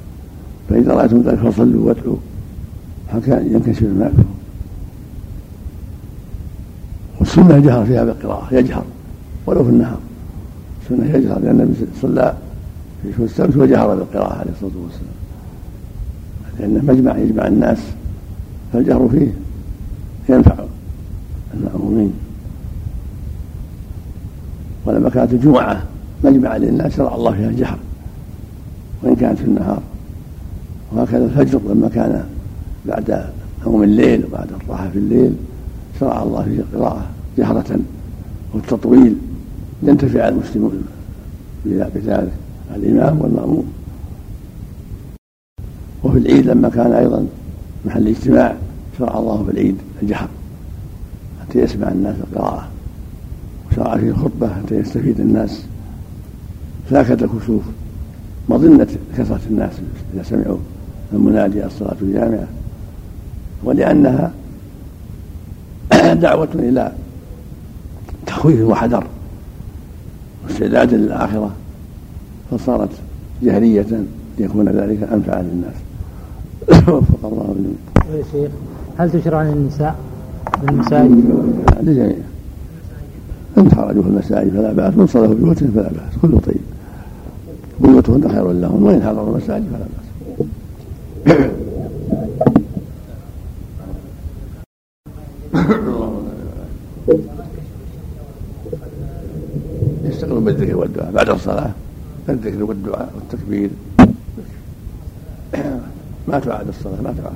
فإذا 0.71 0.93
رأيتم 0.93 1.23
ذلك 1.23 1.39
فصلوا 1.39 1.89
وادعوا. 1.89 2.17
حتى 3.13 3.47
ينكشف 3.47 3.83
ما 3.83 4.09
بكم 4.09 4.25
والسنة 7.21 7.57
الجهر 7.57 7.87
فيها 7.87 8.05
بالقراءة 8.05 8.55
يجهر 8.55 8.85
ولو 9.47 9.65
في 9.65 9.71
النهار. 9.71 9.99
السنة 10.83 11.17
يجهر 11.17 11.39
لأن 11.39 11.61
النبي 11.61 11.75
صلى 12.03 12.35
في 13.03 13.13
شهور 13.13 13.25
السبت 13.25 13.57
وجهر 13.57 13.95
بالقراءة 13.95 14.39
عليه 14.39 14.51
الصلاة 14.51 14.73
والسلام. 14.83 15.21
لأنه 16.59 16.93
مجمع 16.93 17.19
يجمع 17.19 17.47
الناس 17.47 17.79
فالجهر 18.73 19.09
فيه 19.09 19.33
ينفع 20.35 20.55
المأمومين 21.55 22.13
ولما 24.87 25.11
كانت 25.11 25.33
الجمعة 25.33 25.83
مجمع 26.25 26.57
للناس 26.57 26.97
شرع 26.97 27.15
الله 27.15 27.33
فيها 27.33 27.49
الجهر. 27.49 27.79
وإن 29.03 29.17
كانت 29.17 29.39
في 29.39 29.45
النهار 29.45 29.83
وهكذا 30.93 31.25
الفجر 31.25 31.61
لما 31.69 31.89
كان 31.89 32.25
بعد 32.87 33.25
نوم 33.67 33.83
الليل 33.83 34.25
وبعد 34.25 34.49
الراحة 34.53 34.91
في 34.91 34.99
الليل 34.99 35.33
شرع 36.01 36.23
الله 36.23 36.43
فيه 36.45 36.59
القراءة 36.59 37.07
جهرة 37.39 37.79
والتطويل 38.55 39.17
ينتفع 39.83 40.29
المسلمون 40.29 40.85
بذلك 41.65 42.33
الإمام 42.77 43.21
والمأموم. 43.21 43.73
وفي 46.05 46.19
العيد 46.19 46.47
لما 46.47 46.69
كان 46.69 46.93
أيضا 46.93 47.27
محل 47.85 48.09
اجتماع 48.09 48.57
شرع 48.99 49.19
الله 49.19 49.45
في 49.45 49.51
العيد 49.51 49.77
الجهر 50.03 50.29
حتى 51.41 51.59
يسمع 51.59 51.89
الناس 51.89 52.17
القراءة 52.17 52.69
وشرع 53.71 53.97
فيه 53.97 54.11
الخطبة 54.11 54.49
حتى 54.49 54.75
يستفيد 54.75 55.21
الناس. 55.21 55.63
ساكة 56.91 57.25
الكسوف 57.25 57.63
مظنة 58.49 58.87
كثرة 59.19 59.41
الناس 59.51 59.73
إذا 60.15 60.23
سمعوا 60.23 60.59
المنادي 61.13 61.67
الصلاة 61.67 61.97
الجامعة. 62.03 62.47
ولأنها 63.65 64.31
دعوة 66.15 66.49
إلى 66.55 66.93
تخويف 68.27 68.61
وحذر 68.61 69.07
واستعداد 70.45 70.95
للآخرة 70.95 71.51
فصارت 72.51 72.91
جهرية 73.43 73.87
ليكون 74.39 74.69
ذلك 74.69 75.09
أنفع 75.13 75.41
للناس. 75.41 75.75
وفق 76.89 77.25
الله 77.25 77.55
يا 78.15 78.23
شيخ 78.33 78.51
هل 78.99 79.11
تشرع 79.11 79.43
للنساء 79.43 79.97
بالمساجد؟ 80.63 81.25
للجميع. 81.81 82.17
إن 83.59 83.71
خرجوا 83.71 84.03
في 84.03 84.09
المساجد 84.09 84.51
فلا 84.51 84.73
بأس 84.73 84.95
وإن 84.97 85.07
صلوا 85.07 85.29
في 85.29 85.35
بيوتهم 85.35 85.71
فلا 85.75 85.89
بأس. 85.89 86.19
كله 86.23 86.41
طيب. 86.41 86.61
بيوتهن 87.81 88.33
خير 88.33 88.53
لهم 88.53 88.83
وإن 88.83 89.03
حضروا 89.03 89.31
المساجد 89.31 89.65
فلا 89.65 89.79
بأس. 89.79 90.00
يستغلون 100.05 100.45
بالذكر 100.45 100.77
والدعاء 100.77 101.13
بعد 101.13 101.29
الصلاة. 101.29 101.71
الذكر 102.29 102.65
والدعاء 102.65 103.13
والتكبير. 103.15 103.71
ما 106.29 106.39
تعاد 106.39 106.69
الصلاة 106.69 107.03
ما 107.03 107.13
تعاد. 107.13 107.33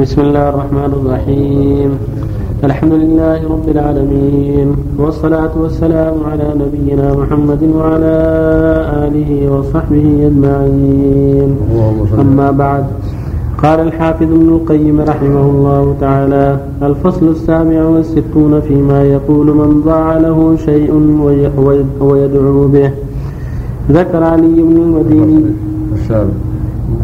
بسم 0.00 0.20
الله 0.20 0.48
الرحمن 0.48 0.92
الرحيم. 0.92 2.13
الحمد 2.64 2.92
لله 2.92 3.38
رب 3.54 3.68
العالمين 3.68 4.68
والصلاة 4.98 5.50
والسلام 5.62 6.14
على 6.30 6.48
نبينا 6.62 7.14
محمد 7.14 7.62
وعلى 7.78 8.16
آله 9.04 9.30
وصحبه 9.52 10.06
أجمعين. 10.28 11.50
أما 12.20 12.50
بعد 12.50 12.84
قال 13.62 13.80
الحافظ 13.80 14.22
ابن 14.22 14.48
القيم 14.48 15.00
رحمه 15.00 15.44
الله 15.50 15.94
تعالى 16.00 16.58
الفصل 16.82 17.28
السابع 17.28 17.84
والستون 17.84 18.60
فيما 18.60 19.04
يقول 19.04 19.46
من 19.46 19.82
ضاع 19.84 20.18
له 20.18 20.56
شيء 20.64 20.90
ويدعو 22.00 22.68
به 22.68 22.90
ذكر 23.90 24.22
علي 24.22 24.56
بن 24.68 24.76
المديني 24.76 25.44
السابع 25.94 26.53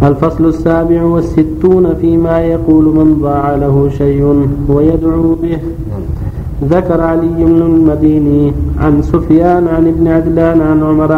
الفصل 0.03 0.45
السابع 0.45 1.03
والستون 1.03 1.95
فيما 2.01 2.41
يقول 2.41 2.85
من 2.85 3.19
ضاع 3.23 3.55
له 3.55 3.91
شيء 3.99 4.49
ويدعو 4.69 5.35
به. 5.43 5.59
ذكر 6.65 7.01
علي 7.01 7.45
بن 7.45 7.63
المديني 7.63 8.53
عن 8.79 9.03
سفيان 9.03 9.69
عن 9.69 9.87
ابن 9.89 10.09
عدلان 10.09 10.61
عن 10.61 10.83
عمر 10.83 11.13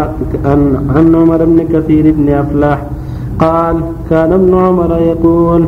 عن, 0.44 0.60
عن 0.96 1.14
عمر 1.14 1.44
بن 1.44 1.58
كثير 1.72 2.14
بن 2.16 2.28
أفلاح 2.28 2.86
قال 3.38 3.76
كان 4.10 4.32
ابن 4.32 4.54
عمر 4.54 4.98
يقول 5.00 5.64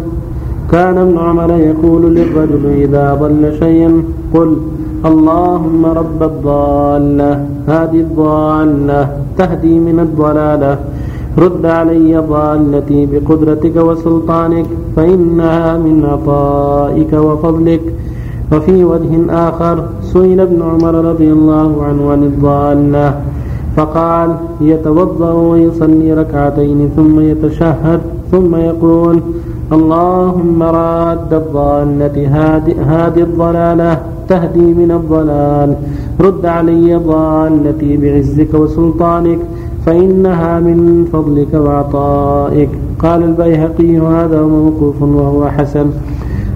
كان 0.72 0.98
ابن 0.98 1.18
عمر 1.18 1.50
يقول 1.50 2.14
للرجل 2.14 2.66
إذا 2.66 3.14
ضل 3.14 3.58
شيئا 3.58 4.02
قل 4.34 4.56
اللهم 5.04 5.86
رب 5.86 6.22
الضالة 6.22 7.32
هذه 7.68 8.00
الضالة 8.06 9.08
تهدي 9.38 9.78
من 9.78 9.98
الضلالة. 10.06 10.78
رد 11.38 11.66
علي 11.66 12.18
ضالتي 12.18 13.06
بقدرتك 13.06 13.76
وسلطانك 13.76 14.66
فإنها 14.96 15.76
من 15.76 16.04
عطائك 16.04 17.12
وفضلك. 17.12 17.94
وفي 18.52 18.84
وجه 18.84 19.12
آخر 19.48 19.84
سئل 20.02 20.40
ابن 20.40 20.62
عمر 20.62 20.94
رضي 20.94 21.32
الله 21.32 21.84
عنه 21.84 22.10
عن 22.12 22.22
الضالة 22.22 23.20
فقال 23.76 24.30
يتوضأ 24.60 25.32
ويصلي 25.32 26.14
ركعتين 26.14 26.90
ثم 26.96 27.20
يتشهد 27.20 28.00
ثم 28.32 28.56
يقول 28.56 29.20
اللهم 29.72 30.62
راد 30.62 31.34
الضالة 31.34 32.16
هادي 32.90 33.22
الضلالة 33.22 34.00
تهدي 34.28 34.68
من 34.80 34.90
الضلال. 34.90 35.74
رد 36.20 36.46
علي 36.46 36.96
ضالتي 36.96 37.96
بعزك 37.96 38.54
وسلطانك 38.54 39.38
فإنها 39.86 40.60
من 40.60 41.08
فضلك 41.12 41.54
وعطائك. 41.54 42.68
قال 42.98 43.22
البيهقي 43.22 43.98
هذا 43.98 44.42
موقوف 44.42 45.02
وهو 45.02 45.48
حسن. 45.48 45.86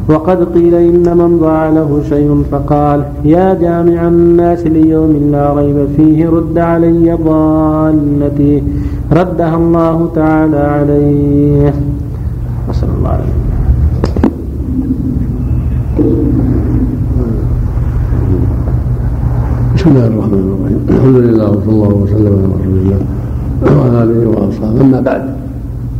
وقد 0.08 0.44
قيل 0.54 0.74
إن 0.74 1.16
من 1.16 1.38
ضاع 1.38 1.68
له 1.68 2.00
شيء 2.08 2.44
فقال 2.50 3.04
يا 3.24 3.54
جامع 3.54 4.08
الناس 4.08 4.66
ليوم 4.66 5.28
لا 5.32 5.54
ريب 5.54 5.88
فيه 5.96 6.28
رد 6.28 6.58
علي 6.58 7.18
ضالتي. 7.24 8.62
ردها 9.12 9.56
الله 9.56 10.08
تعالى 10.14 10.56
عليه. 10.56 11.74
وصلى 12.68 12.90
الله 12.98 13.08
عليه. 13.08 13.37
بسم 19.88 19.96
الله 19.96 20.06
الرحمن 20.06 20.38
الرحيم 20.38 20.80
الحمد 20.88 21.16
لله 21.16 21.50
وصلى 21.50 21.72
الله 21.72 21.88
وسلم 21.88 22.32
على 22.36 22.44
رسول 22.60 22.76
الله 22.78 23.00
وعلى 23.80 24.02
اله 24.02 24.28
واصحابه 24.28 24.80
اما 24.80 25.00
بعد 25.00 25.22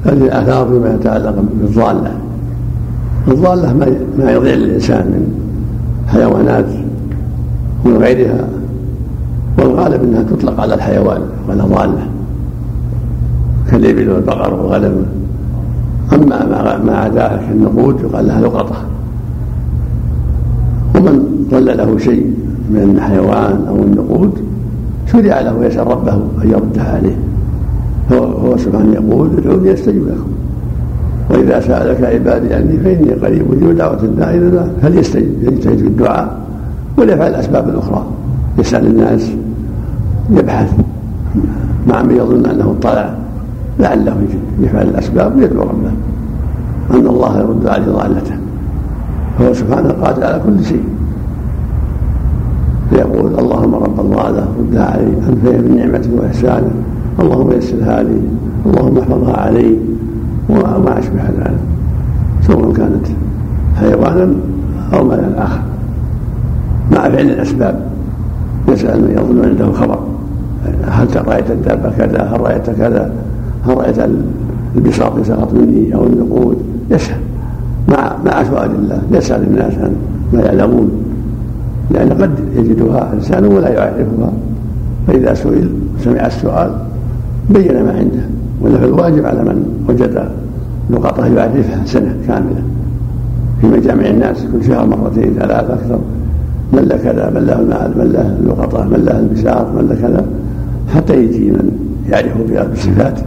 هذه 0.05 0.25
الآثار 0.29 0.69
فيما 0.69 0.95
يتعلق 0.95 1.35
بالضالة. 1.61 2.13
الضالة 3.29 3.73
ما 4.19 4.33
يضيع 4.33 4.55
للانسان 4.55 5.05
من 5.07 5.25
حيوانات 6.07 6.67
ومن 7.85 7.97
غيرها 7.97 8.49
والغالب 9.59 10.03
إنها 10.03 10.23
تطلق 10.23 10.61
على 10.61 10.75
الحيوان 10.75 11.21
ولا 11.49 11.65
ضالة. 11.65 12.07
كالإبل 13.71 14.11
والبقر 14.11 14.55
والغنم. 14.55 15.07
أما 16.13 16.79
ما 16.85 16.97
عداها 16.97 17.37
كالنقود 17.37 18.01
يقال 18.01 18.27
لها 18.27 18.41
لقطة. 18.41 18.77
ومن 20.95 21.47
ضل 21.51 21.77
له 21.77 21.99
شيء 21.99 22.38
من 22.71 22.95
الحيوان 22.97 23.65
أو 23.69 23.77
النقود 23.77 24.33
شرع 25.13 25.41
له 25.41 25.65
يسال 25.65 25.87
ربه 25.87 26.15
أن 26.15 26.51
يردها 26.51 26.95
عليه. 26.97 27.17
هو 28.13 28.57
سبحانه 28.57 28.93
يقول 28.95 29.31
ادعوني 29.39 29.73
أستجب 29.73 30.09
لكم. 30.09 30.31
وإذا 31.31 31.61
سألك 31.61 32.05
عبادي 32.05 32.55
عني 32.55 32.79
فإني 32.79 33.11
قريب 33.11 33.53
أجيب 33.53 33.77
دعوة 33.77 34.03
الداعي 34.03 34.39
إلى 34.39 34.49
الله. 34.49 34.71
فليستجب 34.83 35.43
يجتهد 35.43 35.79
في 35.79 35.87
الدعاء؟ 35.87 36.39
وليفعل 36.99 37.31
الأسباب 37.31 37.69
الأخرى. 37.69 38.07
يسأل 38.59 38.87
الناس 38.87 39.31
يبحث 40.31 40.73
مع 41.89 42.03
من 42.03 42.17
يظن 42.17 42.47
أنه 42.47 42.75
اطلع 42.79 43.15
لعله 43.81 44.17
يفعل 44.61 44.89
الأسباب 44.89 45.37
ويدعو 45.37 45.63
ربه. 45.63 45.91
أن 46.91 47.07
الله 47.07 47.39
يرد 47.39 47.67
عليه 47.67 47.87
ضالته 47.87 48.37
فهو 49.39 49.53
سبحانه 49.53 49.89
قادر 49.89 50.25
على 50.25 50.41
كل 50.47 50.65
شيء. 50.65 50.83
فيقول 52.91 53.39
اللهم 53.39 53.75
رب 53.75 54.01
الضاله 54.01 54.49
ردها 54.59 54.85
علي 54.85 55.07
انت 55.29 55.45
من 55.45 55.77
نعمتك 55.77 56.11
وإحسانك. 56.17 56.73
اللهم 57.21 57.53
يسرها 57.53 58.03
لي 58.03 58.21
اللهم 58.67 58.99
احفظها 58.99 59.37
علي. 59.37 59.77
وما 60.49 60.99
أشبه 60.99 61.23
ذلك. 61.39 61.61
سواء 62.47 62.73
كانت 62.73 63.07
حيوانا 63.77 64.35
أو 64.95 65.05
مالا 65.05 65.45
اخر 65.45 65.61
مع 66.93 67.09
فعل 67.09 67.27
الأسباب. 67.31 67.81
يسأل 68.69 69.03
من 69.03 69.11
يظن 69.11 69.49
عنده 69.49 69.73
خبر. 69.73 69.99
هل 70.89 71.29
رايت 71.29 71.51
الدابه 71.51 71.91
كذا؟ 71.99 72.23
هل 72.23 72.41
رأيت 72.41 72.71
كذا؟ 72.71 73.13
هل 73.67 73.77
رأيت 73.77 73.97
البساط 74.77 75.21
سقط 75.21 75.55
مني 75.55 75.95
أو 75.95 76.07
النقود؟ 76.07 76.57
يسأل. 76.91 77.17
مع 77.89 78.13
مع 78.27 78.45
سؤال 78.45 78.71
الله. 78.71 79.03
يسأل 79.13 79.43
الناس 79.43 79.73
عن 79.79 79.93
ما 80.33 80.41
يعلمون. 80.41 80.91
لأن 81.91 82.13
قد 82.13 82.31
يجدها 82.57 83.13
إنسان 83.13 83.45
ولا 83.45 83.69
يعرفها. 83.69 84.33
فإذا 85.07 85.35
سئل 85.35 85.69
سمع 86.05 86.27
السؤال 86.27 86.71
بين 87.51 87.85
ما 87.85 87.93
عنده 87.93 88.23
ولا 88.61 88.85
الواجب 88.85 89.27
على 89.27 89.43
من 89.43 89.85
وجد 89.89 90.29
لقطة 90.91 91.27
يعرفها 91.27 91.83
سنة 91.85 92.17
كاملة. 92.27 92.63
في 93.61 93.67
مجامع 93.67 94.07
الناس 94.07 94.47
كل 94.53 94.65
شهر 94.65 94.87
مرتين 94.87 95.35
ثلاث 95.39 95.71
أكثر. 95.71 95.99
من 96.73 96.83
له 96.83 96.97
كذا 96.97 97.31
من 97.35 97.47
له 97.47 97.61
المال 97.61 97.93
من 97.99 98.13
له 98.13 98.37
اللقطة 98.41 98.85
من 98.85 99.05
له 99.05 99.19
البشار 99.19 99.73
من 99.77 99.89
له 99.89 99.95
كذا. 99.95 100.25
حتى 100.95 101.25
يجي 101.25 101.51
من 101.51 101.71
يعرفه 102.09 102.71
بصفاته 102.73 103.23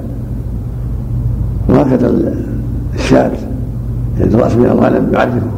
وهكذا 1.70 2.14
الشاة 2.96 3.32
يعني 4.20 4.34
الرأس 4.34 4.56
من 4.56 4.66
الغنم 4.66 5.14
يعرفه. 5.14 5.52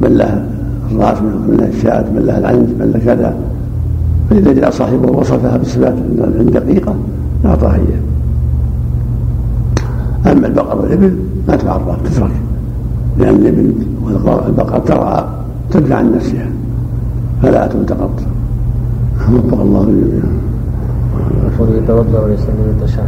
من 0.00 0.16
له 0.16 0.46
الرأس 0.92 1.18
من 1.22 1.56
له 1.60 1.68
الشاة 1.68 2.04
من 2.14 2.22
له 2.26 2.38
العنز 2.38 2.68
من 2.80 2.90
له 2.94 3.00
كذا. 3.14 3.36
فإذا 4.30 4.52
جاء 4.52 4.70
صاحبه 4.70 5.18
وصفها 5.18 5.56
بالصفات 5.56 5.94
دقيقة 6.40 6.94
أعطاها 7.44 7.74
إياه 7.74 8.06
أما 10.32 10.46
البقر 10.46 10.80
والإبل 10.80 11.16
ما 11.48 11.56
تعرف 11.56 11.82
تترك. 12.04 12.30
لأن 13.18 13.34
الإبل 13.34 13.72
والبقر 14.24 14.78
ترعى 14.78 15.24
تدفع 15.70 15.94
عن 15.94 16.12
نفسها. 16.12 16.46
فلا 17.42 17.66
تلتقط 17.66 18.10
وفق 19.32 19.60
الله 19.60 19.84
جميعا 19.84 20.36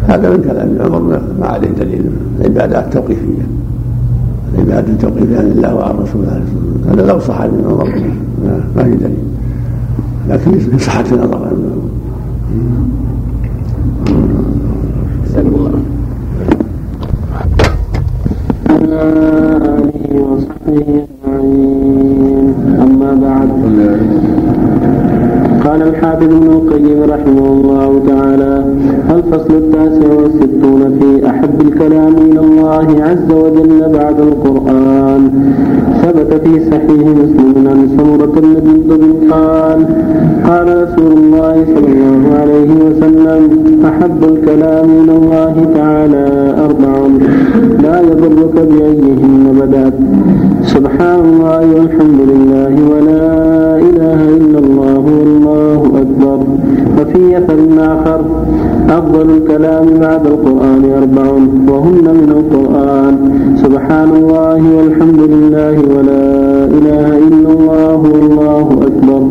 هذا 0.08 0.30
من 0.30 0.42
كلام 0.42 0.78
عمر 0.80 1.20
ما 1.40 1.46
عليه 1.46 1.68
دليل. 1.68 2.10
العبادات 2.40 2.92
توقيفية. 2.92 3.46
العبادة 4.54 4.94
توقيفيه 5.00 5.38
عن 5.38 5.46
الله 5.46 5.74
وعن 5.74 5.94
رسوله. 5.94 6.30
عليه 6.30 6.42
الصلاه 6.42 6.72
والسلام 6.74 6.98
هذا 6.98 7.06
لو 7.06 7.18
صح 7.18 7.40
عمر. 7.40 8.02
ما 8.76 8.82
في 8.84 8.90
دليل. 8.90 9.18
لكن 10.28 10.58
في 10.58 10.78
صحة 10.78 11.04
النظر 11.12 11.52
آله 18.80 20.22
وصحبه 20.22 21.04
أجمعين. 21.26 22.54
أما 22.82 23.10
بعد. 23.14 23.48
قال 25.68 25.82
الحافظ 25.82 26.22
ابن 26.22 26.46
القيم 26.46 27.02
رحمه 27.02 27.46
الله 27.52 28.02
تعالى 28.08 28.64
الفصل 29.10 29.54
التاسع 29.54 30.14
والستون 30.14 30.98
في 31.00 31.30
أحب 31.30 31.60
الكلام 31.60 32.14
إلى 32.16 32.40
الله 32.40 33.04
عز 33.04 33.30
وجل 33.32 33.92
بعد 33.92 34.20
القرآن؟ 34.20 35.30
ثبت 36.02 36.34
في 36.44 36.70
صحيح 36.70 37.06
مسلم 37.22 37.68
عن 37.68 37.88
سمرة 37.96 38.32
النبي 38.38 39.30
قال 39.30 39.86
قال 40.48 40.82
رسول 40.82 41.12
الله 41.12 41.64
صلى 41.74 41.88
الله 41.92 42.38
عليه 42.40 42.70
وسلم 42.86 43.50
أحب 43.84 44.24
الكلام 44.24 44.88
إلى 45.04 45.12
الله 45.16 45.54
تعالى 45.74 46.54
أربع 46.64 46.94
لا 47.82 48.00
يضرك 48.00 48.54
بأيهن 48.70 49.44
بدأت 49.60 49.94
سبحان 50.74 51.20
الله 51.20 51.60
والحمد 51.74 52.20
لله 52.32 52.74
ولا 52.92 53.26
إله 53.88 54.20
إلا 54.38 54.58
الله 54.58 54.98
والله 55.18 55.57
أكبر. 55.86 56.38
وفي 57.00 57.38
أثر 57.38 57.58
آخر 57.78 58.20
أفضل 58.88 59.30
الكلام 59.36 59.86
بعد 60.00 60.26
القرآن 60.26 60.82
أربع 60.98 61.30
وهن 61.72 62.04
من 62.20 62.30
القرآن. 62.38 63.14
سبحان 63.62 64.10
الله 64.16 64.60
والحمد 64.76 65.20
لله 65.20 65.76
ولا 65.96 66.24
إله 66.78 67.18
إلا 67.18 67.50
الله 67.52 67.96
والله 67.96 68.66
أكبر. 68.88 69.22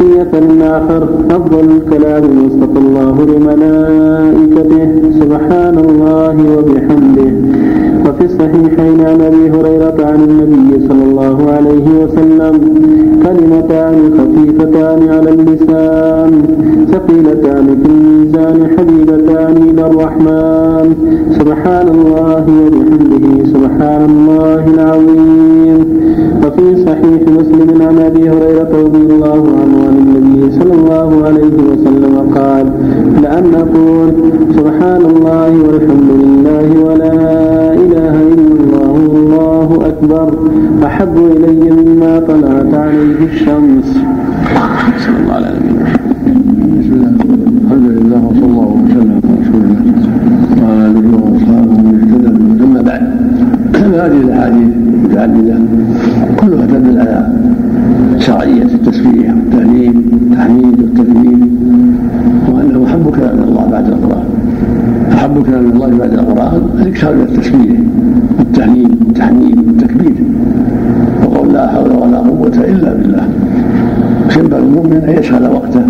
أثر 0.00 0.44
آخر 0.62 1.08
أفضل 1.30 1.64
الكلام 1.76 2.24
وصف 2.46 2.76
الله 2.76 3.12
بملائكته 3.12 4.88
سبحان 5.20 5.76
الله 5.78 6.36
وبحمده. 6.56 7.32
وفي 8.06 8.24
الصحيحين 8.24 9.00
عن 9.00 9.20
أبي 9.20 9.50
هريرة 9.50 9.98
عن 10.00 10.20
النبي 10.28 10.88
صلى 10.88 11.04
الله 11.04 11.50
عليه 11.52 11.86
وسلم 12.02 12.54
كلمتان 13.22 13.94
خفيفتان 14.18 15.08
على 15.08 15.30
اللسان 15.30 16.42
ثقيلتان 16.92 17.66
في 17.82 17.88
الميزان 17.88 18.66
حبيبتان 18.78 19.56
إلى 19.70 19.86
الرحمن 19.86 20.94
سبحان 21.30 21.88
الله 21.88 22.44
وبحمده 22.66 23.44
سبحان 23.44 24.10
الله 24.10 24.62
العظيم. 24.74 26.03
وفي 26.54 26.84
صحيح 26.84 27.22
مسلم 27.28 27.82
عن 27.82 27.98
أبي 27.98 28.30
هريرة 28.30 28.68
رضي 28.84 28.98
الله 28.98 29.42
عنه 29.60 29.86
عن 29.86 29.96
النبي 29.98 30.52
صلى 30.52 30.72
الله 30.72 31.24
عليه 31.24 31.56
وسلم 31.70 32.32
قال 32.34 32.66
لأن 33.22 33.54
أقول 33.54 34.12
سبحان 34.56 35.02
الله 35.02 35.50
والحمد 35.62 36.10
لله 36.22 36.80
ولا 36.84 37.12
إله 37.74 38.14
إلا 38.32 38.54
الله 38.62 38.92
والله 38.92 39.78
أكبر 39.86 40.34
أحب 40.86 41.16
إلي 41.16 41.70
مما 41.70 42.20
طلعت 42.20 42.74
عليه 42.74 43.18
الشمس. 43.32 43.98
صلى 44.98 45.16
الله 45.22 45.34
على 45.34 45.48
نبينا 45.56 45.84
بسم 46.78 46.92
الله 46.92 47.10
الحمد 47.64 47.88
لله 47.88 48.26
وصلى 48.26 48.46
الله 48.46 48.68
وسلم 48.84 49.20
على 49.24 49.34
رسول 49.40 49.62
الله 49.64 49.82
وعلى 50.62 50.86
آله 50.90 51.06
وأصحابه 51.22 51.72
ومن 51.72 51.94
اهتدى 51.98 52.64
أما 52.64 52.82
بعد 52.82 53.02
هذه 54.04 54.20
الأحاديث 54.20 54.93
المتعدده 55.04 55.58
كلها 56.36 56.66
تدل 56.66 56.98
على 57.00 57.28
شرعيه 58.18 58.62
التسبيح 58.62 59.34
والتهليل 59.34 60.02
والتحميد 60.12 60.80
والتكبير 60.80 61.38
وأنه 62.48 62.84
أحب 62.86 63.10
كلام 63.16 63.38
الله 63.38 63.68
بعد 63.70 63.86
القرآن. 63.88 64.24
أحب 65.12 65.42
كلام 65.46 65.66
الله 65.72 65.98
بعد 65.98 66.12
القرآن 66.12 66.62
الإكثار 66.80 67.14
من 67.14 67.22
التسبيح 67.22 67.80
والتهليل 68.38 68.90
والتحميد 69.06 69.58
والتكبير. 69.66 70.14
وقول 71.24 71.52
لا 71.52 71.68
حول 71.68 71.92
ولا 71.92 72.18
قوة 72.18 72.56
إلا 72.64 72.94
بالله. 72.94 73.28
ينبغي 74.38 74.62
المؤمن 74.62 74.96
أن 75.08 75.18
يشغل 75.18 75.46
وقته 75.46 75.84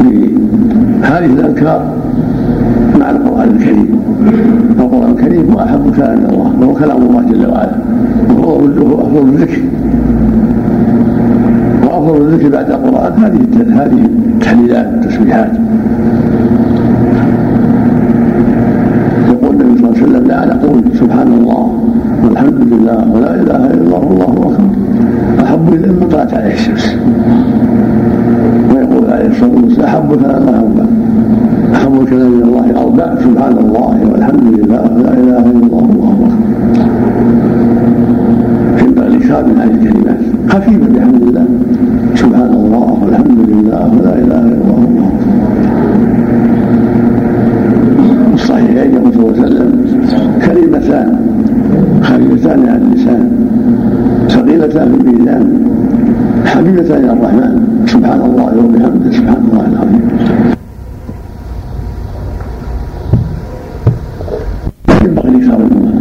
بهذه 0.00 1.26
الأذكار 1.26 1.99
مع 3.10 3.16
القرآن 3.16 3.48
الكريم. 3.56 4.00
القرآن 4.80 5.10
الكريم 5.10 5.52
هو 5.52 5.60
أحب 5.60 5.94
كلام 5.96 6.18
الله 6.18 6.52
وهو 6.60 6.74
كلام 6.74 7.02
الله 7.02 7.22
جل 7.30 7.50
وعلا. 7.50 7.76
وهو 8.38 8.56
أفضل 9.00 9.28
الذكر 9.28 9.62
وأفضل 11.84 12.16
الذكر. 12.16 12.48
بعد 12.48 12.70
القرآن 12.70 13.12
هذه 13.12 13.40
هذه 13.82 14.04
التحليلات 14.34 14.86
والتسبيحات 14.92 15.52
يقول 19.28 19.60
النبي 19.60 19.78
صلى 19.78 19.88
الله 19.88 19.96
عليه 19.96 20.02
وسلم 20.02 20.26
لا 20.26 20.46
نقول 20.54 20.82
سبحان 20.94 21.28
الله 21.32 21.78
والحمد 22.24 22.60
لله 22.72 23.10
ولا 23.14 23.34
إله 23.34 23.66
إلا 23.66 23.96
الله 23.96 23.98
والله 23.98 24.54
أكبر. 24.54 25.44
أحب 25.44 25.74
إلى 25.74 25.92
ما 25.92 26.06
طلعت 26.10 26.34
عليه 26.34 26.54
الشمس 26.54 26.96
ويقول 28.74 29.10
عليه 29.10 29.28
الصلاة 29.28 29.50
والسلام 29.64 29.86
أحب 29.86 30.14
كلام 30.22 30.88
أحب 31.74 32.00
الكلام 32.00 32.32
إلى 32.34 32.44
الله 32.44 32.66
أربع. 32.82 33.14
سبحان 33.24 33.56
الله 33.58 33.96
والحمد 34.12 34.46
لله. 34.58 34.82
ولا 34.96 35.12
إله 35.12 35.44
إلا 35.50 35.62
الله 35.66 35.84
والله 36.00 36.10
اكبر 36.20 36.30
ينبغي 38.82 39.06
الاكثار 39.06 39.42
من 39.46 39.56
هذه 39.60 39.74
الكلمات. 39.74 40.20
خفيفة 40.48 40.86
بحمد 40.94 41.22
الله. 41.22 41.46
سبحان 42.14 42.52
الله 42.54 42.98
والحمد 43.02 43.38
لله. 43.50 43.82
ولا 43.98 44.12
إله 44.22 44.40
إلا 44.48 44.56
الله 44.60 44.78
والله 44.80 45.10
اكبر 48.10 48.34
الصحيحين 48.34 48.94
يقول 48.94 49.12
صلى 49.14 49.22
الله 49.22 49.34
عليه 49.36 49.46
وسلم 49.46 49.70
كلمتان 50.46 51.08
خفيفتان 52.02 52.60
على 52.68 52.82
اللسان 52.82 53.22
ثقيلتان 54.28 54.88
في 54.92 54.96
الميزان 55.00 55.44
حبيبتان 56.44 57.04
إلى 57.04 57.12
الرحمن. 57.12 57.52
سبحان 57.86 58.20
الله 58.20 58.52
وبحمده. 58.64 59.10
سبحان 59.10 59.40
الله 59.50 59.64
العظيم 59.72 60.04
ينبغي 65.04 65.28
الاكثار 65.28 65.58
منهما 65.70 65.92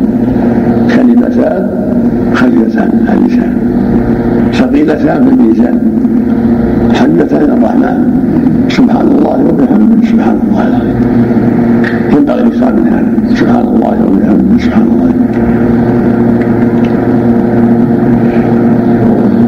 كلمتان 0.95 1.63
خفيفتان 2.33 2.89
على 3.07 3.19
اللسان 3.19 3.53
ثقيلتان 4.53 5.19
إلى 7.39 7.53
الرحمن 7.53 7.97
سبحان 8.69 9.07
الله 9.07 9.37
وبحمده 9.49 10.07
سبحان 10.11 10.37
الله 10.43 10.63
العظيم 10.67 10.97
ينبغي 12.13 12.41
الاكثار 12.41 12.73
من 12.75 12.87
هذا 12.93 13.11
سبحان 13.39 13.65
الله 13.73 13.95
وبحمده 14.07 14.57
سبحان 14.65 14.87
الله 14.93 15.11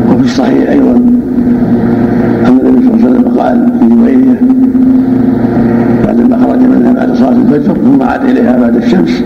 وفي 0.10 0.24
الصحيح 0.24 0.70
أيضا 0.70 0.96
أن 2.48 2.54
النبي 2.60 2.80
صلى 2.86 2.94
الله 2.94 3.04
عليه 3.04 3.10
وسلم 3.10 3.28
قال 3.40 3.58
في 3.80 3.86
جويريه 3.96 4.40
بعدما 6.06 6.36
خرج 6.44 6.62
منها 6.74 6.92
بعد 6.94 7.10
صلاة 7.16 7.32
الفجر 7.44 7.74
ثم 7.76 8.02
عاد 8.02 8.24
إليها 8.24 8.60
بعد 8.60 8.76
الشمس 8.76 9.24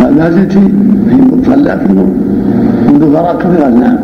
قال 0.00 0.14
ما 0.16 0.30
زلت 0.30 0.52
في 0.52 0.68
صلى 1.46 1.78
في 1.78 1.92
فراغ 3.00 3.38
كثيرا 3.38 3.68
نعم 3.68 3.98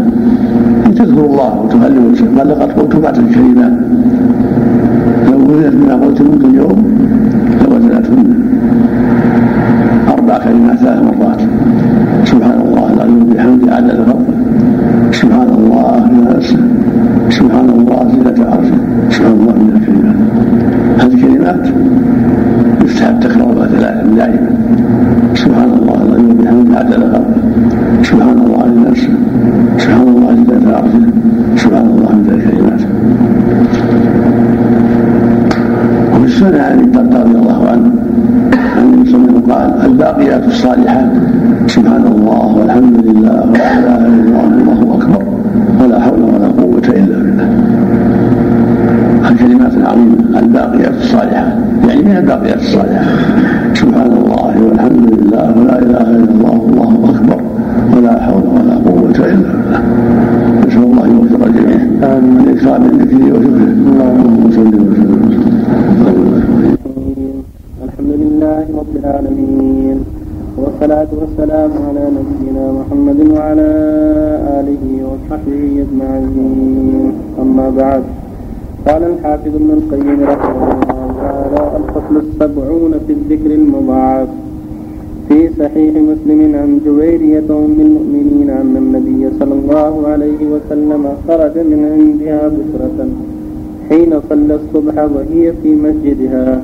تذكر 0.95 1.24
الله 1.24 1.61
وتهلل 1.61 2.38
قال 2.38 2.49
لقد 2.49 2.72
قلت 2.72 2.97
بعد 2.97 3.18
الكلمات 3.18 3.72
لو 5.30 5.38
وزنت 5.38 5.74
بما 5.74 5.95
قلت 5.95 6.20
منذ 6.22 6.45
اليوم 6.45 6.78
لوزنتهن 7.68 8.28
أربع 10.09 10.38
كلمات 10.38 10.78
ثلاث 10.78 11.03
مرات. 11.03 11.40
سبحان 12.24 12.59
الله 12.66 12.86
العظيم 12.92 13.24
بحمده 13.30 13.66
عدد 13.76 13.97
خلقه 14.09 14.34
سبحان 15.12 15.49
الله 15.59 16.11
نفسه 16.30 16.59
سبحان 17.30 17.68
الله 17.70 17.99
زينة 18.12 18.38
عرشه 18.51 18.78
سبحان 19.11 19.34
الله 19.40 19.55
من 19.62 19.70
الكلمات 19.76 20.18
هذه 21.01 21.16
كلمات 21.22 21.64
يستحب 22.84 23.20
تكرارها 23.20 23.66
ثلاثا 23.66 24.05
دائما. 24.16 24.51
سبحان 25.34 25.70
الله 25.78 25.97
العظيم 26.07 26.34
بحمده 26.38 26.78
عدد 26.78 26.95
خلقه 26.95 27.24
سبحان 28.03 28.38
الله 28.47 28.64
نفسه 28.90 29.12
سبحان 29.78 30.09
الله 30.09 30.30
زينة 30.34 30.68
عرشه 30.76 31.05
سبحان 31.57 31.86
الله 31.86 32.11
من 32.12 32.28
الكلمات 32.36 32.80
السنة 36.45 36.62
عن 36.62 36.78
ابي 36.78 37.18
رضي 37.18 37.38
الله 37.38 37.68
عنه 37.68 37.90
عن 38.76 38.82
النبي 38.84 39.11
صلى 39.11 39.18
الله 39.18 39.28
عليه 39.28 39.38
وسلم 39.38 39.53
قال 39.53 39.90
الباقيات 39.90 40.47
الصالحات 40.47 41.11
سبحان 41.66 42.05
الله 42.07 42.57
والحمد 42.57 42.97
لله 43.07 43.36
ولا 43.51 43.78
اله 43.78 44.07
الا 44.07 44.40
الله 44.40 44.68
والله 44.68 44.95
أكبر 44.99 45.22
ولا 45.84 46.01
حول 46.01 46.20
ولا 46.22 46.49
قوة 46.49 46.86
إلا 46.88 47.16
بالله. 47.18 47.49
الكلمات 49.30 49.74
العظيمة 49.74 50.38
الباقيات 50.38 50.95
الصالحات 50.95 51.53
يعني 51.88 52.03
من 52.03 52.16
الباقيات 52.16 52.57
الصالحات 52.57 53.07
سبحان 53.74 54.12
الله 54.12 54.53
والحمد 54.68 55.05
لله 55.12 55.47
ولا 55.59 55.78
إله 55.78 56.01
إلا 56.11 56.30
الله 56.34 56.53
والله 56.53 57.11
أكبر 57.14 57.40
ولا 57.97 58.22
حول 58.22 58.42
ولا 58.57 58.74
قوة 58.74 59.18
إلا 59.32 59.49
بالله. 59.53 59.80
نسال 60.75 60.91
الله 60.91 61.07
يوفق 61.07 61.43
الجميع 61.47 61.79
من 62.83 62.93
ذكره 63.01 63.27
وشكره 63.35 63.72
اللهم 63.87 64.43
صل 64.57 64.75
وسلم 64.91 65.22
الحمد 67.87 68.12
لله 68.22 68.64
رب 68.81 68.95
العالمين 69.03 69.99
والصلاة 70.59 71.11
والسلام 71.20 71.70
على 71.87 72.05
نبينا 72.18 72.64
محمد 72.79 73.18
وعلى 73.35 73.70
آله 74.59 74.85
وصحبه 75.09 75.62
أجمعين. 75.85 77.12
أما 77.43 77.66
بعد 77.70 78.03
قال 78.87 79.03
الحافظ 79.12 79.53
ابن 79.61 79.70
القيم 79.79 80.18
رحمه 80.33 80.62
الله 80.75 81.07
تعالى 81.22 81.62
الفصل 81.81 82.14
السبعون 82.25 82.93
في 83.07 83.12
الذكر 83.18 83.51
المضاعف. 83.61 84.29
صحيح 85.65 85.95
مسلم 86.12 86.41
عن 86.61 86.81
جويرية 86.87 87.49
أم 87.51 87.77
المؤمنين 87.87 88.51
أن 88.51 88.75
النبي 88.77 89.23
صلى 89.41 89.55
الله 89.55 90.09
عليه 90.09 90.41
وسلم 90.53 91.03
خرج 91.29 91.55
من 91.59 91.81
عندها 91.95 92.43
بشرة 92.57 92.99
حين 93.89 94.12
صلى 94.29 94.55
الصبح 94.61 94.97
وهي 95.15 95.53
في 95.62 95.71
مسجدها 95.87 96.62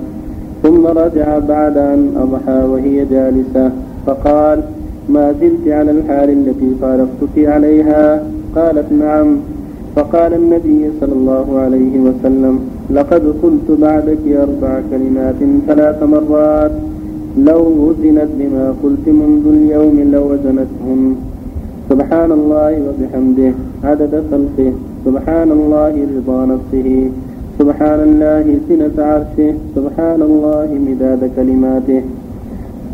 ثم 0.63 0.87
رجع 0.87 1.39
بعد 1.39 1.77
أن 1.77 2.01
أضحى 2.25 2.61
وهي 2.73 3.05
جالسة 3.05 3.71
فقال 4.07 4.63
ما 5.09 5.35
زلت 5.41 5.65
على 5.69 5.91
الحال 5.91 6.29
التي 6.31 6.71
فارقتك 6.81 7.37
عليها؟ 7.39 8.23
قالت 8.57 8.93
نعم. 8.93 9.37
فقال 9.97 10.35
النبي 10.35 10.91
صلى 11.01 11.13
الله 11.13 11.59
عليه 11.59 11.95
وسلم 12.01 12.61
لقد 12.91 13.23
قلت 13.43 13.81
بعدك 13.81 14.25
أربع 14.29 14.81
كلمات 14.91 15.41
ثلاث 15.67 16.03
مرات. 16.03 16.73
لو 17.39 17.63
وزنت 17.85 18.31
بما 18.39 18.75
قلت 18.83 19.07
منذ 19.07 19.45
اليوم 19.47 19.97
لوزنتهن 20.13 21.03
سبحان 21.91 22.31
الله 22.33 22.73
وبحمده. 22.87 23.53
عدد 23.85 24.13
خلقه. 24.31 24.73
سبحان 25.05 25.51
الله 25.51 25.95
رضا 26.17 26.41
نفسه. 26.47 27.11
سبحان 27.59 28.01
الله 28.09 28.47
سنة 28.69 28.97
عرشه. 28.99 29.55
سبحان 29.77 30.21
الله 30.23 30.69
مداد 30.89 31.23
كلماته. 31.37 32.03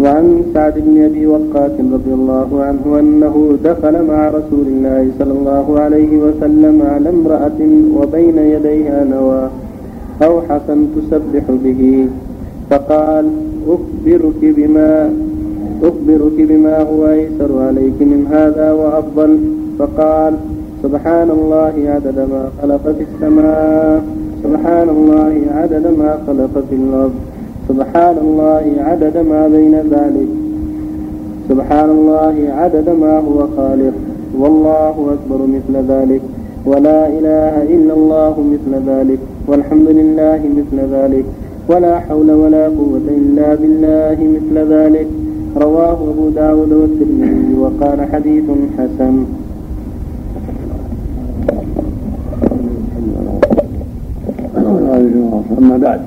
وعن 0.01 0.26
سعد 0.55 0.74
بن 0.87 1.05
أبي 1.09 1.26
وقاص 1.26 1.76
رضي 1.97 2.12
الله 2.20 2.49
عنه 2.62 2.84
أنه 3.01 3.34
دخل 3.64 3.95
مع 4.05 4.20
رسول 4.28 4.66
الله 4.66 5.03
صلى 5.18 5.32
الله 5.39 5.80
عليه 5.80 6.12
وسلم 6.24 6.76
على 6.82 7.09
امرأة 7.09 7.61
وبين 7.97 8.39
يديها 8.39 9.05
نوى 9.05 9.43
أو 10.22 10.32
حسن 10.49 10.78
تسبح 10.97 11.45
به. 11.64 12.09
فقال 12.70 13.26
أخبرك 14.07 14.55
بما 14.57 15.11
أخبرك 15.83 16.37
بما 16.39 16.83
هو 16.83 17.07
أيسر 17.07 17.63
عليك 17.63 17.99
من 18.01 18.27
هذا 18.31 18.73
وأفضل. 18.73 19.39
فقال 19.79 20.35
سبحان 20.83 21.31
الله 21.31 21.75
عدد 21.95 22.19
ما 22.19 22.49
خلق 22.63 22.83
في 22.83 23.05
السماء. 23.13 24.05
سبحان 24.45 24.89
الله 24.89 25.35
عدد 25.51 25.87
ما 25.99 26.19
خلق 26.27 26.65
في 26.71 26.77
الأرض. 26.77 27.15
سبحان 27.69 28.17
الله 28.23 28.65
عدد 28.79 29.17
ما 29.17 29.49
بين 29.49 29.75
ذلك. 29.75 30.29
سبحان 31.49 31.91
الله 31.91 32.35
عدد 32.53 32.89
ما 32.89 33.19
هو 33.19 33.47
خالق. 33.57 33.95
والله 34.39 35.17
أكبر 35.17 35.47
مثل 35.47 35.75
ذلك. 35.93 36.23
ولا 36.67 37.09
إله 37.09 37.63
إلا 37.63 37.95
الله 37.95 38.35
مثل 38.55 38.73
ذلك. 38.91 39.19
والحمد 39.49 39.89
لله 39.89 40.41
مثل 40.59 40.79
ذلك. 40.95 41.25
ولا 41.69 41.99
حول 41.99 42.31
ولا 42.31 42.64
قوة 42.69 43.07
إلا 43.09 43.55
بالله 43.55 44.19
مثل 44.37 44.73
ذلك. 44.73 45.07
رواه 45.57 45.93
أبو 45.93 46.29
داود 46.29 46.73
والترمذي 46.73 47.55
وقال 47.59 48.12
حديث 48.12 48.45
حسن. 48.79 49.25
أما 55.59 55.77
بعد 55.77 56.01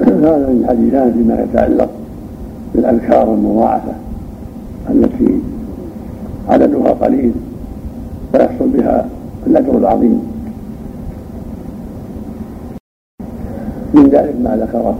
هذا 0.00 0.48
من 0.48 0.64
حديثان 0.68 1.12
فيما 1.12 1.42
يتعلق 1.42 1.90
بالأذكار 2.74 3.34
المضاعفة 3.34 3.92
التي 4.90 5.38
عددها 6.48 6.90
قليل 6.90 7.32
فيحصل 8.32 8.68
بها 8.68 9.06
الأجر 9.46 9.78
العظيم. 9.78 10.33
من 13.94 14.08
ذلك 14.08 14.34
ما 14.44 14.56
ذكره 14.56 14.98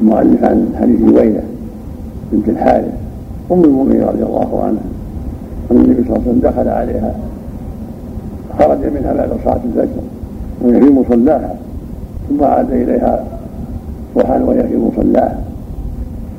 المؤلف 0.00 0.44
عن 0.44 0.76
حديث 0.80 1.00
ويلة 1.02 1.42
بنت 2.32 2.48
الحارث 2.48 2.92
أم 3.52 3.64
المؤمنين 3.64 4.02
رضي 4.02 4.22
الله 4.22 4.62
عنها. 4.64 4.82
أن 5.70 5.76
النبي 5.76 6.04
صلى 6.04 6.16
الله 6.16 6.22
عليه 6.26 6.30
وسلم 6.30 6.40
دخل 6.40 6.68
عليها 6.68 7.14
خرج 8.58 8.78
منها 8.78 9.12
بعد 9.12 9.30
صلاة 9.44 9.60
الفجر 9.64 10.02
وهي 10.62 10.80
في 10.80 10.90
مصلاها 10.90 11.54
ثم 12.28 12.44
عاد 12.44 12.70
إليها 12.72 13.24
وحال 14.16 14.42
وهي 14.42 14.68
في 14.68 14.76
مصلاها 14.76 15.38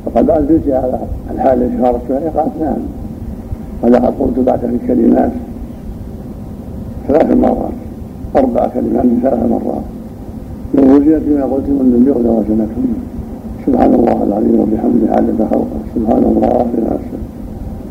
فقد 0.05 0.29
أنزلت 0.29 0.67
على 0.67 0.99
الحال 1.31 1.63
التي 1.63 1.83
خرجت 1.83 2.11
عليها 2.11 2.29
قالت 2.29 2.61
نعم. 2.61 2.77
ولقد 3.83 4.13
قلت 4.19 4.39
بعد 4.39 4.63
الكلمات 4.63 5.31
ثلاث 7.07 7.37
مرات 7.37 7.71
أربع 8.35 8.67
كلمات 8.67 9.05
ثلاث 9.21 9.39
مرات. 9.49 9.83
لو 10.73 10.83
وزنت 10.95 11.21
بما 11.27 11.43
قلت 11.43 11.67
من 11.69 12.01
اليوم 12.01 12.17
لوزنتهن 12.25 12.93
سبحان 13.65 13.93
الله 13.93 14.23
العظيم 14.23 14.59
وبحمده 14.59 15.07
عدد 15.15 15.39
خلقه. 15.51 15.79
سبحان 15.95 16.23
الله 16.23 16.65
في 16.71 16.81
نفسه 16.81 17.19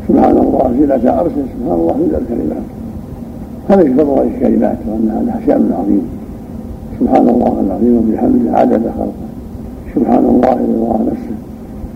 سبحان 0.07 0.37
الله 0.37 0.73
زينة 0.79 1.11
عرشه. 1.11 1.43
سبحان 1.53 1.79
الله 1.79 1.93
في 1.93 2.17
الكلمات. 2.21 2.65
هذه 3.69 3.87
فضل 3.97 4.27
الكلمات 4.27 4.77
وانها 4.87 5.21
لها 5.25 5.39
شان 5.45 5.71
عظيم. 5.79 6.05
سبحان 6.99 7.29
الله 7.29 7.53
العظيم 7.65 7.93
وبحمده 7.97 8.57
عدد 8.57 8.83
خلقه. 8.97 9.27
سبحان 9.95 10.25
الله 10.33 10.53
رضا 10.71 10.99
نفسه 11.11 11.35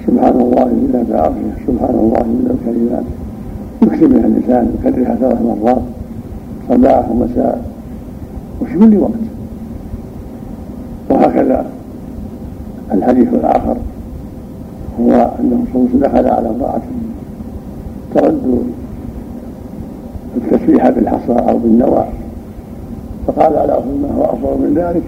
سبحان 0.08 0.36
الله 0.42 0.66
زينة 0.82 1.10
عرشه. 1.24 1.52
سبحان 1.68 1.96
الله 2.04 2.24
من 2.24 2.46
الكلمات. 2.56 3.08
يكتب 3.84 4.10
بها 4.14 4.28
اللسان 4.28 4.66
يكررها 4.76 5.16
ثلاث 5.16 5.40
مرات. 5.42 5.82
صباح 6.70 7.12
ومساء 7.12 7.62
وفي 8.62 8.80
كل 8.80 8.98
وقت. 8.98 9.23
وهكذا 11.10 11.66
الحديث 12.92 13.34
الآخر 13.34 13.78
هو 15.00 15.12
أنه 15.40 15.66
صلى 15.74 15.82
الله 15.82 15.90
عليه 15.90 15.90
وسلم 15.90 16.00
دخل 16.00 16.28
على 16.28 16.50
امرأة 16.50 16.82
ترد 18.16 18.64
التسبيح 20.38 20.90
بالحصى 20.90 21.50
أو 21.50 21.58
بالنوى 21.58 22.06
فقال 23.28 23.58
على 23.58 23.74
ما 24.02 24.16
هو 24.18 24.24
أفضل 24.24 24.68
من 24.68 24.74
ذلك؟ 24.76 25.04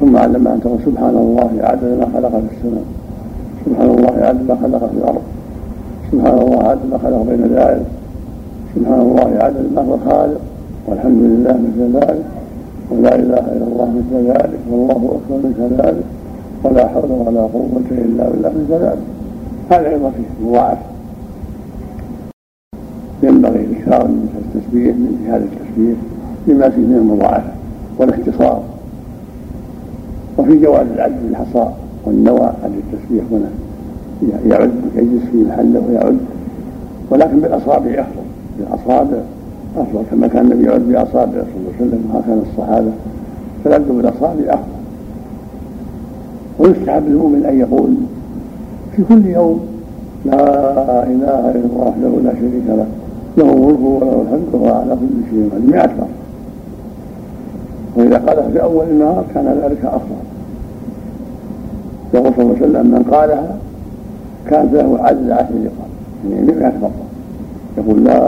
ثم 0.00 0.16
علم 0.16 0.48
ان 0.48 0.60
تقول 0.60 0.78
سبحان 0.86 1.16
الله 1.16 1.50
عدد 1.60 1.98
ما 1.98 2.06
خلق 2.14 2.30
في 2.30 2.56
السماء 2.56 2.84
سبحان 3.66 3.90
الله 3.90 4.26
عدد 4.26 4.48
ما 4.48 4.56
خلق 4.62 4.78
في 4.78 4.96
الأرض 4.98 5.22
سبحان 6.12 6.38
الله 6.38 6.62
عدد 6.68 6.80
ما 6.90 6.98
خلق 6.98 7.22
بين 7.22 7.42
ذلك 7.56 7.86
سبحان 8.74 9.00
الله 9.00 9.38
عدد 9.40 9.72
ما 9.74 9.82
هو 9.82 9.96
خالق 10.10 10.40
والحمد 10.86 11.22
لله 11.22 11.52
مثل 11.52 11.96
ذلك 11.96 12.24
ولا 12.90 13.14
إله 13.14 13.38
إلا 13.38 13.66
الله 13.72 13.92
مثل 13.98 14.26
ذلك. 14.26 14.45
والله 14.70 15.20
أكبر 15.20 15.48
مثل 15.48 15.74
ذلك. 15.82 16.04
ولا 16.64 16.88
حول 16.88 17.10
ولا 17.10 17.40
قوة 17.40 17.82
إلا 17.90 18.28
بالله 18.30 18.48
مثل 18.48 18.84
ذلك. 18.84 18.98
هذا 19.70 19.88
أيضا 19.88 20.10
فيه 20.10 20.46
مضاعف 20.46 20.78
ينبغي 23.22 23.64
الإكثار 23.64 24.08
من 24.08 24.28
التسبيح 24.54 24.96
من 24.96 25.26
هذا 25.28 25.44
التسبيح 25.44 25.96
لما 26.46 26.68
فيه 26.68 26.80
من 26.80 26.96
المضاعفة 26.96 27.50
والاختصار. 27.98 28.62
وفي 30.38 30.60
جواز 30.60 30.86
العد 30.94 31.16
بالحصى 31.22 31.70
والنوى 32.04 32.46
عن 32.64 32.80
التسبيح 32.82 33.24
هنا. 33.30 33.50
يعد 34.46 34.72
يجلس 34.96 35.22
في 35.32 35.36
محله 35.36 35.82
ويعد. 35.88 36.18
ولكن 37.10 37.40
بالأصابع 37.40 37.90
أفضل. 37.90 38.26
بالأصابع 38.58 39.18
أفضل. 39.76 40.02
كما 40.10 40.26
كان 40.26 40.44
النبي 40.52 40.64
يعد 40.64 40.80
باصابعه 40.80 41.26
صلى 41.32 41.56
الله 41.56 41.72
عليه 41.80 41.86
وسلم. 41.86 42.10
وهكذا 42.14 42.42
الصحابة. 42.52 42.90
فالعد 43.66 43.88
بالاصابع 43.88 44.44
افضل 44.48 44.76
ويستحب 46.58 47.02
للمؤمن 47.08 47.46
أن 47.46 47.60
يقول 47.60 47.94
في 48.96 49.02
كل 49.08 49.26
يوم 49.26 49.60
لا 50.24 50.42
إله 51.04 51.50
إلا 51.50 51.64
الله 51.64 51.86
وحده 51.86 52.08
لا 52.24 52.32
شريك 52.34 52.62
له 52.68 52.86
له 53.36 53.52
الملك 53.52 53.80
وله 53.80 54.22
الحمد 54.22 54.46
وهو 54.52 54.74
على 54.74 54.96
كل 54.96 55.30
شيء 55.30 55.50
قدير. 55.54 55.70
100 55.70 55.86
مره 55.86 56.08
وإذا 57.96 58.18
قالها 58.18 58.48
في 58.48 58.62
أول 58.62 58.86
النهار 58.90 59.24
كان 59.34 59.60
ذلك 59.62 59.84
أفضل. 59.84 60.22
يقول 62.14 62.32
صلى 62.36 62.42
الله 62.42 62.56
عليه 62.56 62.66
وسلم 62.66 62.86
من 62.86 63.02
قالها 63.10 63.56
كانت 64.50 64.74
له 64.74 64.98
عدل 65.00 65.32
عشر 65.32 65.54
لقاء 65.54 65.88
يعني 66.30 66.46
100 66.46 66.72
مره 66.82 66.90
يقول 67.78 68.04
لا 68.04 68.18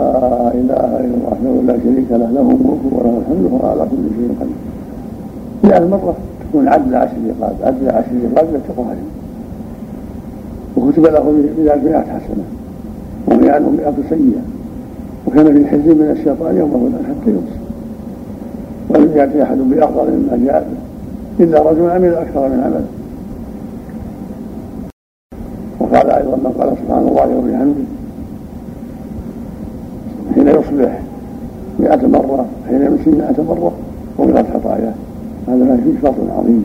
إله 0.55 1.01
إلا 1.01 1.17
الله 1.17 1.27
وحده 1.27 1.73
لا 1.73 1.79
شريك 1.85 2.11
له 2.11 2.17
له 2.17 2.41
الملك 2.41 2.93
وله 2.93 3.21
الحمد 3.21 3.53
وهو 3.53 3.71
على 3.71 3.81
كل 3.81 4.05
شيء 4.17 4.37
قدير. 4.41 4.68
100 5.65 5.87
مره 5.87 6.17
تكون 6.41 6.69
عدل 6.69 6.95
عشر 6.95 7.17
رقاب 7.29 7.57
عدل 7.63 7.89
عشر 7.89 8.11
رقاب 8.33 8.47
لا 8.53 8.95
وكتب 10.77 11.07
له 11.07 11.35
ذلك 11.65 11.85
مئة 11.85 12.01
حسنة. 12.01 12.45
وهي 13.27 13.51
عنه 13.51 13.71
مئة 13.71 13.95
سيئة. 14.09 14.43
وكان 15.27 15.55
في 15.55 15.67
حزب 15.67 15.87
من 15.87 16.11
الشيطان 16.19 16.57
يوم 16.57 16.93
حتى 17.09 17.31
يمسك. 17.31 17.61
ولم 18.89 19.17
يأتي 19.17 19.43
أحد 19.43 19.59
بأفضل 19.59 20.11
مما 20.11 20.47
جاء 20.47 20.61
به. 20.71 20.89
إلا 21.45 21.71
رجل 21.71 21.91
عمل 21.91 22.15
أكثر 22.15 22.49
من 22.49 22.61
عمله 22.65 22.87
وقال 25.81 26.11
أيضا 26.11 26.37
من 26.37 26.55
قال 26.59 26.77
سبحان 26.79 27.09
الله 27.09 27.37
وبحمده 27.37 27.85
حين 30.35 30.49
يصبح 30.49 31.01
مئة 31.81 32.07
مرة 32.07 32.47
حين 32.69 32.83
يمسي 32.83 33.11
مئة 33.11 33.43
مرة 33.43 33.73
ومن 34.19 34.45
خطاياه 34.55 34.93
هذا 35.49 35.77
فيه 35.85 36.09
فضل 36.09 36.31
عظيم. 36.39 36.65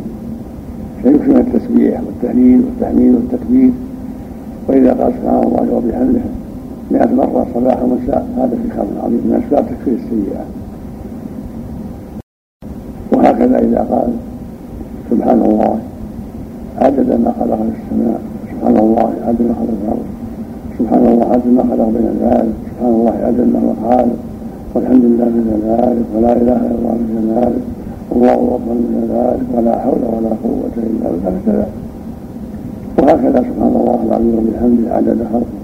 من 1.05 1.37
التسبيح 1.37 2.01
والتهليل 2.05 2.61
والتحميد 2.65 3.13
والتكبير. 3.15 3.71
وإذا 4.67 4.93
قال 4.93 5.13
سبحان 5.21 5.43
الله 5.43 5.73
وبحمده 5.75 6.21
مئة 6.91 7.13
مرة 7.15 7.47
صباحا 7.55 7.83
ومساء 7.83 8.27
هذا 8.37 8.55
في 8.63 8.69
خير 8.75 8.85
عظيم 9.03 9.21
من 9.25 9.43
أسباب 9.43 9.65
تكفير 9.65 9.93
السيئات 9.93 10.49
وهكذا 13.11 13.57
إذا 13.59 13.87
قال 13.91 14.13
سبحان 15.11 15.41
الله 15.41 15.79
عدد 16.77 17.09
ما 17.23 17.33
خلق 17.39 17.57
في 17.57 17.71
السماء. 17.83 18.21
سبحان 18.51 18.77
الله 18.77 19.13
عدد 19.27 19.41
ما 19.41 19.53
خلق 19.59 19.69
في 19.79 19.85
الأرض. 19.85 20.05
سبحان 20.79 21.07
الله 21.07 21.25
عدد 21.31 21.47
ما 21.47 21.63
خلق 21.63 21.87
بين 21.89 22.09
ذلك 22.21 22.53
سبحان 22.69 22.93
الله 22.93 23.15
عدد 23.23 23.47
ما 23.53 23.59
هو 23.59 23.89
خالق 23.89 24.17
والحمد 24.73 25.05
لله 25.05 25.25
من 25.25 25.61
ذلك 25.67 26.05
ولا 26.15 26.33
إله 26.33 26.59
إلا 26.65 26.75
الله 26.79 26.93
من 26.93 27.25
ذلك 27.35 27.63
الله 28.11 28.33
أكبر 28.33 28.73
من 28.73 29.03
ذلك 29.13 29.47
ولا 29.57 29.79
حول 29.79 30.01
ولا 30.15 30.33
قوة 30.43 30.75
إلا 30.77 31.09
بالله. 31.11 31.39
كذا 31.45 31.67
وهكذا 32.97 33.39
سبحان 33.49 33.75
الله 33.75 33.99
العظيم 34.07 34.33
وبحمده 34.37 34.95
عدد 34.95 35.19
خلقه 35.33 35.57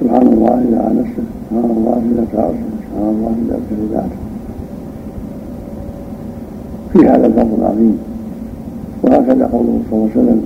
سبحان 0.00 0.26
الله 0.26 0.54
إذا 0.68 0.92
نفسه. 1.00 1.26
سبحان 1.50 1.70
الله 1.76 2.02
إذا 2.12 2.24
تعرشه 2.32 2.70
سبحان 2.84 3.08
الله 3.14 3.32
إذا 3.44 3.56
كلماته 3.70 4.18
في 6.92 6.98
هذا 7.08 7.26
الفضل 7.26 7.54
العظيم. 7.58 7.98
وهكذا 9.02 9.44
قوله 9.52 9.78
صلى 9.90 9.94
الله 9.98 10.08
عليه 10.10 10.20
وسلم 10.20 10.40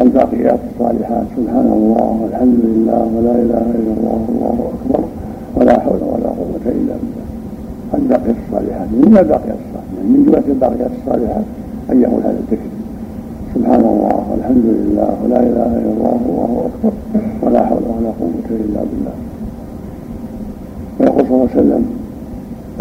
الباقيات 0.00 0.60
الصالحات. 0.70 1.26
سبحان 1.36 1.68
الله 1.72 2.18
والحمد 2.22 2.58
لله 2.64 3.02
ولا 3.16 3.34
إله 3.44 3.66
إلا 3.78 3.92
الله 3.96 4.20
والله 4.28 4.70
أكبر. 4.74 5.04
ولا 5.56 5.80
حول 5.80 6.02
ولا 6.12 6.28
قوة 6.40 6.64
إلا 6.66 6.94
بالله. 7.00 7.26
الباقيات 7.94 8.36
الصالحات. 8.46 8.88
من 8.92 9.16
الباقيات 9.18 9.58
الصالحات؟ 9.64 9.81
من 10.04 10.24
جمله 10.26 10.42
الباقيات 10.48 10.90
الصالحات 11.00 11.44
أن 11.90 12.00
يقول 12.00 12.22
هذا 12.22 12.40
الذكر. 12.44 12.70
سبحان 13.54 13.80
الله 13.80 14.20
والحمد 14.30 14.64
لله 14.64 15.10
ولا 15.24 15.40
إله 15.40 15.70
إلا 15.78 15.90
الله 15.92 16.20
والله 16.28 16.52
أكبر 16.68 16.92
ولا 17.42 17.66
حول 17.66 17.82
ولا 17.96 18.12
قوة 18.20 18.48
إلا 18.50 18.80
بالله. 18.90 19.16
ويقول 21.00 21.24
صلى 21.26 21.34
الله 21.34 21.48
عليه 21.50 21.60
وسلم 21.60 21.84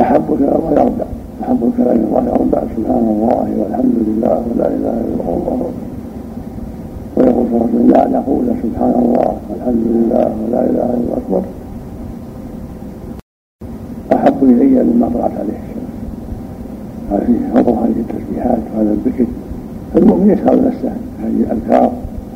أحب 0.02 0.26
إلى 0.34 0.48
الله 0.56 0.82
أربع 0.82 1.06
أحب 1.44 1.60
الكلام 1.64 1.96
إلى 1.96 2.06
الله 2.06 2.32
أربع 2.40 2.62
سبحان 2.78 3.06
الله 3.14 3.48
والحمد 3.60 3.98
لله 4.08 4.36
ولا 4.50 4.68
إله 4.68 4.96
إلا 5.02 5.14
الله 5.14 5.30
والله 5.30 5.54
أكبر. 5.54 5.74
ويقول 7.18 7.46
صلى 7.48 7.56
الله 7.56 7.68
عليه 7.68 7.76
وسلم 7.76 7.92
لا 7.92 8.04
نقول 8.20 8.46
سبحان 8.64 8.96
الله 9.06 9.32
والحمد 9.50 9.86
لله 9.96 10.28
ولا 10.42 10.62
إله 10.70 10.90
إلا 11.00 11.04
الله. 11.04 11.18
اكبر 11.18 11.44
أحب 14.14 14.44
إلي 14.44 14.84
مما 14.84 15.08
طلعت 15.14 15.32
عليه. 15.40 15.71
فيه 17.20 17.62
فضل 17.62 17.72
هذه 17.72 17.94
التسبيحات 18.10 18.60
وهذا 18.76 18.92
الذكر. 18.92 19.26
فالمؤمن 19.94 20.30
يسأل 20.30 20.66
نفسه 20.68 20.92
هذه 21.24 21.44
الأذكار 21.52 21.92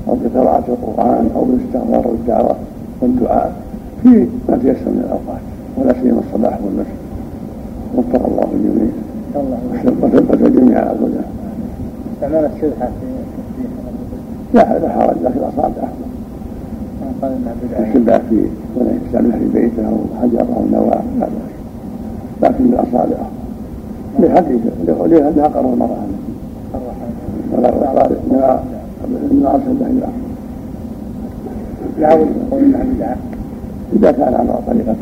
أو 0.09 0.17
بقراءة 0.23 0.63
القرآن 0.67 1.29
أو 1.35 1.43
بالاستغفار 1.43 2.07
والدعوة 2.07 2.55
والدعاء 3.01 3.55
في 4.03 4.27
ما 4.49 4.57
تيسر 4.57 4.89
من 4.89 5.03
الأوقات 5.05 5.41
ولا 5.77 6.01
سيما 6.01 6.21
الصباح 6.27 6.59
والمساء. 6.65 6.95
وفق 7.97 8.25
الله 8.25 8.47
الجميع. 8.53 8.91
وثبت 10.01 10.41
الجميع 10.41 10.79
على 10.79 10.91
الهدى 10.91 11.25
استعمال 12.15 12.49
السبحة 12.55 12.85
في 12.85 13.15
لا 14.53 14.79
لا 14.79 14.89
حرج 14.89 15.15
لكن 15.23 15.39
الأصابع 15.39 15.87
أفضل 17.21 17.35
قال 18.11 18.21
في 18.29 18.47
ولا 18.75 18.91
يستعملها 19.05 19.37
في 19.37 19.45
بيته 19.53 19.87
أو 19.87 19.97
حجر 20.21 20.41
أو 20.41 20.65
نواة 20.71 21.01
لا. 21.19 21.25
بأس 22.41 22.51
لكن 22.51 22.63
الأصابع 22.65 23.01
أفضل 23.01 23.44
لحديث 24.19 24.61
لأنها 24.87 25.47
قرر 25.47 25.73
المرأة. 25.73 25.97
ولا 27.53 27.69
قال 27.69 28.17
لا 28.31 28.59
ابن 29.03 29.45
ارسل 29.45 29.77
إلى 29.81 30.07
لا 31.99 32.13
يقول 32.13 32.27
انها 32.63 32.83
بدعة 32.83 33.17
إذا 33.95 34.11
كان 34.11 34.33
على 34.33 34.59
طريقة 34.67 34.95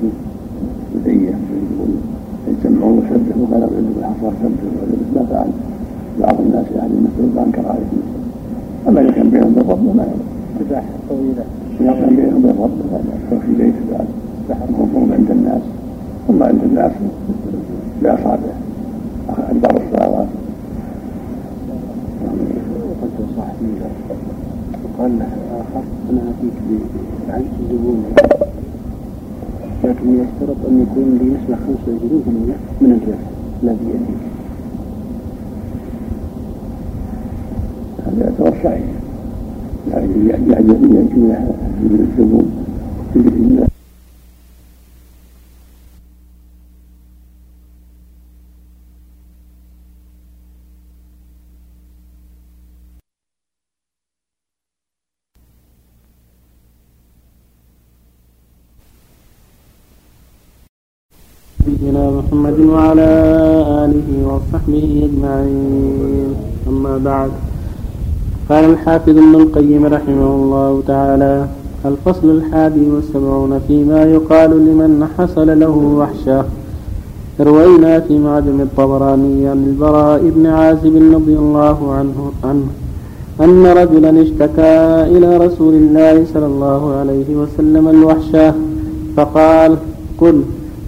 بدعيه 0.95 1.29
يقول 1.29 1.89
يجتمعون 2.47 2.97
ويسبحوا 2.97 3.43
وكان 3.43 3.61
يعد 3.61 3.85
بالحصى 3.95 4.35
يسبح 4.43 5.21
ما 5.21 5.25
فعل 5.29 5.47
بعض 6.19 6.35
الناس 6.45 6.65
يعني 6.75 6.93
مثل 6.93 7.35
ما 7.35 7.43
انكر 7.43 7.67
عليه 7.67 8.03
أما 8.87 9.01
إذا 9.01 9.11
كان 9.11 9.29
بينهم 9.29 9.53
بالضبط 9.53 9.79
ما 9.79 10.05
سباحة 10.59 10.83
طويلة 11.09 11.43
إذا 11.81 11.93
كان 11.93 12.15
بينهم 12.15 12.41
بالضبط 12.41 12.77
فلا 12.91 13.39
في 13.39 13.53
بيت 13.63 13.73
بعد 13.91 14.05
مفهوم 14.71 15.13
عند 15.13 15.31
الناس. 15.31 15.61
ثم 16.27 16.43
عند 16.43 16.59
الناس 16.63 16.91
اكبر 19.29 19.81
الصلوات 19.81 20.27
وقال 24.83 25.19
له 25.19 25.25
آخر 25.61 25.83
أنا 26.09 26.21
أتيك 26.21 26.53
بعين 27.29 27.45
الزبون 27.59 28.03
لكن 29.83 30.07
يشترط 30.13 30.57
أن 30.69 30.81
يكون 30.81 31.17
لي 31.21 31.25
نسبة 31.25 31.55
25% 31.55 32.81
من 32.81 32.91
الربح 32.91 33.19
الذي 33.63 33.85
يأتيك 33.85 34.23
هذا 38.05 38.23
يعتبر 38.23 38.53
صحيح 38.63 38.81
يعني 39.91 40.29
يعجب 40.51 40.81
من 40.81 42.07
الزبون 42.09 42.51
بذكر 43.15 43.35
الله 43.37 43.67
نبينا 61.67 62.11
محمد 62.11 62.59
وعلى 62.59 63.09
آله 63.83 64.07
وصحبه 64.27 64.87
أجمعين. 65.07 66.29
أما 66.67 66.97
بعد 66.97 67.31
قال 68.49 68.63
الحافظ 68.73 69.09
ابن 69.09 69.35
القيم 69.35 69.85
رحمه 69.85 70.29
الله 70.35 70.81
تعالى 70.87 71.47
الفصل 71.85 72.27
الحادي 72.37 72.85
والسبعون 72.93 73.59
فيما 73.67 74.03
يقال 74.03 74.51
لمن 74.67 75.07
حصل 75.17 75.59
له 75.59 75.75
وحشة. 75.99 76.43
روينا 77.39 77.99
في 77.99 78.19
معجم 78.19 78.61
الطبراني 78.61 79.47
عن 79.47 79.59
البراء 79.69 80.21
بن 80.35 80.45
عازب 80.45 80.95
رضي 81.15 81.35
الله 81.43 81.93
عنه 81.93 82.31
عنه 82.43 82.67
أن 83.41 83.65
رجلا 83.65 84.21
اشتكى 84.21 84.75
إلى 85.17 85.37
رسول 85.37 85.73
الله 85.73 86.25
صلى 86.33 86.45
الله 86.45 86.81
عليه 86.99 87.29
وسلم 87.35 87.87
الوحشة 87.87 88.53
فقال 89.17 89.77
قل 90.21 90.41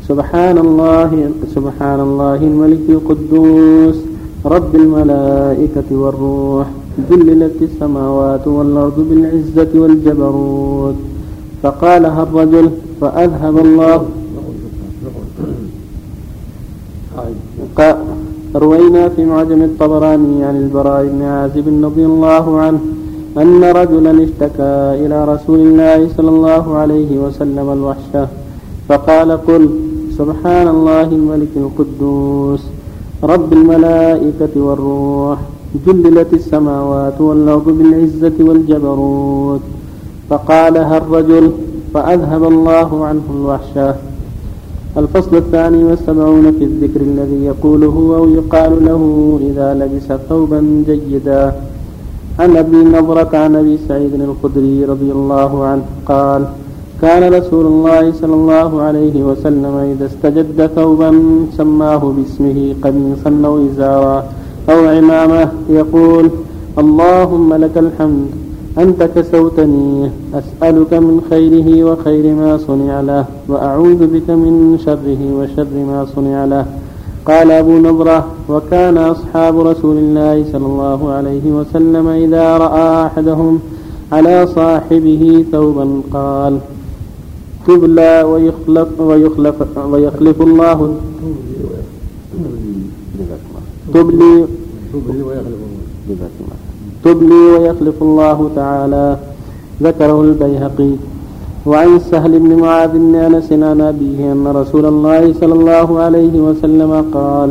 سبحان 0.07 0.57
الله 0.57 1.11
سبحان 1.55 1.99
الله 1.99 2.35
الملك 2.35 2.85
القدوس 2.89 3.97
رب 4.45 4.75
الملائكة 4.75 5.89
والروح 5.91 6.67
ذللت 7.09 7.57
السماوات 7.61 8.47
والأرض 8.47 8.97
بالعزة 9.09 9.71
والجبروت. 9.81 10.95
فقالها 11.63 12.23
الرجل 12.23 12.69
فأذهب 13.01 13.55
الله. 13.65 14.05
روينا 18.55 19.09
في 19.09 19.25
معجم 19.25 19.61
الطبراني 19.61 20.43
عن 20.43 20.55
البراء 20.63 21.05
بن 21.05 21.21
عازب 21.21 21.67
رضي 21.85 22.05
الله 22.05 22.45
عنه 22.59 22.79
أن 23.37 23.63
رجلا 23.63 24.23
اشتكى 24.23 24.75
إلى 25.05 25.17
رسول 25.33 25.59
الله 25.59 26.09
صلى 26.17 26.29
الله 26.29 26.77
عليه 26.77 27.11
وسلم 27.19 27.67
الوحشة 27.77 28.27
فقال 28.89 29.29
قل 29.47 29.69
سبحان 30.17 30.67
الله 30.67 31.07
الملك 31.19 31.53
القدوس 31.63 32.63
رب 33.23 33.53
الملائكة 33.53 34.53
والروح 34.55 35.39
جللت 35.87 36.33
السماوات 36.33 37.21
والأرض 37.21 37.67
بالعزة 37.77 38.37
والجبروت. 38.39 39.63
فقالها 40.29 40.97
الرجل 40.97 41.51
فأذهب 41.93 42.43
الله 42.43 43.05
عنه 43.05 43.25
الوحشة. 43.35 43.95
الفصل 44.97 45.35
الثاني 45.35 45.83
والسبعون 45.83 46.51
في 46.51 46.63
الذكر 46.63 47.01
الذي 47.01 47.45
يقوله 47.45 47.95
أو 48.17 48.29
يقال 48.29 48.85
له 48.85 49.01
إذا 49.47 49.67
لبس 49.73 50.07
ثوبا 50.29 50.83
جيدا. 50.87 51.43
عن 52.39 52.57
أبي 52.57 52.77
نضرة 52.77 53.31
عن 53.33 53.55
أبي 53.55 53.75
سعيد 53.87 54.13
الخدري 54.13 54.85
رضي 54.85 55.11
الله 55.11 55.51
عنه 55.63 55.85
قال 56.05 56.41
كان 57.01 57.33
رسول 57.33 57.65
الله 57.65 58.11
صلى 58.21 58.33
الله 58.33 58.81
عليه 58.81 59.23
وسلم 59.23 59.75
إذا 59.91 60.05
استجد 60.05 60.69
ثوبا 60.75 61.11
سماه 61.57 62.13
باسمه 62.17 62.75
قميصا 62.83 63.41
أو 63.45 63.65
إزارا 63.67 64.23
أو 64.69 64.79
عمامة 64.87 65.51
يقول 65.69 66.29
اللهم 66.77 67.53
لك 67.53 67.77
الحمد 67.77 68.27
أنت 68.77 69.03
كسوتني 69.03 70.11
أسألك 70.33 70.93
من 70.93 71.21
خيره 71.29 71.83
وخير 71.83 72.35
ما 72.35 72.57
صنع 72.57 73.01
له 73.01 73.25
وأعوذ 73.49 74.01
بك 74.07 74.29
من 74.29 74.79
شره 74.85 75.21
وشر 75.37 75.73
ما 75.91 76.05
صنع 76.15 76.45
له. 76.45 76.65
قال 77.25 77.51
أبو 77.51 77.77
نضرة 77.77 78.25
وكان 78.49 78.97
أصحاب 78.97 79.59
رسول 79.59 79.97
الله 79.97 80.45
صلى 80.51 80.65
الله 80.65 81.11
عليه 81.11 81.45
وسلم 81.51 82.07
إذا 82.07 82.57
رأى 82.57 83.05
أحدهم 83.05 83.59
على 84.11 84.47
صاحبه 84.47 85.45
ثوبا 85.51 86.01
قال 86.13 86.59
تبلى 87.67 88.23
ويخلف 88.23 88.89
ويخلف 88.99 89.55
ويخلف 89.91 90.41
الله. 90.41 90.79
تبلي 93.93 94.45
تبلي 97.03 97.45
ويخلف 97.53 97.97
الله 98.01 98.49
تعالى. 98.55 99.17
ذكره 99.83 100.21
البيهقي. 100.21 100.91
وعن 101.65 101.99
سهل 101.99 102.39
بن 102.39 102.51
معاذ 102.55 102.91
بن 102.93 103.15
أنس 103.15 103.49
عن 103.51 103.81
أبيه 103.81 104.31
أن 104.31 104.47
رسول 104.47 104.85
الله 104.85 105.33
صلى 105.41 105.53
الله 105.53 105.99
عليه 105.99 106.35
وسلم 106.47 106.91
قال 107.13 107.49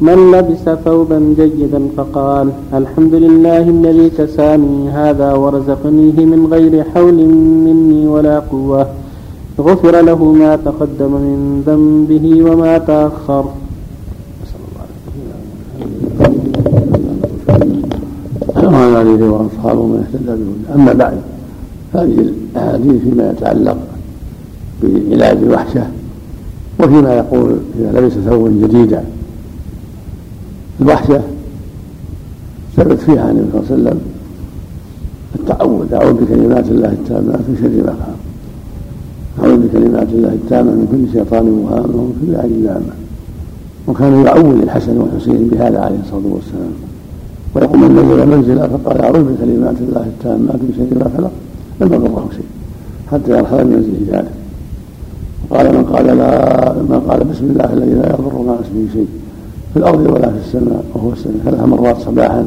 من 0.00 0.18
لبس 0.32 0.64
ثوبا 0.84 1.34
جيدا 1.36 1.80
فقال 1.96 2.46
الحمد 2.74 3.14
لله 3.14 3.64
الذي 3.76 4.10
كساني. 4.18 4.88
هذا 4.88 5.32
ورزقنيه 5.32 6.18
من 6.32 6.48
غير 6.52 6.84
حول 6.94 7.18
مني 7.66 8.06
ولا 8.06 8.38
قوة. 8.38 8.86
غفر 9.60 10.00
له 10.00 10.32
ما 10.32 10.56
تقدم 10.56 11.12
من 11.12 11.62
ذنبه 11.66 12.50
وما 12.50 12.78
تأخر. 12.78 13.44
وعن 18.56 18.94
عليه 18.96 19.30
وأصحابه 19.30 19.86
من 19.86 20.06
اهتدى 20.06 20.26
بهدى 20.26 20.74
أما 20.74 20.92
بعد 20.92 21.18
هذه 21.94 22.18
الأحاديث 22.54 23.02
فيما 23.02 23.30
يتعلق 23.30 23.78
بعلاج 24.82 25.36
الوحشه 25.36 25.86
وفيما 26.80 27.16
يقول 27.16 27.56
إذا 27.78 28.00
لبس 28.00 28.12
ثوبا 28.12 28.50
جديدا. 28.66 29.04
الوحشة 30.80 31.20
ثبت 32.76 33.00
فيها 33.00 33.22
عن 33.22 33.30
النبي 33.30 33.50
صلى 33.52 33.60
الله 33.60 33.70
عليه 33.70 33.90
وسلم 33.90 34.00
التعوذ 35.34 35.94
أعوذ 35.94 36.12
بكلمات 36.12 36.66
الله 36.68 36.88
التامات 36.88 37.40
من 37.48 37.56
شر 37.60 37.86
ما 37.86 37.92
خلق. 37.92 38.29
أعوذ 39.40 39.56
بكلمات 39.56 40.08
الله 40.08 40.28
التامة 40.28 40.70
من 40.70 40.86
كل 40.92 41.12
شيطان 41.12 41.48
وهامه 41.48 41.96
ومن 41.96 42.14
كل 42.20 42.36
عين 42.36 42.64
لامة. 42.64 42.94
وكان 43.88 44.24
يعوذ 44.26 44.62
الحسن 44.62 44.98
والحسين 44.98 45.48
بهذا 45.48 45.80
عليه 45.80 45.98
الصلاة 46.04 46.34
والسلام. 46.34 46.72
ويقول 47.54 47.78
من 47.80 47.90
نزل 47.96 48.36
منزلا 48.36 48.68
فقال 48.68 49.00
أعوذ 49.00 49.22
بكلمات 49.32 49.76
الله 49.80 50.04
التامات 50.12 50.54
من 50.54 50.72
شر 50.76 50.98
ما 50.98 51.10
خلق. 51.16 51.32
لم 51.80 51.94
يضره 51.94 52.28
شيء 52.36 52.48
حتى 53.10 53.30
يرحل 53.38 53.64
من 53.64 53.72
منزله 53.72 54.18
ذلك. 54.18 54.34
وقال 55.50 55.76
من 55.76 55.84
قال 55.84 56.06
لا 56.06 56.72
من 56.72 57.00
قال 57.08 57.24
بسم 57.24 57.44
الله 57.44 57.72
الذي 57.72 57.94
لا 57.94 58.08
يضر 58.14 58.42
مع 58.46 58.54
اسمه 58.54 58.92
شيء 58.92 59.08
في 59.72 59.78
الأرض 59.78 60.00
ولا 60.00 60.28
في 60.30 60.38
السماء 60.46 60.84
وهو 60.94 61.12
السميع. 61.12 61.36
ثلاث 61.44 61.60
مرات 61.60 61.98
صباحا 61.98 62.44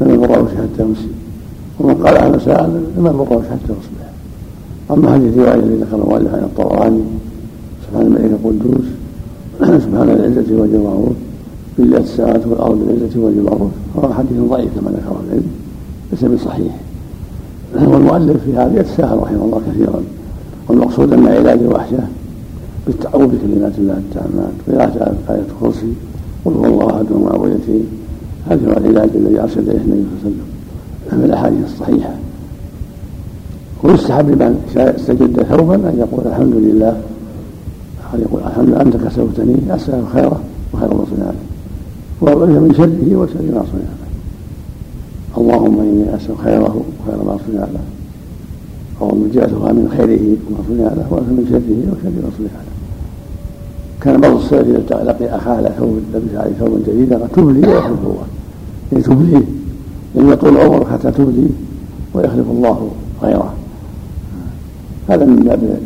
لم 0.00 0.14
يضره 0.14 0.48
شيء 0.50 0.58
حتى 0.58 0.82
يمسي 0.82 1.08
ومن 1.80 1.94
قالها 1.94 2.28
مساء 2.28 2.66
لم 2.96 3.06
يضره 3.06 3.42
شيء 3.42 3.50
حتى 3.50 3.72
يصبح. 3.72 3.95
أما 4.90 5.16
هذه 5.16 5.28
الرواية 5.28 5.54
التي 5.54 5.74
ذكر 5.74 5.96
المؤلف 5.96 6.34
عن 6.34 6.42
الطبراني 6.42 7.02
سبحان 7.86 8.06
الملك 8.06 8.30
القدوس 8.44 8.86
سبحان 9.84 10.10
العزة 10.10 10.60
والجبروت 10.60 11.16
بالله 11.78 11.98
السماوات 11.98 12.46
والأرض 12.46 12.78
بالعزه 12.78 13.20
والجبروت 13.20 13.70
هو 13.96 14.12
حديث 14.12 14.38
ضعيف 14.50 14.68
كما 14.80 14.90
ذكر 14.90 15.16
العلم 15.26 15.46
ليس 16.12 16.24
بصحيح. 16.24 16.76
والمؤلف 17.92 18.44
في 18.44 18.52
هذا 18.52 18.80
يتساهل 18.80 19.18
رحمه 19.22 19.44
الله 19.44 19.60
كثيرا. 19.70 20.02
والمقصود 20.68 21.12
أن 21.12 21.26
علاج 21.26 21.58
الوحشه 21.58 21.98
بالتعوذ 22.86 23.26
بكلمات 23.26 23.72
الله 23.78 23.96
التامات 23.98 24.52
وقراءة 24.68 25.16
آية 25.30 25.42
الكرسي 25.52 25.92
قل 26.44 26.52
هو 26.52 26.64
الله 26.64 26.96
أحد 26.96 27.06
ومعوذتين 27.12 27.86
هذا 28.50 28.68
هو 28.68 28.72
العلاج 28.72 29.10
الذي 29.14 29.40
أرشد 29.40 29.68
إليه 29.68 29.80
النبي 29.80 30.04
صلى 30.22 30.30
الله 30.30 30.34
عليه 30.34 30.36
وسلم. 30.36 31.18
من 31.18 31.24
الأحاديث 31.24 31.64
الصحيحة. 31.64 32.14
ويستحب 33.82 34.30
لمن 34.30 34.72
استجد 34.76 35.42
ثوبا 35.42 35.74
أن 35.74 35.96
يقول 35.98 36.26
الحمد 36.26 36.54
لله. 36.54 37.00
أن 38.14 38.20
يقول 38.20 38.40
الحمد 38.46 38.68
لله 38.68 38.82
أنت 38.82 38.96
كسوتني 38.96 39.56
أسأل 39.70 40.04
خيره 40.12 40.40
وخير 40.74 40.94
ما 40.94 41.04
صنع 41.16 41.32
وأعوذ 42.20 42.46
من 42.46 42.74
شره 42.76 43.16
وشر 43.16 43.54
ما 43.54 43.64
صنع 43.72 43.90
له 44.00 44.06
اللهم 45.38 45.80
إني 45.80 46.16
أسأل 46.16 46.38
خيره 46.44 46.82
وخير 47.00 47.24
ما 47.24 47.38
صنع 47.46 47.60
له 47.60 47.80
اللهم 49.02 49.30
جاءتها 49.34 49.72
من 49.72 49.94
خيره 49.96 50.36
وما 50.46 50.58
صنع 50.68 50.88
له 50.94 51.06
وأعوذ 51.10 51.30
من 51.30 51.46
شره 51.50 51.92
وشر 51.92 52.10
ما 52.22 52.30
صنع 52.38 52.60
له 52.66 52.76
كان 54.00 54.20
بعض 54.20 54.36
السلف 54.36 54.68
إذا 54.68 55.04
لقي 55.04 55.36
أخاه 55.36 55.56
على 55.56 55.72
ثوب 55.78 56.00
لبس 56.14 56.34
عليه 56.34 56.52
ثوب 56.52 56.78
جديد 56.86 57.12
قال 57.12 57.32
تبلي 57.32 57.68
ويخلف 57.68 58.00
الله. 58.04 58.26
يعني 58.92 59.04
تبليه 59.04 59.44
يعني 60.16 60.32
يطول 60.32 60.56
عمرك 60.56 60.86
حتى 60.88 61.10
تبلي 61.10 61.48
ويخلف 62.14 62.50
الله 62.50 62.90
غيره 63.22 63.54
هذا 65.08 65.24
من 65.24 65.36
باب 65.36 65.78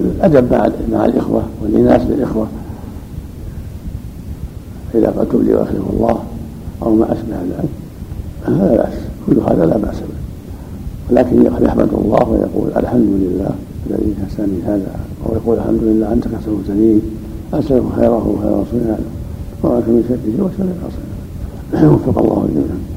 الأدب 0.00 0.52
مع 0.92 1.04
الإخوة 1.04 1.42
والاناس 1.62 2.02
بالاخوه 2.02 2.46
فاذا 4.92 5.10
قال 5.10 5.28
تبلي 5.28 5.54
ويخلف 5.54 5.90
الله 5.92 6.18
أو 6.82 6.94
ما 6.94 7.12
أشبه 7.12 7.36
ذلك 7.36 7.68
فلا 8.46 8.76
باس 8.76 8.94
كل 9.26 9.40
هذا 9.40 9.66
لا 9.66 9.76
بأس 9.76 9.96
به. 9.96 10.22
ولكن 11.10 11.42
يحمد 11.66 11.88
الله 11.92 12.28
ويقول 12.28 12.70
الحمد 12.76 13.08
لله 13.08 13.50
الذي 13.90 14.14
كساني 14.26 14.62
هذا 14.66 14.96
ويقول 15.26 15.58
الحمد 15.58 15.80
لله 15.82 16.12
أنت 16.12 16.24
كسوتني 16.24 16.98
اسالك 17.52 17.82
خيره 17.96 18.28
وخير 18.28 18.50
رسول 18.50 18.80
هذا 18.80 19.04
وراك 19.62 19.88
من 19.88 20.04
شره 20.08 20.44
وشر 20.44 20.64
ما 21.72 21.90
وفق 21.90 22.18
الله 22.22 22.46
الجميع 22.48 22.91